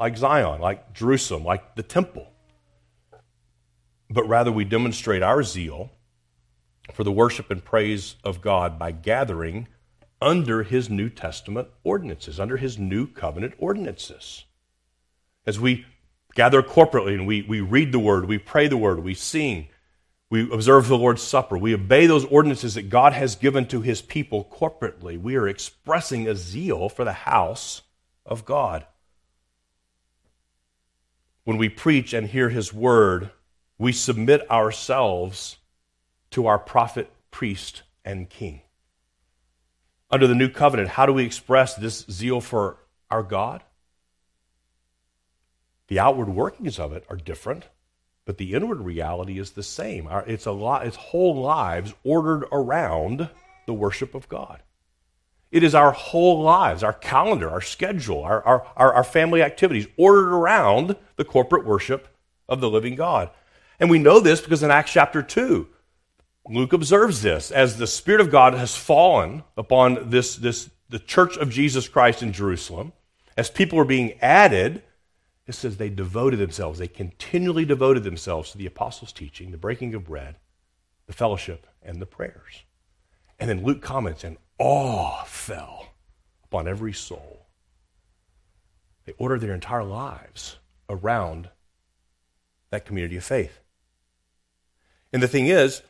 like 0.00 0.16
Zion, 0.16 0.60
like 0.60 0.92
Jerusalem, 0.92 1.44
like 1.44 1.76
the 1.76 1.84
temple. 1.84 2.26
But 4.10 4.26
rather, 4.26 4.50
we 4.50 4.64
demonstrate 4.64 5.22
our 5.22 5.44
zeal 5.44 5.92
for 6.92 7.04
the 7.04 7.12
worship 7.12 7.52
and 7.52 7.64
praise 7.64 8.16
of 8.24 8.40
God 8.40 8.80
by 8.80 8.90
gathering 8.90 9.68
under 10.20 10.62
his 10.62 10.88
New 10.88 11.10
Testament 11.10 11.68
ordinances, 11.84 12.40
under 12.40 12.56
his 12.56 12.78
New 12.78 13.06
Covenant 13.06 13.54
ordinances. 13.58 14.44
As 15.46 15.60
we 15.60 15.84
gather 16.34 16.62
corporately 16.62 17.14
and 17.14 17.26
we, 17.26 17.42
we 17.42 17.60
read 17.60 17.92
the 17.92 17.98
Word, 17.98 18.26
we 18.26 18.38
pray 18.38 18.68
the 18.68 18.76
Word, 18.76 19.00
we 19.00 19.14
sing, 19.14 19.68
we 20.30 20.50
observe 20.52 20.88
the 20.88 20.98
Lord's 20.98 21.22
Supper, 21.22 21.56
we 21.56 21.74
obey 21.74 22.06
those 22.06 22.24
ordinances 22.24 22.74
that 22.74 22.88
God 22.88 23.12
has 23.12 23.36
given 23.36 23.66
to 23.66 23.82
his 23.82 24.02
people 24.02 24.44
corporately, 24.50 25.20
we 25.20 25.36
are 25.36 25.48
expressing 25.48 26.26
a 26.26 26.34
zeal 26.34 26.88
for 26.88 27.04
the 27.04 27.12
house 27.12 27.82
of 28.24 28.44
God. 28.44 28.86
When 31.44 31.58
we 31.58 31.68
preach 31.68 32.12
and 32.12 32.26
hear 32.26 32.48
his 32.48 32.72
Word, 32.72 33.30
we 33.78 33.92
submit 33.92 34.50
ourselves 34.50 35.58
to 36.32 36.46
our 36.46 36.58
prophet, 36.58 37.12
priest, 37.30 37.82
and 38.04 38.28
king 38.28 38.62
under 40.10 40.26
the 40.26 40.34
new 40.34 40.48
covenant, 40.48 40.90
how 40.90 41.06
do 41.06 41.12
we 41.12 41.24
express 41.24 41.74
this 41.74 42.04
zeal 42.10 42.40
for 42.40 42.78
our 43.10 43.22
God? 43.22 43.62
The 45.88 45.98
outward 45.98 46.28
workings 46.28 46.78
of 46.78 46.92
it 46.92 47.04
are 47.08 47.16
different, 47.16 47.64
but 48.24 48.38
the 48.38 48.54
inward 48.54 48.80
reality 48.80 49.38
is 49.38 49.52
the 49.52 49.62
same. 49.62 50.08
it's 50.26 50.46
a 50.46 50.52
lot, 50.52 50.86
it's 50.86 50.96
whole 50.96 51.40
lives 51.40 51.94
ordered 52.04 52.46
around 52.50 53.28
the 53.66 53.74
worship 53.74 54.14
of 54.14 54.28
God. 54.28 54.62
It 55.52 55.62
is 55.62 55.74
our 55.74 55.92
whole 55.92 56.42
lives, 56.42 56.82
our 56.82 56.92
calendar, 56.92 57.48
our 57.48 57.60
schedule, 57.60 58.22
our, 58.24 58.42
our, 58.42 58.66
our, 58.76 58.92
our 58.94 59.04
family 59.04 59.42
activities 59.42 59.86
ordered 59.96 60.34
around 60.34 60.96
the 61.16 61.24
corporate 61.24 61.64
worship 61.64 62.08
of 62.48 62.60
the 62.60 62.70
living 62.70 62.96
God. 62.96 63.30
And 63.78 63.88
we 63.88 63.98
know 63.98 64.18
this 64.18 64.40
because 64.40 64.62
in 64.62 64.70
Acts 64.70 64.92
chapter 64.92 65.22
2, 65.22 65.68
Luke 66.48 66.72
observes 66.72 67.22
this 67.22 67.50
as 67.50 67.76
the 67.76 67.86
Spirit 67.86 68.20
of 68.20 68.30
God 68.30 68.54
has 68.54 68.76
fallen 68.76 69.42
upon 69.56 70.10
this, 70.10 70.36
this, 70.36 70.70
the 70.88 70.98
church 70.98 71.36
of 71.36 71.50
Jesus 71.50 71.88
Christ 71.88 72.22
in 72.22 72.32
Jerusalem. 72.32 72.92
As 73.36 73.50
people 73.50 73.78
are 73.78 73.84
being 73.84 74.18
added, 74.20 74.82
it 75.46 75.54
says 75.54 75.76
they 75.76 75.88
devoted 75.88 76.38
themselves, 76.38 76.78
they 76.78 76.88
continually 76.88 77.64
devoted 77.64 78.04
themselves 78.04 78.50
to 78.50 78.58
the 78.58 78.66
apostles' 78.66 79.12
teaching, 79.12 79.50
the 79.50 79.58
breaking 79.58 79.94
of 79.94 80.06
bread, 80.06 80.36
the 81.06 81.12
fellowship, 81.12 81.66
and 81.82 82.00
the 82.00 82.06
prayers. 82.06 82.64
And 83.38 83.50
then 83.50 83.62
Luke 83.62 83.82
comments, 83.82 84.24
and 84.24 84.38
awe 84.58 85.24
fell 85.24 85.94
upon 86.44 86.66
every 86.66 86.92
soul. 86.92 87.46
They 89.04 89.12
ordered 89.18 89.40
their 89.40 89.54
entire 89.54 89.84
lives 89.84 90.56
around 90.88 91.48
that 92.70 92.84
community 92.84 93.16
of 93.16 93.24
faith. 93.24 93.60
And 95.12 95.22
the 95.22 95.28
thing 95.28 95.46
is, 95.46 95.82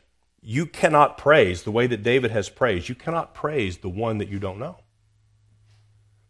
you 0.48 0.64
cannot 0.64 1.18
praise 1.18 1.64
the 1.64 1.72
way 1.72 1.88
that 1.88 2.04
David 2.04 2.30
has 2.30 2.48
praised. 2.48 2.88
You 2.88 2.94
cannot 2.94 3.34
praise 3.34 3.78
the 3.78 3.88
one 3.88 4.18
that 4.18 4.28
you 4.28 4.38
don't 4.38 4.60
know. 4.60 4.76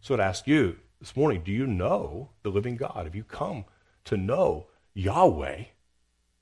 So 0.01 0.14
I'd 0.14 0.21
ask 0.21 0.47
you 0.47 0.79
this 1.01 1.14
morning 1.14 1.43
do 1.45 1.53
you 1.53 1.67
know 1.67 2.31
the 2.43 2.49
living 2.49 2.79
God? 2.79 3.03
Have 3.05 3.14
you 3.14 3.25
come 3.25 3.67
to 4.07 4.17
know 4.17 4.69
Yahweh 4.95 5.64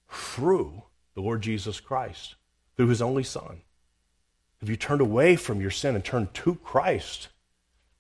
through 0.09 0.85
the 1.17 1.21
Lord 1.21 1.43
Jesus 1.43 1.81
Christ, 1.81 2.37
through 2.77 2.87
his 2.87 3.03
only 3.03 3.25
Son? 3.25 3.63
Have 4.61 4.71
you 4.71 4.77
turned 4.77 5.01
away 5.01 5.35
from 5.35 5.61
your 5.61 5.73
sin 5.73 5.97
and 5.97 6.05
turned 6.05 6.33
to 6.33 6.55
Christ, 6.55 7.27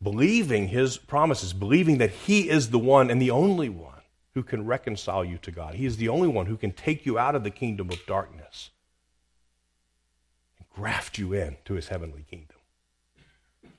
believing 0.00 0.68
his 0.68 0.98
promises, 0.98 1.52
believing 1.52 1.98
that 1.98 2.10
he 2.10 2.48
is 2.48 2.70
the 2.70 2.78
one 2.78 3.10
and 3.10 3.20
the 3.20 3.32
only 3.32 3.70
one 3.70 4.02
who 4.34 4.44
can 4.44 4.66
reconcile 4.66 5.24
you 5.24 5.36
to 5.38 5.50
God? 5.50 5.74
He 5.74 5.84
is 5.84 5.96
the 5.96 6.10
only 6.10 6.28
one 6.28 6.46
who 6.46 6.56
can 6.56 6.70
take 6.70 7.04
you 7.04 7.18
out 7.18 7.34
of 7.34 7.42
the 7.42 7.50
kingdom 7.50 7.90
of 7.90 8.06
darkness 8.06 8.70
graft 10.74 11.18
you 11.18 11.32
in 11.32 11.56
to 11.64 11.74
his 11.74 11.88
heavenly 11.88 12.24
kingdom. 12.28 12.56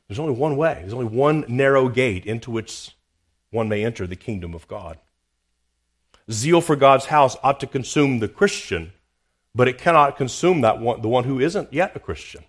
There's 0.07 0.19
only 0.19 0.33
one 0.33 0.55
way, 0.55 0.77
there's 0.79 0.93
only 0.93 1.05
one 1.05 1.45
narrow 1.47 1.89
gate 1.89 2.25
into 2.25 2.51
which 2.51 2.95
one 3.51 3.69
may 3.69 3.83
enter 3.83 4.05
the 4.07 4.15
kingdom 4.15 4.53
of 4.53 4.67
God. 4.67 4.99
Zeal 6.31 6.61
for 6.61 6.75
God's 6.75 7.05
house 7.05 7.35
ought 7.43 7.59
to 7.59 7.67
consume 7.67 8.19
the 8.19 8.27
Christian, 8.27 8.93
but 9.53 9.67
it 9.67 9.77
cannot 9.77 10.17
consume 10.17 10.61
that 10.61 10.79
one, 10.79 11.01
the 11.01 11.07
one 11.07 11.23
who 11.23 11.39
isn't 11.39 11.71
yet 11.71 11.95
a 11.95 11.99
Christian. 11.99 12.43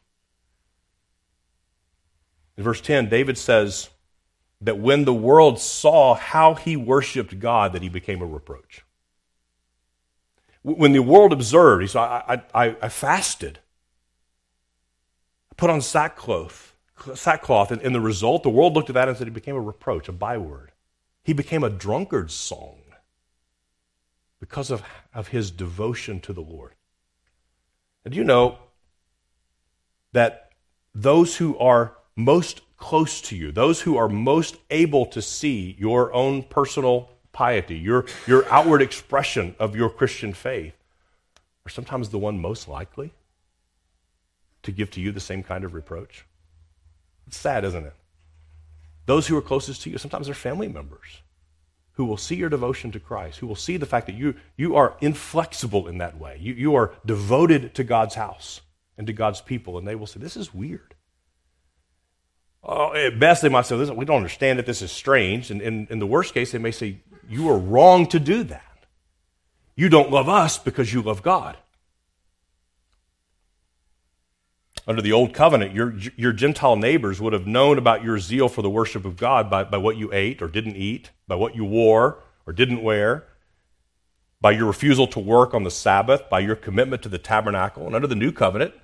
In 2.57 2.65
verse 2.65 2.81
10, 2.81 3.09
David 3.09 3.37
says 3.37 3.91
that 4.61 4.79
when 4.79 5.05
the 5.05 5.15
world 5.15 5.61
saw 5.61 6.15
how 6.15 6.55
he 6.55 6.77
worshiped 6.77 7.39
God, 7.39 7.73
that 7.73 7.83
he 7.83 7.89
became 7.89 8.23
a 8.23 8.27
reproach. 8.27 8.83
When 10.63 10.93
the 10.93 11.01
world 11.01 11.33
observed, 11.33 11.83
he 11.83 11.89
said, 11.89 12.01
I, 12.01 12.43
I, 12.55 12.77
I 12.83 12.89
fasted. 12.89 13.61
Put 15.57 15.71
on 15.71 15.81
sackcloth, 15.81 16.75
sackcloth, 17.15 17.71
and, 17.71 17.81
and 17.83 17.95
the 17.95 18.01
result, 18.01 18.43
the 18.43 18.51
world 18.51 18.75
looked 18.75 18.91
at 18.91 18.95
that 18.95 19.09
and 19.09 19.17
said, 19.17 19.27
he 19.27 19.33
became 19.33 19.57
a 19.57 19.61
reproach, 19.61 20.09
a 20.09 20.13
byword. 20.13 20.73
He 21.25 21.33
became 21.33 21.65
a 21.65 21.71
drunkard's 21.71 22.35
song 22.35 22.79
because 24.39 24.71
of, 24.71 24.83
of 25.15 25.29
his 25.29 25.51
devotion 25.51 26.21
to 26.21 26.33
the 26.33 26.41
Lord. 26.41 26.75
And 28.05 28.13
do 28.13 28.19
you 28.19 28.25
know 28.25 28.59
that 30.13 30.53
those 30.95 31.37
who 31.37 31.59
are 31.59 31.95
most 32.15 32.61
close 32.77 33.21
to 33.23 33.37
you, 33.37 33.51
those 33.51 33.81
who 33.83 33.97
are 33.97 34.09
most 34.09 34.57
able 34.71 35.07
to 35.07 35.21
see 35.21 35.75
your 35.79 36.13
own 36.13 36.43
personal 36.43 37.11
piety, 37.33 37.77
your, 37.77 38.07
your 38.27 38.49
outward 38.51 38.83
expression 38.83 39.55
of 39.59 39.75
your 39.75 39.91
Christian 39.91 40.33
faith, 40.33 40.75
are 41.67 41.71
sometimes 41.71 42.11
the 42.11 42.19
one 42.19 42.39
most 42.39 42.69
likely 42.69 43.13
to 44.67 44.73
give 44.73 44.91
to 44.93 45.01
you 45.01 45.11
the 45.11 45.21
same 45.21 45.43
kind 45.43 45.64
of 45.64 45.75
reproach. 45.75 46.25
It's 47.27 47.39
sad, 47.39 47.64
isn't 47.64 47.87
it? 47.87 47.95
Those 49.07 49.27
who 49.27 49.37
are 49.37 49.43
closest 49.43 49.83
to 49.83 49.91
you, 49.91 49.99
sometimes 49.99 50.27
they're 50.27 50.35
family 50.35 50.69
members 50.69 51.23
who 51.93 52.05
will 52.05 52.17
see 52.19 52.35
your 52.37 52.51
devotion 52.51 52.93
to 52.93 53.01
Christ, 53.01 53.39
who 53.39 53.47
will 53.47 53.57
see 53.57 53.79
the 53.79 53.87
fact 53.87 54.07
that 54.07 54.14
you, 54.14 54.35
you 54.57 54.77
are 54.77 54.97
inflexible 55.01 55.89
in 55.89 55.99
that 55.99 56.19
way. 56.19 56.37
You, 56.39 56.53
you 56.53 56.75
are 56.75 56.93
devoted 57.07 57.75
to 57.77 57.85
God's 57.85 58.14
house 58.14 58.61
and 58.99 59.07
to 59.07 59.14
God's 59.14 59.41
people, 59.41 59.79
and 59.79 59.89
they 59.89 59.95
will 59.95 60.07
say, 60.07 60.21
This 60.21 60.37
is 60.37 60.53
weird. 60.53 60.95
Oh, 62.62 62.93
at 62.95 63.19
best, 63.19 63.43
they 63.43 63.49
might 63.49 63.64
say, 63.64 63.77
we 63.77 64.05
don't 64.05 64.17
understand 64.17 64.59
it. 64.59 64.67
This 64.67 64.83
is 64.83 64.91
strange. 64.91 65.51
And 65.51 65.62
in 65.62 65.99
the 65.99 66.07
worst 66.07 66.35
case, 66.35 66.53
they 66.53 66.59
may 66.59 66.73
say, 66.73 66.99
You 67.29 67.49
are 67.49 67.59
wrong 67.59 68.07
to 68.09 68.19
do 68.19 68.43
that. 68.45 68.87
You 69.77 69.89
don't 69.89 70.11
love 70.11 70.29
us 70.29 70.59
because 70.59 70.93
you 70.93 71.01
love 71.01 71.23
God. 71.23 71.57
Under 74.89 75.03
the 75.03 75.12
old 75.12 75.34
covenant, 75.34 75.74
your, 75.74 75.95
your 76.16 76.32
Gentile 76.32 76.76
neighbors 76.76 77.20
would 77.20 77.32
have 77.32 77.47
known 77.47 77.76
about 77.76 78.05
your 78.05 78.18
zeal 78.18 78.49
for 78.49 78.62
the 78.62 78.70
worship 78.70 79.05
of 79.05 79.16
God 79.16 79.51
by, 79.51 79.64
by 79.64 79.78
what 79.78 79.97
you 79.97 80.12
ate 80.12 80.41
or 80.41 80.47
didn't 80.47 80.76
eat, 80.76 81.11
by 81.26 81.34
what 81.34 81.57
you 81.57 81.64
wore 81.64 82.22
or 82.47 82.53
didn't 82.53 82.82
wear, 82.82 83.24
by 84.41 84.53
your 84.53 84.66
refusal 84.66 85.09
to 85.09 85.18
work 85.18 85.55
on 85.55 85.64
the 85.64 85.70
Sabbath, 85.72 86.30
by 86.30 86.39
your 86.39 86.55
commitment 86.55 87.03
to 87.03 87.09
the 87.09 87.18
tabernacle. 87.18 87.84
And 87.87 87.97
under 87.97 88.07
the 88.07 88.14
new 88.14 88.30
covenant, 88.30 88.74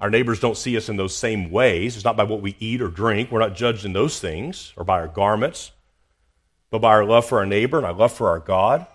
our 0.00 0.10
neighbors 0.10 0.40
don't 0.40 0.56
see 0.56 0.76
us 0.76 0.88
in 0.88 0.96
those 0.96 1.16
same 1.16 1.52
ways. 1.52 1.94
It's 1.94 2.04
not 2.04 2.16
by 2.16 2.24
what 2.24 2.42
we 2.42 2.56
eat 2.58 2.82
or 2.82 2.88
drink. 2.88 3.30
We're 3.30 3.38
not 3.38 3.54
judged 3.54 3.84
in 3.84 3.92
those 3.92 4.18
things 4.18 4.72
or 4.76 4.84
by 4.84 4.98
our 4.98 5.06
garments, 5.06 5.70
but 6.70 6.80
by 6.80 6.88
our 6.88 7.04
love 7.04 7.26
for 7.26 7.38
our 7.38 7.46
neighbor 7.46 7.76
and 7.76 7.86
our 7.86 7.92
love 7.92 8.12
for 8.12 8.28
our 8.28 8.40
God. 8.40 8.88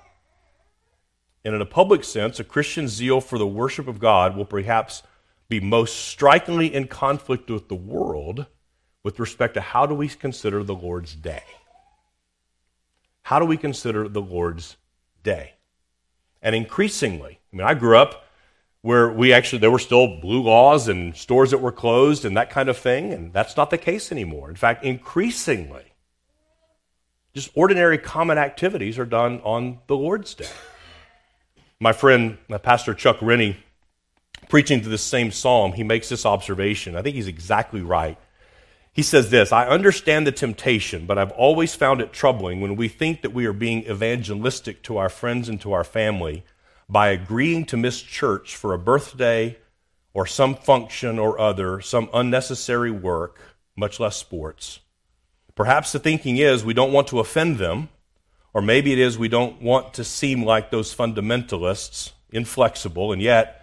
And 1.45 1.55
in 1.55 1.61
a 1.61 1.65
public 1.65 2.03
sense, 2.03 2.37
a 2.37 2.43
Christian 2.43 2.89
zeal 2.89 3.21
for 3.21 3.39
the 3.39 3.47
worship 3.47 3.87
of 3.87 3.99
God 3.99 4.35
will 4.35 4.45
perhaps 4.45 5.03
be 5.49 5.59
most 5.59 6.07
strikingly 6.07 6.73
in 6.73 6.87
conflict 6.87 7.49
with 7.49 7.67
the 7.67 7.75
world 7.75 8.45
with 9.03 9.19
respect 9.19 9.55
to 9.55 9.61
how 9.61 9.85
do 9.85 9.95
we 9.95 10.07
consider 10.07 10.63
the 10.63 10.75
Lord's 10.75 11.15
day? 11.15 11.43
How 13.23 13.39
do 13.39 13.45
we 13.45 13.57
consider 13.57 14.07
the 14.07 14.21
Lord's 14.21 14.77
day? 15.23 15.53
And 16.41 16.55
increasingly, 16.55 17.39
I 17.51 17.55
mean, 17.55 17.67
I 17.67 17.73
grew 17.73 17.97
up 17.97 18.25
where 18.81 19.09
we 19.09 19.33
actually, 19.33 19.59
there 19.59 19.71
were 19.71 19.79
still 19.79 20.19
blue 20.21 20.41
laws 20.41 20.87
and 20.87 21.15
stores 21.15 21.51
that 21.51 21.57
were 21.57 21.71
closed 21.71 22.23
and 22.23 22.37
that 22.37 22.49
kind 22.49 22.69
of 22.69 22.77
thing, 22.77 23.11
and 23.11 23.33
that's 23.33 23.57
not 23.57 23.71
the 23.71 23.77
case 23.77 24.11
anymore. 24.11 24.49
In 24.49 24.55
fact, 24.55 24.85
increasingly, 24.85 25.83
just 27.33 27.51
ordinary 27.55 27.97
common 27.97 28.37
activities 28.37 28.97
are 28.97 29.05
done 29.05 29.41
on 29.41 29.79
the 29.87 29.97
Lord's 29.97 30.33
Day. 30.33 30.49
My 31.79 31.91
friend, 31.91 32.37
Pastor 32.63 32.93
Chuck 32.93 33.17
Rennie, 33.21 33.57
preaching 34.49 34.81
to 34.81 34.89
this 34.89 35.03
same 35.03 35.31
psalm, 35.31 35.71
he 35.71 35.83
makes 35.83 36.09
this 36.09 36.25
observation. 36.25 36.97
I 36.97 37.01
think 37.01 37.15
he's 37.15 37.27
exactly 37.27 37.81
right. 37.81 38.17
He 38.91 39.03
says 39.03 39.29
this 39.29 39.53
I 39.53 39.67
understand 39.67 40.27
the 40.27 40.33
temptation, 40.33 41.05
but 41.05 41.17
I've 41.17 41.31
always 41.31 41.73
found 41.73 42.01
it 42.01 42.11
troubling 42.11 42.59
when 42.59 42.75
we 42.75 42.89
think 42.89 43.21
that 43.21 43.33
we 43.33 43.45
are 43.45 43.53
being 43.53 43.83
evangelistic 43.89 44.81
to 44.83 44.97
our 44.97 45.07
friends 45.07 45.47
and 45.47 45.61
to 45.61 45.71
our 45.71 45.85
family 45.85 46.43
by 46.89 47.09
agreeing 47.09 47.65
to 47.67 47.77
miss 47.77 48.01
church 48.01 48.55
for 48.55 48.73
a 48.73 48.79
birthday 48.79 49.57
or 50.13 50.25
some 50.25 50.55
function 50.55 51.19
or 51.19 51.39
other, 51.39 51.79
some 51.79 52.09
unnecessary 52.13 52.91
work, 52.91 53.39
much 53.77 53.99
less 53.99 54.17
sports. 54.17 54.79
Perhaps 55.55 55.91
the 55.91 55.99
thinking 55.99 56.37
is 56.37 56.65
we 56.65 56.73
don't 56.73 56.91
want 56.91 57.07
to 57.09 57.19
offend 57.19 57.59
them, 57.59 57.89
or 58.53 58.61
maybe 58.61 58.91
it 58.91 58.97
is 58.97 59.19
we 59.19 59.27
don't 59.27 59.61
want 59.61 59.93
to 59.93 60.03
seem 60.03 60.43
like 60.43 60.71
those 60.71 60.95
fundamentalists, 60.95 62.11
inflexible, 62.31 63.11
and 63.11 63.21
yet 63.21 63.58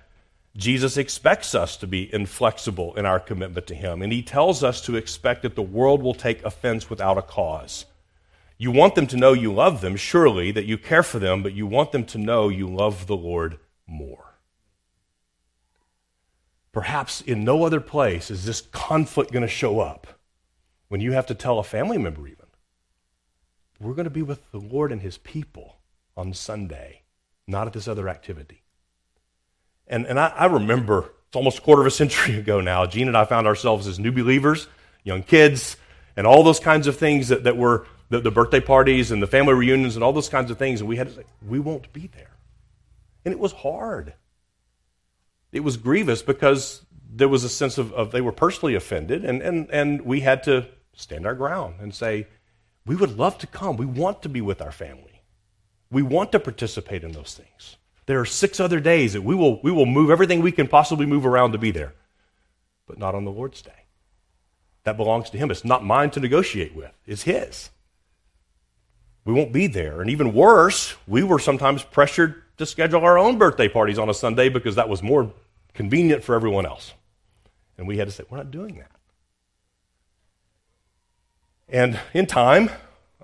Jesus 0.56 0.96
expects 0.96 1.54
us 1.54 1.76
to 1.76 1.86
be 1.86 2.12
inflexible 2.14 2.94
in 2.94 3.04
our 3.04 3.20
commitment 3.20 3.66
to 3.66 3.74
Him, 3.74 4.00
and 4.00 4.12
He 4.12 4.22
tells 4.22 4.64
us 4.64 4.80
to 4.82 4.96
expect 4.96 5.42
that 5.42 5.54
the 5.54 5.62
world 5.62 6.02
will 6.02 6.14
take 6.14 6.42
offense 6.44 6.88
without 6.88 7.18
a 7.18 7.22
cause. 7.22 7.84
You 8.56 8.70
want 8.70 8.94
them 8.94 9.06
to 9.08 9.18
know 9.18 9.34
you 9.34 9.52
love 9.52 9.82
them, 9.82 9.96
surely, 9.96 10.50
that 10.52 10.64
you 10.64 10.78
care 10.78 11.02
for 11.02 11.18
them, 11.18 11.42
but 11.42 11.52
you 11.52 11.66
want 11.66 11.92
them 11.92 12.04
to 12.06 12.18
know 12.18 12.48
you 12.48 12.66
love 12.66 13.06
the 13.06 13.16
Lord 13.16 13.58
more. 13.86 14.38
Perhaps 16.72 17.20
in 17.20 17.44
no 17.44 17.64
other 17.64 17.80
place 17.80 18.30
is 18.30 18.44
this 18.44 18.60
conflict 18.60 19.32
going 19.32 19.42
to 19.42 19.48
show 19.48 19.80
up 19.80 20.06
when 20.88 21.00
you 21.00 21.12
have 21.12 21.26
to 21.26 21.34
tell 21.34 21.58
a 21.58 21.64
family 21.64 21.98
member, 21.98 22.26
even, 22.26 22.46
we're 23.78 23.94
going 23.94 24.04
to 24.04 24.10
be 24.10 24.22
with 24.22 24.50
the 24.52 24.60
Lord 24.60 24.90
and 24.90 25.02
His 25.02 25.18
people 25.18 25.76
on 26.16 26.32
Sunday, 26.32 27.02
not 27.46 27.66
at 27.66 27.72
this 27.74 27.88
other 27.88 28.08
activity. 28.08 28.62
And, 29.86 30.06
and 30.06 30.18
I, 30.18 30.28
I 30.28 30.46
remember, 30.46 31.12
it's 31.28 31.36
almost 31.36 31.58
a 31.58 31.62
quarter 31.62 31.82
of 31.82 31.86
a 31.86 31.90
century 31.90 32.36
ago 32.38 32.60
now, 32.60 32.86
Gene 32.86 33.08
and 33.08 33.16
I 33.16 33.24
found 33.24 33.46
ourselves 33.46 33.86
as 33.86 33.98
new 33.98 34.12
believers, 34.12 34.68
young 35.04 35.22
kids, 35.22 35.76
and 36.16 36.26
all 36.26 36.42
those 36.42 36.60
kinds 36.60 36.86
of 36.86 36.96
things 36.96 37.28
that, 37.28 37.44
that 37.44 37.56
were 37.56 37.86
the, 38.08 38.20
the 38.20 38.30
birthday 38.30 38.60
parties 38.60 39.10
and 39.10 39.22
the 39.22 39.26
family 39.26 39.54
reunions 39.54 39.96
and 39.96 40.04
all 40.04 40.12
those 40.12 40.28
kinds 40.28 40.50
of 40.50 40.58
things. 40.58 40.80
And 40.80 40.88
we 40.88 40.96
had 40.96 41.08
to 41.08 41.14
say, 41.14 41.24
we 41.46 41.58
won't 41.58 41.92
be 41.92 42.08
there. 42.08 42.36
And 43.24 43.32
it 43.32 43.38
was 43.38 43.52
hard. 43.52 44.14
It 45.52 45.60
was 45.60 45.76
grievous 45.76 46.22
because 46.22 46.82
there 47.08 47.28
was 47.28 47.44
a 47.44 47.48
sense 47.48 47.78
of, 47.78 47.92
of 47.92 48.12
they 48.12 48.20
were 48.20 48.32
personally 48.32 48.74
offended, 48.74 49.24
and, 49.24 49.40
and, 49.42 49.70
and 49.70 50.02
we 50.02 50.20
had 50.20 50.42
to 50.44 50.66
stand 50.94 51.26
our 51.26 51.34
ground 51.34 51.76
and 51.80 51.94
say, 51.94 52.26
we 52.84 52.94
would 52.94 53.18
love 53.18 53.38
to 53.38 53.46
come. 53.46 53.76
We 53.76 53.86
want 53.86 54.22
to 54.22 54.28
be 54.28 54.40
with 54.40 54.62
our 54.62 54.72
family. 54.72 55.22
We 55.90 56.02
want 56.02 56.32
to 56.32 56.40
participate 56.40 57.04
in 57.04 57.12
those 57.12 57.34
things. 57.34 57.76
There 58.06 58.20
are 58.20 58.24
six 58.24 58.60
other 58.60 58.80
days 58.80 59.12
that 59.12 59.22
we 59.22 59.34
will, 59.34 59.60
we 59.62 59.72
will 59.72 59.86
move 59.86 60.10
everything 60.10 60.40
we 60.40 60.52
can 60.52 60.68
possibly 60.68 61.06
move 61.06 61.26
around 61.26 61.52
to 61.52 61.58
be 61.58 61.72
there, 61.72 61.92
but 62.86 62.98
not 62.98 63.14
on 63.14 63.24
the 63.24 63.30
Lord's 63.30 63.60
day. 63.62 63.84
That 64.84 64.96
belongs 64.96 65.30
to 65.30 65.38
Him. 65.38 65.50
It's 65.50 65.64
not 65.64 65.84
mine 65.84 66.10
to 66.10 66.20
negotiate 66.20 66.74
with, 66.74 66.92
it's 67.06 67.22
His. 67.22 67.70
We 69.24 69.32
won't 69.34 69.52
be 69.52 69.66
there. 69.66 70.00
And 70.00 70.08
even 70.08 70.32
worse, 70.32 70.94
we 71.08 71.24
were 71.24 71.40
sometimes 71.40 71.82
pressured 71.82 72.42
to 72.58 72.64
schedule 72.64 73.02
our 73.02 73.18
own 73.18 73.38
birthday 73.38 73.68
parties 73.68 73.98
on 73.98 74.08
a 74.08 74.14
Sunday 74.14 74.48
because 74.48 74.76
that 74.76 74.88
was 74.88 75.02
more 75.02 75.32
convenient 75.74 76.22
for 76.22 76.36
everyone 76.36 76.64
else. 76.64 76.92
And 77.76 77.88
we 77.88 77.98
had 77.98 78.06
to 78.06 78.12
say, 78.12 78.22
we're 78.30 78.38
not 78.38 78.52
doing 78.52 78.76
that. 78.76 78.90
And 81.68 81.98
in 82.14 82.26
time, 82.26 82.70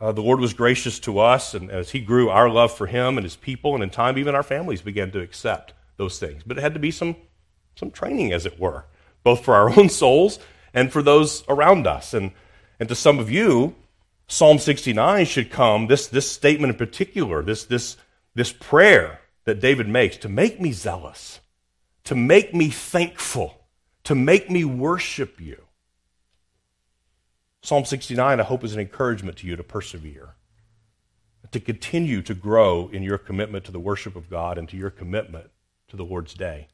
uh, 0.00 0.12
the 0.12 0.22
Lord 0.22 0.40
was 0.40 0.54
gracious 0.54 0.98
to 1.00 1.18
us, 1.18 1.54
and 1.54 1.70
as 1.70 1.90
He 1.90 2.00
grew 2.00 2.28
our 2.28 2.48
love 2.48 2.76
for 2.76 2.86
Him 2.86 3.18
and 3.18 3.24
His 3.24 3.36
people, 3.36 3.74
and 3.74 3.82
in 3.82 3.90
time, 3.90 4.18
even 4.18 4.34
our 4.34 4.42
families 4.42 4.82
began 4.82 5.10
to 5.12 5.20
accept 5.20 5.74
those 5.96 6.18
things. 6.18 6.42
But 6.44 6.58
it 6.58 6.62
had 6.62 6.74
to 6.74 6.80
be 6.80 6.90
some 6.90 7.16
some 7.74 7.90
training, 7.90 8.32
as 8.32 8.46
it 8.46 8.58
were, 8.58 8.86
both 9.22 9.44
for 9.44 9.54
our 9.54 9.70
own 9.78 9.88
souls 9.88 10.38
and 10.74 10.92
for 10.92 11.02
those 11.02 11.44
around 11.48 11.86
us. 11.86 12.14
And, 12.14 12.32
and 12.78 12.88
to 12.88 12.94
some 12.94 13.18
of 13.18 13.30
you, 13.30 13.74
Psalm 14.28 14.58
69 14.58 15.26
should 15.26 15.50
come, 15.50 15.86
this, 15.86 16.06
this 16.06 16.30
statement 16.30 16.72
in 16.72 16.78
particular, 16.78 17.42
this, 17.42 17.64
this, 17.64 17.96
this 18.34 18.52
prayer 18.52 19.20
that 19.44 19.60
David 19.60 19.88
makes, 19.88 20.16
to 20.18 20.28
make 20.28 20.60
me 20.60 20.72
zealous, 20.72 21.40
to 22.04 22.14
make 22.14 22.54
me 22.54 22.70
thankful, 22.70 23.66
to 24.04 24.14
make 24.14 24.50
me 24.50 24.64
worship 24.64 25.40
you. 25.40 25.62
Psalm 27.62 27.84
69, 27.84 28.40
I 28.40 28.42
hope, 28.42 28.64
is 28.64 28.74
an 28.74 28.80
encouragement 28.80 29.36
to 29.38 29.46
you 29.46 29.54
to 29.54 29.62
persevere, 29.62 30.34
to 31.52 31.60
continue 31.60 32.20
to 32.20 32.34
grow 32.34 32.88
in 32.92 33.04
your 33.04 33.18
commitment 33.18 33.64
to 33.64 33.72
the 33.72 33.78
worship 33.78 34.16
of 34.16 34.28
God 34.28 34.58
and 34.58 34.68
to 34.68 34.76
your 34.76 34.90
commitment 34.90 35.50
to 35.86 35.96
the 35.96 36.04
Lord's 36.04 36.34
day. 36.34 36.66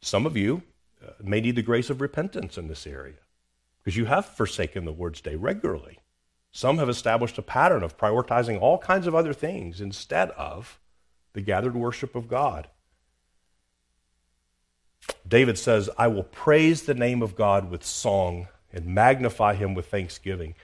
Some 0.00 0.24
of 0.24 0.38
you 0.38 0.62
uh, 1.06 1.10
may 1.22 1.42
need 1.42 1.56
the 1.56 1.62
grace 1.62 1.90
of 1.90 2.00
repentance 2.00 2.56
in 2.56 2.68
this 2.68 2.86
area 2.86 3.18
because 3.82 3.96
you 3.96 4.06
have 4.06 4.24
forsaken 4.24 4.86
the 4.86 4.90
Lord's 4.90 5.20
day 5.20 5.34
regularly. 5.34 5.98
Some 6.50 6.78
have 6.78 6.88
established 6.88 7.36
a 7.36 7.42
pattern 7.42 7.82
of 7.82 7.98
prioritizing 7.98 8.58
all 8.58 8.78
kinds 8.78 9.06
of 9.06 9.14
other 9.14 9.34
things 9.34 9.82
instead 9.82 10.30
of 10.30 10.80
the 11.34 11.42
gathered 11.42 11.74
worship 11.74 12.14
of 12.14 12.26
God. 12.26 12.68
David 15.26 15.58
says, 15.58 15.90
I 15.98 16.08
will 16.08 16.22
praise 16.22 16.84
the 16.84 16.94
name 16.94 17.20
of 17.20 17.36
God 17.36 17.70
with 17.70 17.84
song 17.84 18.48
and 18.78 18.86
magnify 18.86 19.54
him 19.54 19.74
with 19.74 19.86
thanksgiving. 19.86 20.54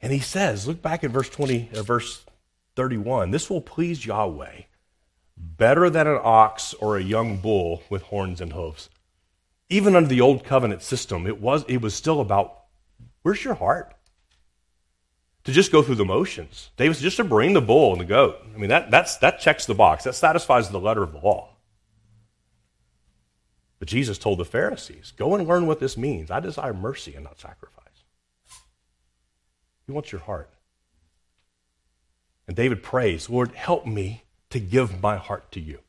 And 0.00 0.12
he 0.12 0.20
says, 0.20 0.68
look 0.68 0.80
back 0.80 1.02
at 1.02 1.10
verse 1.10 1.28
20, 1.28 1.70
uh, 1.74 1.82
verse 1.82 2.24
31. 2.76 3.32
This 3.32 3.50
will 3.50 3.60
please 3.60 4.06
Yahweh 4.06 4.62
better 5.36 5.90
than 5.90 6.06
an 6.06 6.20
ox 6.22 6.74
or 6.74 6.96
a 6.96 7.02
young 7.02 7.38
bull 7.38 7.82
with 7.90 8.02
horns 8.02 8.40
and 8.40 8.52
hooves. 8.52 8.88
Even 9.68 9.96
under 9.96 10.08
the 10.08 10.20
old 10.20 10.44
covenant 10.44 10.82
system, 10.82 11.26
it 11.26 11.40
was, 11.40 11.64
it 11.66 11.80
was 11.80 11.94
still 11.94 12.20
about 12.20 12.64
where's 13.22 13.42
your 13.42 13.54
heart? 13.54 13.94
To 15.44 15.52
just 15.52 15.72
go 15.72 15.82
through 15.82 15.96
the 15.96 16.04
motions. 16.04 16.70
David 16.76 16.96
just 16.98 17.16
to 17.16 17.24
bring 17.24 17.52
the 17.52 17.60
bull 17.60 17.92
and 17.92 18.00
the 18.00 18.06
goat. 18.06 18.36
I 18.54 18.58
mean, 18.58 18.70
that, 18.70 18.90
that's, 18.90 19.16
that 19.18 19.40
checks 19.40 19.66
the 19.66 19.74
box. 19.74 20.04
That 20.04 20.14
satisfies 20.14 20.70
the 20.70 20.80
letter 20.80 21.02
of 21.02 21.12
the 21.12 21.18
law. 21.18 21.53
But 23.78 23.88
Jesus 23.88 24.18
told 24.18 24.38
the 24.38 24.44
Pharisees, 24.44 25.12
Go 25.16 25.34
and 25.34 25.46
learn 25.46 25.66
what 25.66 25.80
this 25.80 25.96
means. 25.96 26.30
I 26.30 26.40
desire 26.40 26.72
mercy 26.72 27.14
and 27.14 27.24
not 27.24 27.40
sacrifice. 27.40 28.04
He 29.86 29.92
wants 29.92 30.12
your 30.12 30.22
heart. 30.22 30.50
And 32.46 32.56
David 32.56 32.82
prays, 32.82 33.30
Lord, 33.30 33.52
help 33.52 33.86
me 33.86 34.24
to 34.50 34.60
give 34.60 35.02
my 35.02 35.16
heart 35.16 35.50
to 35.52 35.60
you. 35.60 35.80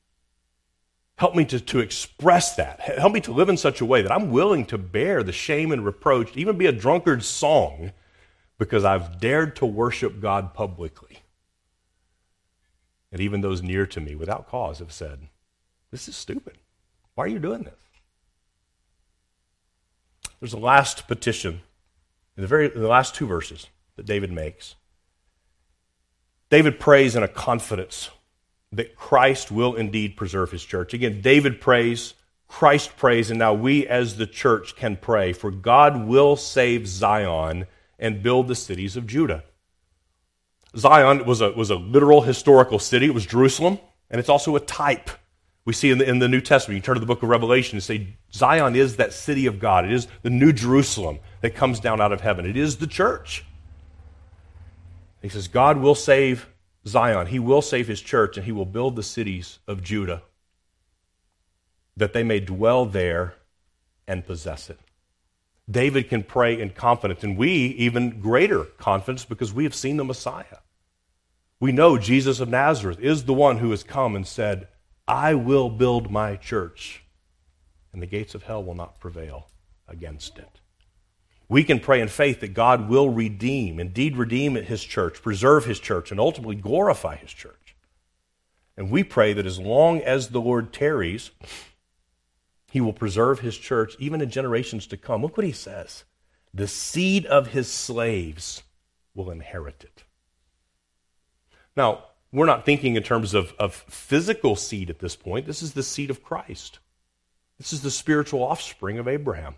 Help 1.17 1.35
me 1.35 1.45
to, 1.45 1.59
to 1.59 1.79
express 1.79 2.55
that. 2.55 2.81
Help 2.81 3.13
me 3.13 3.21
to 3.21 3.31
live 3.31 3.47
in 3.47 3.57
such 3.57 3.79
a 3.79 3.85
way 3.85 4.01
that 4.01 4.11
I'm 4.11 4.31
willing 4.31 4.65
to 4.65 4.77
bear 4.77 5.23
the 5.23 5.31
shame 5.31 5.71
and 5.71 5.85
reproach, 5.85 6.33
to 6.33 6.39
even 6.39 6.57
be 6.57 6.65
a 6.65 6.73
drunkard's 6.73 7.25
song, 7.25 7.93
because 8.57 8.83
I've 8.83 9.19
dared 9.19 9.55
to 9.57 9.65
worship 9.65 10.19
God 10.19 10.53
publicly. 10.53 11.19
And 13.11 13.21
even 13.21 13.39
those 13.39 13.61
near 13.61 13.85
to 13.85 14.01
me, 14.01 14.15
without 14.15 14.49
cause, 14.49 14.79
have 14.79 14.91
said, 14.91 15.29
This 15.91 16.09
is 16.09 16.17
stupid. 16.17 16.57
Why 17.15 17.25
are 17.25 17.29
you 17.29 17.39
doing 17.39 17.63
this? 17.63 17.73
There's 20.39 20.53
a 20.53 20.57
last 20.57 21.07
petition 21.07 21.61
in 22.37 22.41
the 22.41 22.47
very 22.47 22.73
in 22.73 22.81
the 22.81 22.87
last 22.87 23.15
two 23.15 23.25
verses 23.25 23.67
that 23.95 24.05
David 24.05 24.31
makes. 24.31 24.75
David 26.49 26.79
prays 26.79 27.15
in 27.15 27.23
a 27.23 27.27
confidence 27.27 28.11
that 28.71 28.95
Christ 28.95 29.51
will 29.51 29.75
indeed 29.75 30.17
preserve 30.17 30.51
his 30.51 30.63
church. 30.63 30.93
Again, 30.93 31.21
David 31.21 31.61
prays, 31.61 32.13
Christ 32.47 32.97
prays, 32.97 33.29
and 33.29 33.39
now 33.39 33.53
we 33.53 33.87
as 33.87 34.17
the 34.17 34.27
church 34.27 34.75
can 34.75 34.97
pray, 34.97 35.33
for 35.33 35.49
God 35.49 36.05
will 36.05 36.35
save 36.35 36.87
Zion 36.87 37.67
and 37.97 38.21
build 38.21 38.47
the 38.47 38.55
cities 38.55 38.97
of 38.97 39.07
Judah. 39.07 39.43
Zion 40.77 41.25
was 41.25 41.39
a, 41.41 41.51
was 41.51 41.69
a 41.69 41.75
literal 41.75 42.21
historical 42.21 42.79
city. 42.79 43.05
It 43.07 43.13
was 43.13 43.25
Jerusalem, 43.25 43.79
and 44.11 44.19
it's 44.19 44.29
also 44.29 44.55
a 44.55 44.59
type 44.59 45.09
we 45.65 45.73
see 45.73 45.89
in 45.89 45.97
the, 45.97 46.07
in 46.07 46.19
the 46.19 46.27
New 46.27 46.41
Testament, 46.41 46.77
you 46.77 46.81
turn 46.81 46.93
to 46.93 46.99
the 46.99 47.07
book 47.07 47.23
of 47.23 47.29
Revelation 47.29 47.75
and 47.75 47.83
say, 47.83 48.15
Zion 48.31 48.75
is 48.75 48.97
that 48.97 49.13
city 49.13 49.47
of 49.47 49.59
God. 49.59 49.83
It 49.85 49.91
is 49.91 50.07
the 50.21 50.29
new 50.29 50.53
Jerusalem 50.53 51.19
that 51.41 51.55
comes 51.55 51.79
down 51.79 51.99
out 51.99 52.11
of 52.11 52.21
heaven. 52.21 52.45
It 52.45 52.55
is 52.55 52.77
the 52.77 52.87
church. 52.87 53.43
He 55.23 55.29
says, 55.29 55.47
God 55.47 55.77
will 55.79 55.95
save 55.95 56.47
Zion. 56.87 57.27
He 57.27 57.39
will 57.39 57.63
save 57.63 57.87
his 57.87 57.99
church, 57.99 58.37
and 58.37 58.45
he 58.45 58.51
will 58.51 58.65
build 58.65 58.95
the 58.95 59.03
cities 59.03 59.57
of 59.67 59.81
Judah 59.81 60.21
that 61.97 62.13
they 62.13 62.23
may 62.23 62.39
dwell 62.39 62.85
there 62.85 63.35
and 64.07 64.25
possess 64.25 64.69
it. 64.69 64.79
David 65.69 66.09
can 66.09 66.23
pray 66.23 66.59
in 66.59 66.69
confidence, 66.71 67.23
and 67.23 67.37
we 67.37 67.49
even 67.49 68.19
greater 68.19 68.65
confidence 68.65 69.25
because 69.25 69.51
we 69.51 69.63
have 69.63 69.73
seen 69.73 69.97
the 69.97 70.03
Messiah. 70.03 70.59
We 71.59 71.71
know 71.71 71.97
Jesus 71.97 72.39
of 72.39 72.49
Nazareth 72.49 72.99
is 72.99 73.23
the 73.23 73.33
one 73.33 73.57
who 73.57 73.71
has 73.71 73.81
come 73.81 74.15
and 74.15 74.27
said, 74.27 74.67
I 75.07 75.35
will 75.35 75.69
build 75.69 76.09
my 76.09 76.35
church, 76.35 77.03
and 77.93 78.01
the 78.01 78.07
gates 78.07 78.33
of 78.33 78.43
hell 78.43 78.63
will 78.63 78.75
not 78.75 78.99
prevail 78.99 79.47
against 79.87 80.37
it. 80.37 80.59
We 81.47 81.63
can 81.63 81.79
pray 81.79 82.01
in 82.01 82.07
faith 82.07 82.39
that 82.39 82.55
God 82.55 82.89
will 82.89 83.09
redeem, 83.09 83.79
indeed 83.79 84.17
redeem 84.17 84.55
his 84.55 84.83
church, 84.83 85.21
preserve 85.21 85.65
his 85.65 85.79
church, 85.79 86.09
and 86.09 86.19
ultimately 86.19 86.55
glorify 86.55 87.17
his 87.17 87.31
church. 87.31 87.75
And 88.75 88.89
we 88.89 89.03
pray 89.03 89.33
that 89.33 89.45
as 89.45 89.59
long 89.59 90.01
as 90.01 90.29
the 90.29 90.41
Lord 90.41 90.73
tarries, 90.73 91.29
he 92.71 92.81
will 92.81 92.93
preserve 92.93 93.39
his 93.39 93.57
church 93.57 93.95
even 93.99 94.21
in 94.21 94.29
generations 94.29 94.87
to 94.87 94.97
come. 94.97 95.21
Look 95.21 95.37
what 95.37 95.45
he 95.45 95.51
says 95.51 96.03
the 96.53 96.67
seed 96.67 97.25
of 97.25 97.47
his 97.47 97.71
slaves 97.71 98.63
will 99.13 99.29
inherit 99.29 99.83
it. 99.83 100.03
Now, 101.77 102.05
we're 102.35 102.45
not 102.45 102.65
thinking 102.65 102.95
in 102.95 103.03
terms 103.03 103.33
of, 103.33 103.53
of 103.57 103.73
physical 103.73 104.55
seed 104.55 104.89
at 104.89 104.99
this 104.99 105.15
point. 105.15 105.45
This 105.45 105.63
is 105.63 105.73
the 105.73 105.83
seed 105.83 106.09
of 106.09 106.21
Christ. 106.21 106.79
This 107.57 107.71
is 107.71 107.81
the 107.81 107.91
spiritual 107.91 108.43
offspring 108.43 108.97
of 108.97 109.07
Abraham. 109.07 109.55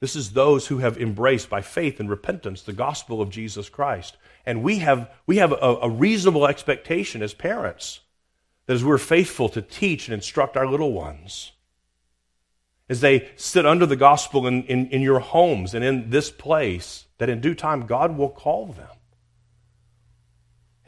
This 0.00 0.16
is 0.16 0.32
those 0.32 0.68
who 0.68 0.78
have 0.78 0.96
embraced 0.96 1.50
by 1.50 1.60
faith 1.60 2.00
and 2.00 2.08
repentance 2.08 2.62
the 2.62 2.72
gospel 2.72 3.20
of 3.20 3.30
Jesus 3.30 3.68
Christ. 3.68 4.16
And 4.46 4.62
we 4.62 4.78
have, 4.78 5.10
we 5.26 5.36
have 5.38 5.52
a, 5.52 5.78
a 5.82 5.90
reasonable 5.90 6.46
expectation 6.46 7.22
as 7.22 7.34
parents 7.34 8.00
that 8.66 8.74
as 8.74 8.84
we're 8.84 8.96
faithful 8.96 9.48
to 9.50 9.60
teach 9.60 10.08
and 10.08 10.14
instruct 10.14 10.56
our 10.56 10.66
little 10.66 10.92
ones, 10.92 11.52
as 12.88 13.00
they 13.00 13.28
sit 13.36 13.66
under 13.66 13.84
the 13.84 13.96
gospel 13.96 14.46
in, 14.46 14.62
in, 14.64 14.86
in 14.88 15.02
your 15.02 15.18
homes 15.18 15.74
and 15.74 15.84
in 15.84 16.10
this 16.10 16.30
place, 16.30 17.06
that 17.18 17.28
in 17.28 17.40
due 17.40 17.54
time 17.54 17.86
God 17.86 18.16
will 18.16 18.30
call 18.30 18.66
them 18.66 18.97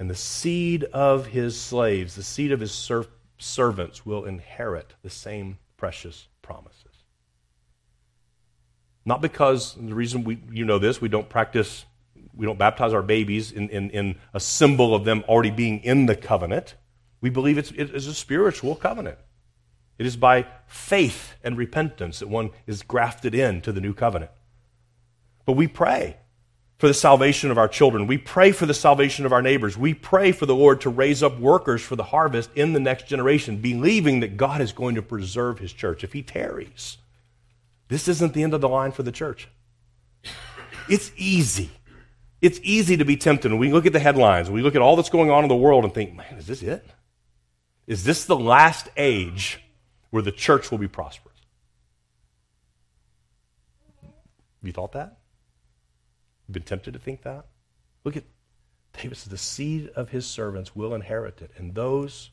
and 0.01 0.09
the 0.09 0.14
seed 0.14 0.84
of 0.84 1.26
his 1.26 1.61
slaves, 1.61 2.14
the 2.14 2.22
seed 2.22 2.53
of 2.53 2.61
his 2.61 2.72
ser- 2.72 3.05
servants, 3.36 4.07
will 4.07 4.24
inherit 4.24 4.94
the 5.03 5.11
same 5.11 5.59
precious 5.76 6.26
promises. 6.40 7.05
Not 9.05 9.20
because, 9.20 9.74
the 9.74 9.94
reason 9.94 10.24
we, 10.24 10.42
you 10.51 10.64
know 10.64 10.78
this, 10.78 11.03
we 11.03 11.11
don't 11.11 11.28
practice, 11.28 11.84
we 12.34 12.46
don't 12.46 12.59
baptize 12.59 12.94
our 12.94 13.03
babies 13.03 13.53
in, 13.53 13.68
in, 13.68 13.90
in 13.90 14.16
a 14.32 14.40
symbol 14.40 14.94
of 14.94 15.05
them 15.05 15.22
already 15.28 15.51
being 15.51 15.80
in 15.80 16.07
the 16.07 16.16
covenant. 16.16 16.76
We 17.20 17.28
believe 17.28 17.59
it's, 17.59 17.70
it 17.72 17.94
is 17.94 18.07
a 18.07 18.14
spiritual 18.14 18.76
covenant. 18.76 19.18
It 19.98 20.07
is 20.07 20.16
by 20.16 20.46
faith 20.66 21.34
and 21.44 21.59
repentance 21.59 22.20
that 22.20 22.28
one 22.28 22.53
is 22.66 22.82
grafted 22.82 23.34
into 23.34 23.70
the 23.70 23.82
new 23.82 23.92
covenant. 23.92 24.30
But 25.44 25.53
we 25.53 25.68
pray 25.68 26.16
for 26.80 26.88
the 26.88 26.94
salvation 26.94 27.50
of 27.50 27.58
our 27.58 27.68
children. 27.68 28.06
We 28.06 28.16
pray 28.16 28.52
for 28.52 28.64
the 28.64 28.72
salvation 28.72 29.26
of 29.26 29.34
our 29.34 29.42
neighbors. 29.42 29.76
We 29.76 29.92
pray 29.92 30.32
for 30.32 30.46
the 30.46 30.54
Lord 30.54 30.80
to 30.80 30.88
raise 30.88 31.22
up 31.22 31.38
workers 31.38 31.82
for 31.82 31.94
the 31.94 32.04
harvest 32.04 32.48
in 32.54 32.72
the 32.72 32.80
next 32.80 33.06
generation, 33.06 33.58
believing 33.58 34.20
that 34.20 34.38
God 34.38 34.62
is 34.62 34.72
going 34.72 34.94
to 34.94 35.02
preserve 35.02 35.58
his 35.58 35.74
church 35.74 36.04
if 36.04 36.14
he 36.14 36.22
tarries. 36.22 36.96
This 37.88 38.08
isn't 38.08 38.32
the 38.32 38.42
end 38.42 38.54
of 38.54 38.62
the 38.62 38.68
line 38.68 38.92
for 38.92 39.02
the 39.02 39.12
church. 39.12 39.48
It's 40.88 41.12
easy. 41.18 41.68
It's 42.40 42.58
easy 42.62 42.96
to 42.96 43.04
be 43.04 43.18
tempted. 43.18 43.52
We 43.52 43.70
look 43.70 43.84
at 43.84 43.92
the 43.92 44.00
headlines, 44.00 44.50
we 44.50 44.62
look 44.62 44.74
at 44.74 44.80
all 44.80 44.96
that's 44.96 45.10
going 45.10 45.30
on 45.30 45.42
in 45.42 45.50
the 45.50 45.56
world 45.56 45.84
and 45.84 45.92
think, 45.92 46.14
man, 46.14 46.36
is 46.38 46.46
this 46.46 46.62
it? 46.62 46.86
Is 47.86 48.04
this 48.04 48.24
the 48.24 48.36
last 48.36 48.88
age 48.96 49.60
where 50.08 50.22
the 50.22 50.32
church 50.32 50.70
will 50.70 50.78
be 50.78 50.88
prosperous? 50.88 51.36
Have 54.00 54.66
you 54.66 54.72
thought 54.72 54.92
that? 54.92 55.19
Been 56.53 56.62
tempted 56.62 56.92
to 56.92 56.98
think 56.98 57.22
that? 57.22 57.46
Look 58.05 58.16
at 58.16 58.24
David 58.92 59.16
says, 59.16 59.30
the 59.30 59.38
seed 59.38 59.90
of 59.94 60.11
his 60.11 60.26
servants 60.26 60.74
will 60.74 60.94
inherit 60.94 61.40
it, 61.40 61.51
and 61.57 61.74
those 61.74 62.30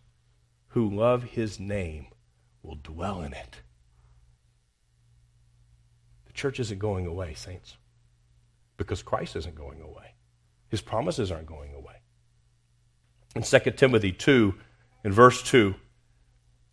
who 0.69 0.89
love 0.89 1.23
his 1.23 1.59
name 1.59 2.07
will 2.63 2.77
dwell 2.81 3.21
in 3.21 3.33
it. 3.33 3.61
The 6.25 6.33
church 6.33 6.59
isn't 6.59 6.79
going 6.79 7.05
away, 7.05 7.33
saints, 7.35 7.77
because 8.75 9.03
Christ 9.03 9.35
isn't 9.35 9.55
going 9.55 9.81
away. 9.81 10.15
His 10.69 10.81
promises 10.81 11.31
aren't 11.31 11.45
going 11.47 11.73
away. 11.73 11.95
In 13.35 13.43
2 13.43 13.71
Timothy 13.71 14.11
2, 14.11 14.55
in 15.03 15.11
verse 15.13 15.41
2, 15.43 15.75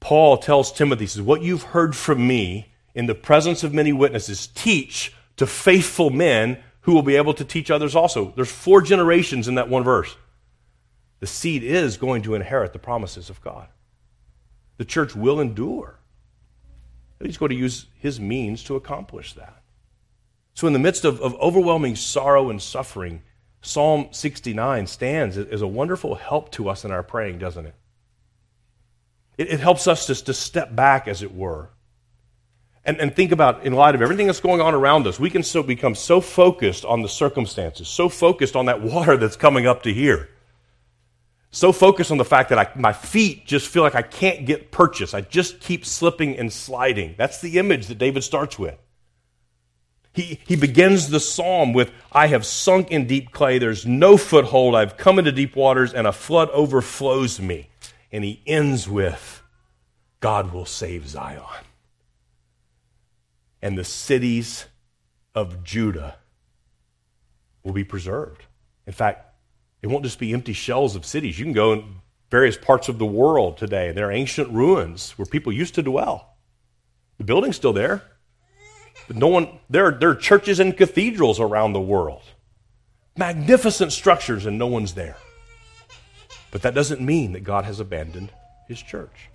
Paul 0.00 0.38
tells 0.38 0.72
Timothy, 0.72 1.06
says, 1.06 1.22
What 1.22 1.42
you've 1.42 1.62
heard 1.62 1.94
from 1.94 2.26
me 2.26 2.72
in 2.94 3.06
the 3.06 3.14
presence 3.14 3.62
of 3.62 3.74
many 3.74 3.92
witnesses, 3.92 4.46
teach 4.46 5.14
to 5.36 5.46
faithful 5.46 6.10
men 6.10 6.62
who 6.84 6.92
will 6.92 7.02
be 7.02 7.16
able 7.16 7.34
to 7.34 7.44
teach 7.44 7.70
others 7.70 7.96
also. 7.96 8.32
There's 8.36 8.50
four 8.50 8.82
generations 8.82 9.48
in 9.48 9.54
that 9.54 9.68
one 9.68 9.84
verse. 9.84 10.16
The 11.20 11.26
seed 11.26 11.62
is 11.62 11.96
going 11.96 12.22
to 12.22 12.34
inherit 12.34 12.72
the 12.72 12.78
promises 12.78 13.30
of 13.30 13.40
God. 13.40 13.68
The 14.76 14.84
church 14.84 15.16
will 15.16 15.40
endure. 15.40 15.98
He's 17.22 17.38
going 17.38 17.50
to 17.50 17.56
use 17.56 17.86
his 17.98 18.20
means 18.20 18.62
to 18.64 18.76
accomplish 18.76 19.32
that. 19.32 19.62
So, 20.52 20.66
in 20.66 20.74
the 20.74 20.78
midst 20.78 21.06
of, 21.06 21.20
of 21.22 21.34
overwhelming 21.36 21.96
sorrow 21.96 22.50
and 22.50 22.60
suffering, 22.60 23.22
Psalm 23.62 24.08
69 24.10 24.86
stands 24.86 25.38
as 25.38 25.62
a 25.62 25.66
wonderful 25.66 26.16
help 26.16 26.52
to 26.52 26.68
us 26.68 26.84
in 26.84 26.90
our 26.90 27.02
praying, 27.02 27.38
doesn't 27.38 27.64
it? 27.64 27.74
It, 29.38 29.48
it 29.48 29.60
helps 29.60 29.88
us 29.88 30.06
to, 30.06 30.24
to 30.24 30.34
step 30.34 30.76
back, 30.76 31.08
as 31.08 31.22
it 31.22 31.34
were, 31.34 31.70
and, 32.84 32.98
and 33.00 33.14
think 33.14 33.32
about, 33.32 33.64
in 33.64 33.72
light 33.72 33.94
of 33.94 34.02
everything 34.02 34.26
that's 34.26 34.40
going 34.40 34.60
on 34.60 34.74
around 34.74 35.06
us, 35.06 35.18
we 35.18 35.30
can 35.30 35.42
so 35.42 35.62
become 35.62 35.94
so 35.94 36.20
focused 36.20 36.84
on 36.84 37.02
the 37.02 37.08
circumstances, 37.08 37.88
so 37.88 38.08
focused 38.08 38.56
on 38.56 38.66
that 38.66 38.82
water 38.82 39.16
that's 39.16 39.36
coming 39.36 39.66
up 39.66 39.82
to 39.84 39.92
here, 39.92 40.28
so 41.50 41.72
focused 41.72 42.10
on 42.10 42.18
the 42.18 42.24
fact 42.24 42.48
that 42.50 42.58
I, 42.58 42.68
my 42.78 42.92
feet 42.92 43.46
just 43.46 43.68
feel 43.68 43.82
like 43.82 43.94
I 43.94 44.02
can't 44.02 44.44
get 44.44 44.70
purchase. 44.70 45.14
I 45.14 45.20
just 45.20 45.60
keep 45.60 45.86
slipping 45.86 46.36
and 46.36 46.52
sliding. 46.52 47.14
That's 47.16 47.40
the 47.40 47.58
image 47.58 47.86
that 47.86 47.98
David 47.98 48.24
starts 48.24 48.58
with. 48.58 48.76
He, 50.12 50.40
he 50.46 50.54
begins 50.54 51.08
the 51.08 51.20
psalm 51.20 51.72
with, 51.72 51.90
I 52.12 52.28
have 52.28 52.46
sunk 52.46 52.90
in 52.90 53.06
deep 53.06 53.32
clay, 53.32 53.58
there's 53.58 53.84
no 53.84 54.16
foothold, 54.16 54.76
I've 54.76 54.96
come 54.96 55.18
into 55.18 55.32
deep 55.32 55.56
waters, 55.56 55.92
and 55.92 56.06
a 56.06 56.12
flood 56.12 56.50
overflows 56.50 57.40
me. 57.40 57.70
And 58.12 58.22
he 58.22 58.40
ends 58.46 58.88
with, 58.88 59.42
God 60.20 60.52
will 60.52 60.66
save 60.66 61.08
Zion. 61.08 61.42
And 63.64 63.78
the 63.78 63.82
cities 63.82 64.66
of 65.34 65.64
Judah 65.64 66.16
will 67.62 67.72
be 67.72 67.82
preserved. 67.82 68.42
In 68.86 68.92
fact, 68.92 69.34
it 69.80 69.86
won't 69.86 70.04
just 70.04 70.18
be 70.18 70.34
empty 70.34 70.52
shells 70.52 70.94
of 70.94 71.06
cities. 71.06 71.38
You 71.38 71.46
can 71.46 71.54
go 71.54 71.72
in 71.72 71.94
various 72.30 72.58
parts 72.58 72.90
of 72.90 72.98
the 72.98 73.06
world 73.06 73.56
today, 73.56 73.88
and 73.88 73.96
there 73.96 74.08
are 74.08 74.12
ancient 74.12 74.50
ruins 74.50 75.12
where 75.12 75.24
people 75.24 75.50
used 75.50 75.74
to 75.76 75.82
dwell. 75.82 76.36
The 77.16 77.24
building's 77.24 77.56
still 77.56 77.72
there. 77.72 78.02
But 79.06 79.16
no 79.16 79.28
one, 79.28 79.48
there 79.70 79.86
are, 79.86 79.92
there 79.92 80.10
are 80.10 80.14
churches 80.14 80.60
and 80.60 80.76
cathedrals 80.76 81.40
around 81.40 81.72
the 81.72 81.80
world. 81.80 82.22
Magnificent 83.16 83.92
structures, 83.92 84.44
and 84.44 84.58
no 84.58 84.66
one's 84.66 84.92
there. 84.92 85.16
But 86.50 86.60
that 86.60 86.74
doesn't 86.74 87.00
mean 87.00 87.32
that 87.32 87.44
God 87.44 87.64
has 87.64 87.80
abandoned 87.80 88.30
his 88.68 88.82
church. 88.82 89.30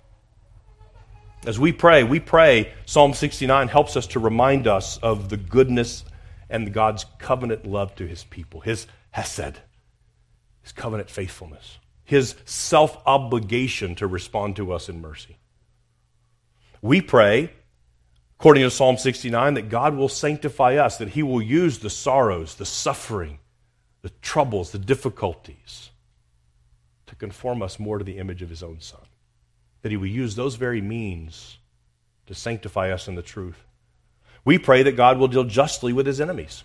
As 1.46 1.58
we 1.58 1.72
pray, 1.72 2.04
we 2.04 2.20
pray, 2.20 2.72
Psalm 2.86 3.14
69 3.14 3.68
helps 3.68 3.96
us 3.96 4.06
to 4.08 4.20
remind 4.20 4.66
us 4.66 4.98
of 4.98 5.28
the 5.28 5.36
goodness 5.36 6.04
and 6.48 6.72
God's 6.72 7.06
covenant 7.18 7.64
love 7.64 7.94
to 7.96 8.06
his 8.06 8.24
people, 8.24 8.60
his 8.60 8.86
hesed, 9.10 9.58
his 10.62 10.72
covenant 10.72 11.08
faithfulness, 11.08 11.78
his 12.04 12.34
self 12.44 12.98
obligation 13.06 13.94
to 13.96 14.06
respond 14.06 14.56
to 14.56 14.72
us 14.72 14.88
in 14.88 15.00
mercy. 15.00 15.38
We 16.82 17.00
pray 17.00 17.50
according 18.40 18.62
to 18.62 18.70
Psalm 18.70 18.96
69, 18.96 19.52
that 19.52 19.68
God 19.68 19.94
will 19.94 20.08
sanctify 20.08 20.76
us, 20.76 20.96
that 20.96 21.10
He 21.10 21.22
will 21.22 21.42
use 21.42 21.80
the 21.80 21.90
sorrows, 21.90 22.54
the 22.54 22.64
suffering, 22.64 23.38
the 24.00 24.08
troubles, 24.22 24.70
the 24.70 24.78
difficulties 24.78 25.90
to 27.04 27.14
conform 27.14 27.60
us 27.60 27.78
more 27.78 27.98
to 27.98 28.04
the 28.04 28.16
image 28.16 28.40
of 28.40 28.48
His 28.48 28.62
own 28.62 28.80
Son. 28.80 29.02
That 29.82 29.90
He 29.90 29.96
will 29.96 30.06
use 30.06 30.34
those 30.34 30.56
very 30.56 30.80
means 30.80 31.58
to 32.26 32.34
sanctify 32.34 32.90
us 32.90 33.08
in 33.08 33.14
the 33.14 33.22
truth. 33.22 33.64
We 34.44 34.58
pray 34.58 34.82
that 34.82 34.96
God 34.96 35.18
will 35.18 35.28
deal 35.28 35.44
justly 35.44 35.92
with 35.92 36.06
His 36.06 36.20
enemies. 36.20 36.64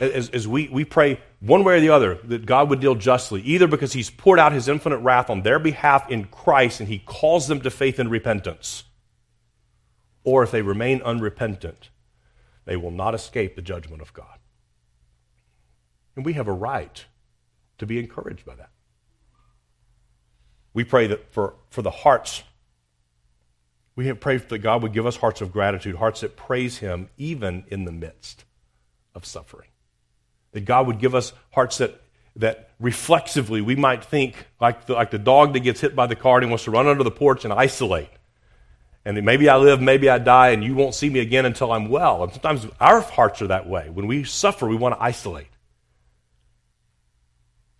As, 0.00 0.30
as 0.30 0.48
we, 0.48 0.68
we 0.68 0.84
pray 0.84 1.20
one 1.40 1.64
way 1.64 1.76
or 1.76 1.80
the 1.80 1.90
other 1.90 2.14
that 2.24 2.46
God 2.46 2.70
would 2.70 2.80
deal 2.80 2.94
justly, 2.94 3.42
either 3.42 3.66
because 3.66 3.92
He's 3.92 4.10
poured 4.10 4.38
out 4.38 4.52
His 4.52 4.68
infinite 4.68 4.98
wrath 4.98 5.30
on 5.30 5.42
their 5.42 5.58
behalf 5.58 6.10
in 6.10 6.24
Christ 6.24 6.80
and 6.80 6.88
He 6.88 6.98
calls 6.98 7.48
them 7.48 7.60
to 7.60 7.70
faith 7.70 7.98
and 7.98 8.10
repentance 8.10 8.84
or 10.24 10.42
if 10.42 10.50
they 10.50 10.62
remain 10.62 11.02
unrepentant, 11.02 11.90
they 12.64 12.76
will 12.76 12.90
not 12.90 13.14
escape 13.14 13.56
the 13.56 13.62
judgment 13.62 14.02
of 14.02 14.12
God. 14.12 14.38
And 16.14 16.24
we 16.24 16.34
have 16.34 16.48
a 16.48 16.52
right 16.52 17.04
to 17.78 17.86
be 17.86 17.98
encouraged 17.98 18.44
by 18.44 18.54
that. 18.56 18.70
We 20.74 20.84
pray 20.84 21.06
that 21.08 21.32
for, 21.32 21.54
for 21.70 21.82
the 21.82 21.90
hearts, 21.90 22.42
we 23.94 24.12
pray 24.14 24.38
that 24.38 24.58
God 24.58 24.82
would 24.82 24.92
give 24.92 25.06
us 25.06 25.16
hearts 25.16 25.40
of 25.40 25.52
gratitude, 25.52 25.96
hearts 25.96 26.22
that 26.22 26.36
praise 26.36 26.78
Him 26.78 27.08
even 27.18 27.64
in 27.68 27.84
the 27.84 27.92
midst 27.92 28.44
of 29.14 29.26
suffering. 29.26 29.68
That 30.52 30.64
God 30.64 30.86
would 30.86 30.98
give 30.98 31.14
us 31.14 31.32
hearts 31.50 31.78
that, 31.78 32.00
that 32.36 32.70
reflexively 32.80 33.60
we 33.60 33.76
might 33.76 34.04
think, 34.04 34.46
like 34.60 34.86
the, 34.86 34.94
like 34.94 35.10
the 35.10 35.18
dog 35.18 35.52
that 35.52 35.60
gets 35.60 35.80
hit 35.80 35.94
by 35.94 36.06
the 36.06 36.16
car 36.16 36.38
and 36.38 36.50
wants 36.50 36.64
to 36.64 36.70
run 36.70 36.86
under 36.86 37.04
the 37.04 37.10
porch 37.10 37.44
and 37.44 37.52
isolate 37.52 38.08
and 39.04 39.22
maybe 39.24 39.48
I 39.48 39.56
live, 39.56 39.80
maybe 39.80 40.08
I 40.08 40.18
die, 40.18 40.50
and 40.50 40.62
you 40.62 40.74
won't 40.74 40.94
see 40.94 41.10
me 41.10 41.20
again 41.20 41.44
until 41.44 41.72
I'm 41.72 41.88
well. 41.88 42.22
And 42.22 42.32
sometimes 42.32 42.66
our 42.80 43.00
hearts 43.00 43.42
are 43.42 43.48
that 43.48 43.68
way. 43.68 43.90
When 43.90 44.06
we 44.06 44.22
suffer, 44.22 44.68
we 44.68 44.76
want 44.76 44.94
to 44.94 45.02
isolate. 45.02 45.48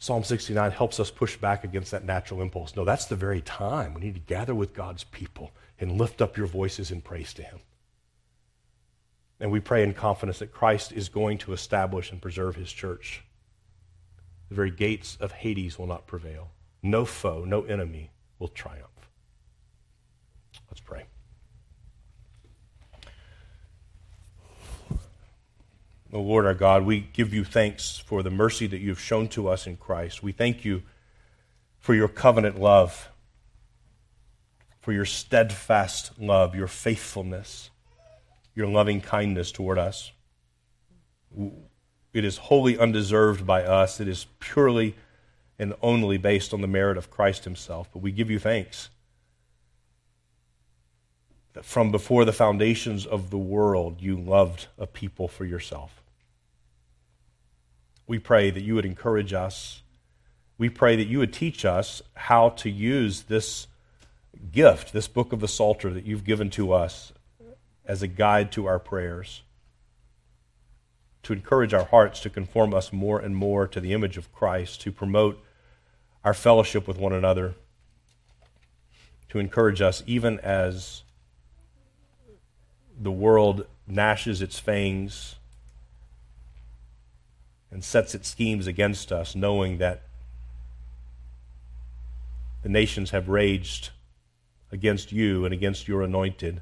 Psalm 0.02 0.24
69 0.24 0.72
helps 0.72 0.98
us 0.98 1.12
push 1.12 1.36
back 1.36 1.62
against 1.62 1.92
that 1.92 2.04
natural 2.04 2.42
impulse. 2.42 2.74
No, 2.74 2.84
that's 2.84 3.04
the 3.04 3.14
very 3.14 3.40
time. 3.40 3.94
We 3.94 4.00
need 4.00 4.14
to 4.14 4.20
gather 4.20 4.52
with 4.52 4.74
God's 4.74 5.04
people 5.04 5.52
and 5.78 5.92
lift 5.92 6.20
up 6.20 6.36
your 6.36 6.48
voices 6.48 6.90
in 6.90 7.00
praise 7.00 7.32
to 7.34 7.42
Him. 7.44 7.60
And 9.38 9.52
we 9.52 9.60
pray 9.60 9.84
in 9.84 9.94
confidence 9.94 10.40
that 10.40 10.50
Christ 10.50 10.90
is 10.90 11.08
going 11.08 11.38
to 11.38 11.52
establish 11.52 12.10
and 12.10 12.20
preserve 12.20 12.56
His 12.56 12.72
church. 12.72 13.22
The 14.48 14.56
very 14.56 14.72
gates 14.72 15.16
of 15.20 15.30
Hades 15.30 15.78
will 15.78 15.86
not 15.86 16.08
prevail. 16.08 16.50
No 16.82 17.04
foe, 17.04 17.44
no 17.44 17.62
enemy 17.62 18.10
will 18.40 18.48
triumph. 18.48 19.08
Let's 20.68 20.80
pray. 20.80 21.04
O 26.12 26.20
Lord 26.20 26.44
our 26.44 26.54
God, 26.54 26.84
we 26.84 27.00
give 27.00 27.32
you 27.32 27.42
thanks 27.42 27.96
for 27.96 28.22
the 28.22 28.30
mercy 28.30 28.66
that 28.66 28.80
you've 28.80 29.00
shown 29.00 29.28
to 29.28 29.48
us 29.48 29.66
in 29.66 29.78
Christ. 29.78 30.22
We 30.22 30.32
thank 30.32 30.62
you 30.62 30.82
for 31.78 31.94
your 31.94 32.08
covenant 32.08 32.60
love, 32.60 33.08
for 34.80 34.92
your 34.92 35.06
steadfast 35.06 36.12
love, 36.18 36.54
your 36.54 36.66
faithfulness, 36.66 37.70
your 38.54 38.66
loving 38.66 39.00
kindness 39.00 39.50
toward 39.50 39.78
us. 39.78 40.12
It 42.12 42.26
is 42.26 42.36
wholly 42.36 42.76
undeserved 42.76 43.46
by 43.46 43.64
us. 43.64 43.98
It 43.98 44.06
is 44.06 44.26
purely 44.38 44.94
and 45.58 45.72
only 45.80 46.18
based 46.18 46.52
on 46.52 46.60
the 46.60 46.66
merit 46.66 46.98
of 46.98 47.10
Christ 47.10 47.44
himself. 47.44 47.88
But 47.90 48.02
we 48.02 48.12
give 48.12 48.30
you 48.30 48.38
thanks 48.38 48.90
that 51.54 51.64
from 51.64 51.90
before 51.90 52.26
the 52.26 52.32
foundations 52.32 53.06
of 53.06 53.30
the 53.30 53.38
world 53.38 54.02
you 54.02 54.16
loved 54.16 54.66
a 54.78 54.86
people 54.86 55.26
for 55.26 55.46
yourself. 55.46 56.01
We 58.12 58.18
pray 58.18 58.50
that 58.50 58.60
you 58.62 58.74
would 58.74 58.84
encourage 58.84 59.32
us. 59.32 59.80
We 60.58 60.68
pray 60.68 60.96
that 60.96 61.06
you 61.06 61.20
would 61.20 61.32
teach 61.32 61.64
us 61.64 62.02
how 62.12 62.50
to 62.50 62.68
use 62.68 63.22
this 63.22 63.68
gift, 64.52 64.92
this 64.92 65.08
book 65.08 65.32
of 65.32 65.40
the 65.40 65.48
Psalter 65.48 65.88
that 65.94 66.04
you've 66.04 66.22
given 66.22 66.50
to 66.50 66.74
us 66.74 67.14
as 67.86 68.02
a 68.02 68.06
guide 68.06 68.52
to 68.52 68.66
our 68.66 68.78
prayers, 68.78 69.40
to 71.22 71.32
encourage 71.32 71.72
our 71.72 71.86
hearts 71.86 72.20
to 72.20 72.28
conform 72.28 72.74
us 72.74 72.92
more 72.92 73.18
and 73.18 73.34
more 73.34 73.66
to 73.66 73.80
the 73.80 73.94
image 73.94 74.18
of 74.18 74.30
Christ, 74.30 74.82
to 74.82 74.92
promote 74.92 75.42
our 76.22 76.34
fellowship 76.34 76.86
with 76.86 76.98
one 76.98 77.14
another, 77.14 77.54
to 79.30 79.38
encourage 79.38 79.80
us 79.80 80.02
even 80.06 80.38
as 80.40 81.02
the 83.00 83.10
world 83.10 83.64
gnashes 83.86 84.42
its 84.42 84.58
fangs 84.58 85.36
and 87.72 87.82
sets 87.82 88.14
its 88.14 88.28
schemes 88.28 88.66
against 88.66 89.10
us, 89.10 89.34
knowing 89.34 89.78
that 89.78 90.02
the 92.62 92.68
nations 92.68 93.10
have 93.10 93.28
raged 93.28 93.90
against 94.70 95.10
you 95.10 95.44
and 95.44 95.54
against 95.54 95.88
your 95.88 96.02
anointed, 96.02 96.60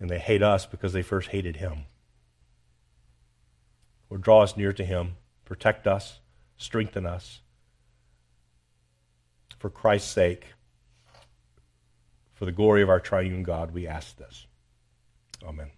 and 0.00 0.08
they 0.08 0.18
hate 0.18 0.42
us 0.42 0.66
because 0.66 0.94
they 0.94 1.02
first 1.02 1.28
hated 1.28 1.56
him. 1.56 1.84
Or 4.08 4.16
draw 4.18 4.42
us 4.42 4.56
near 4.56 4.72
to 4.72 4.84
him, 4.84 5.16
protect 5.44 5.86
us, 5.86 6.20
strengthen 6.56 7.06
us. 7.06 7.40
For 9.58 9.70
Christ's 9.70 10.10
sake, 10.10 10.46
for 12.32 12.44
the 12.44 12.52
glory 12.52 12.82
of 12.82 12.88
our 12.88 13.00
triune 13.00 13.42
God, 13.42 13.72
we 13.72 13.86
ask 13.86 14.16
this. 14.16 14.46
Amen. 15.42 15.70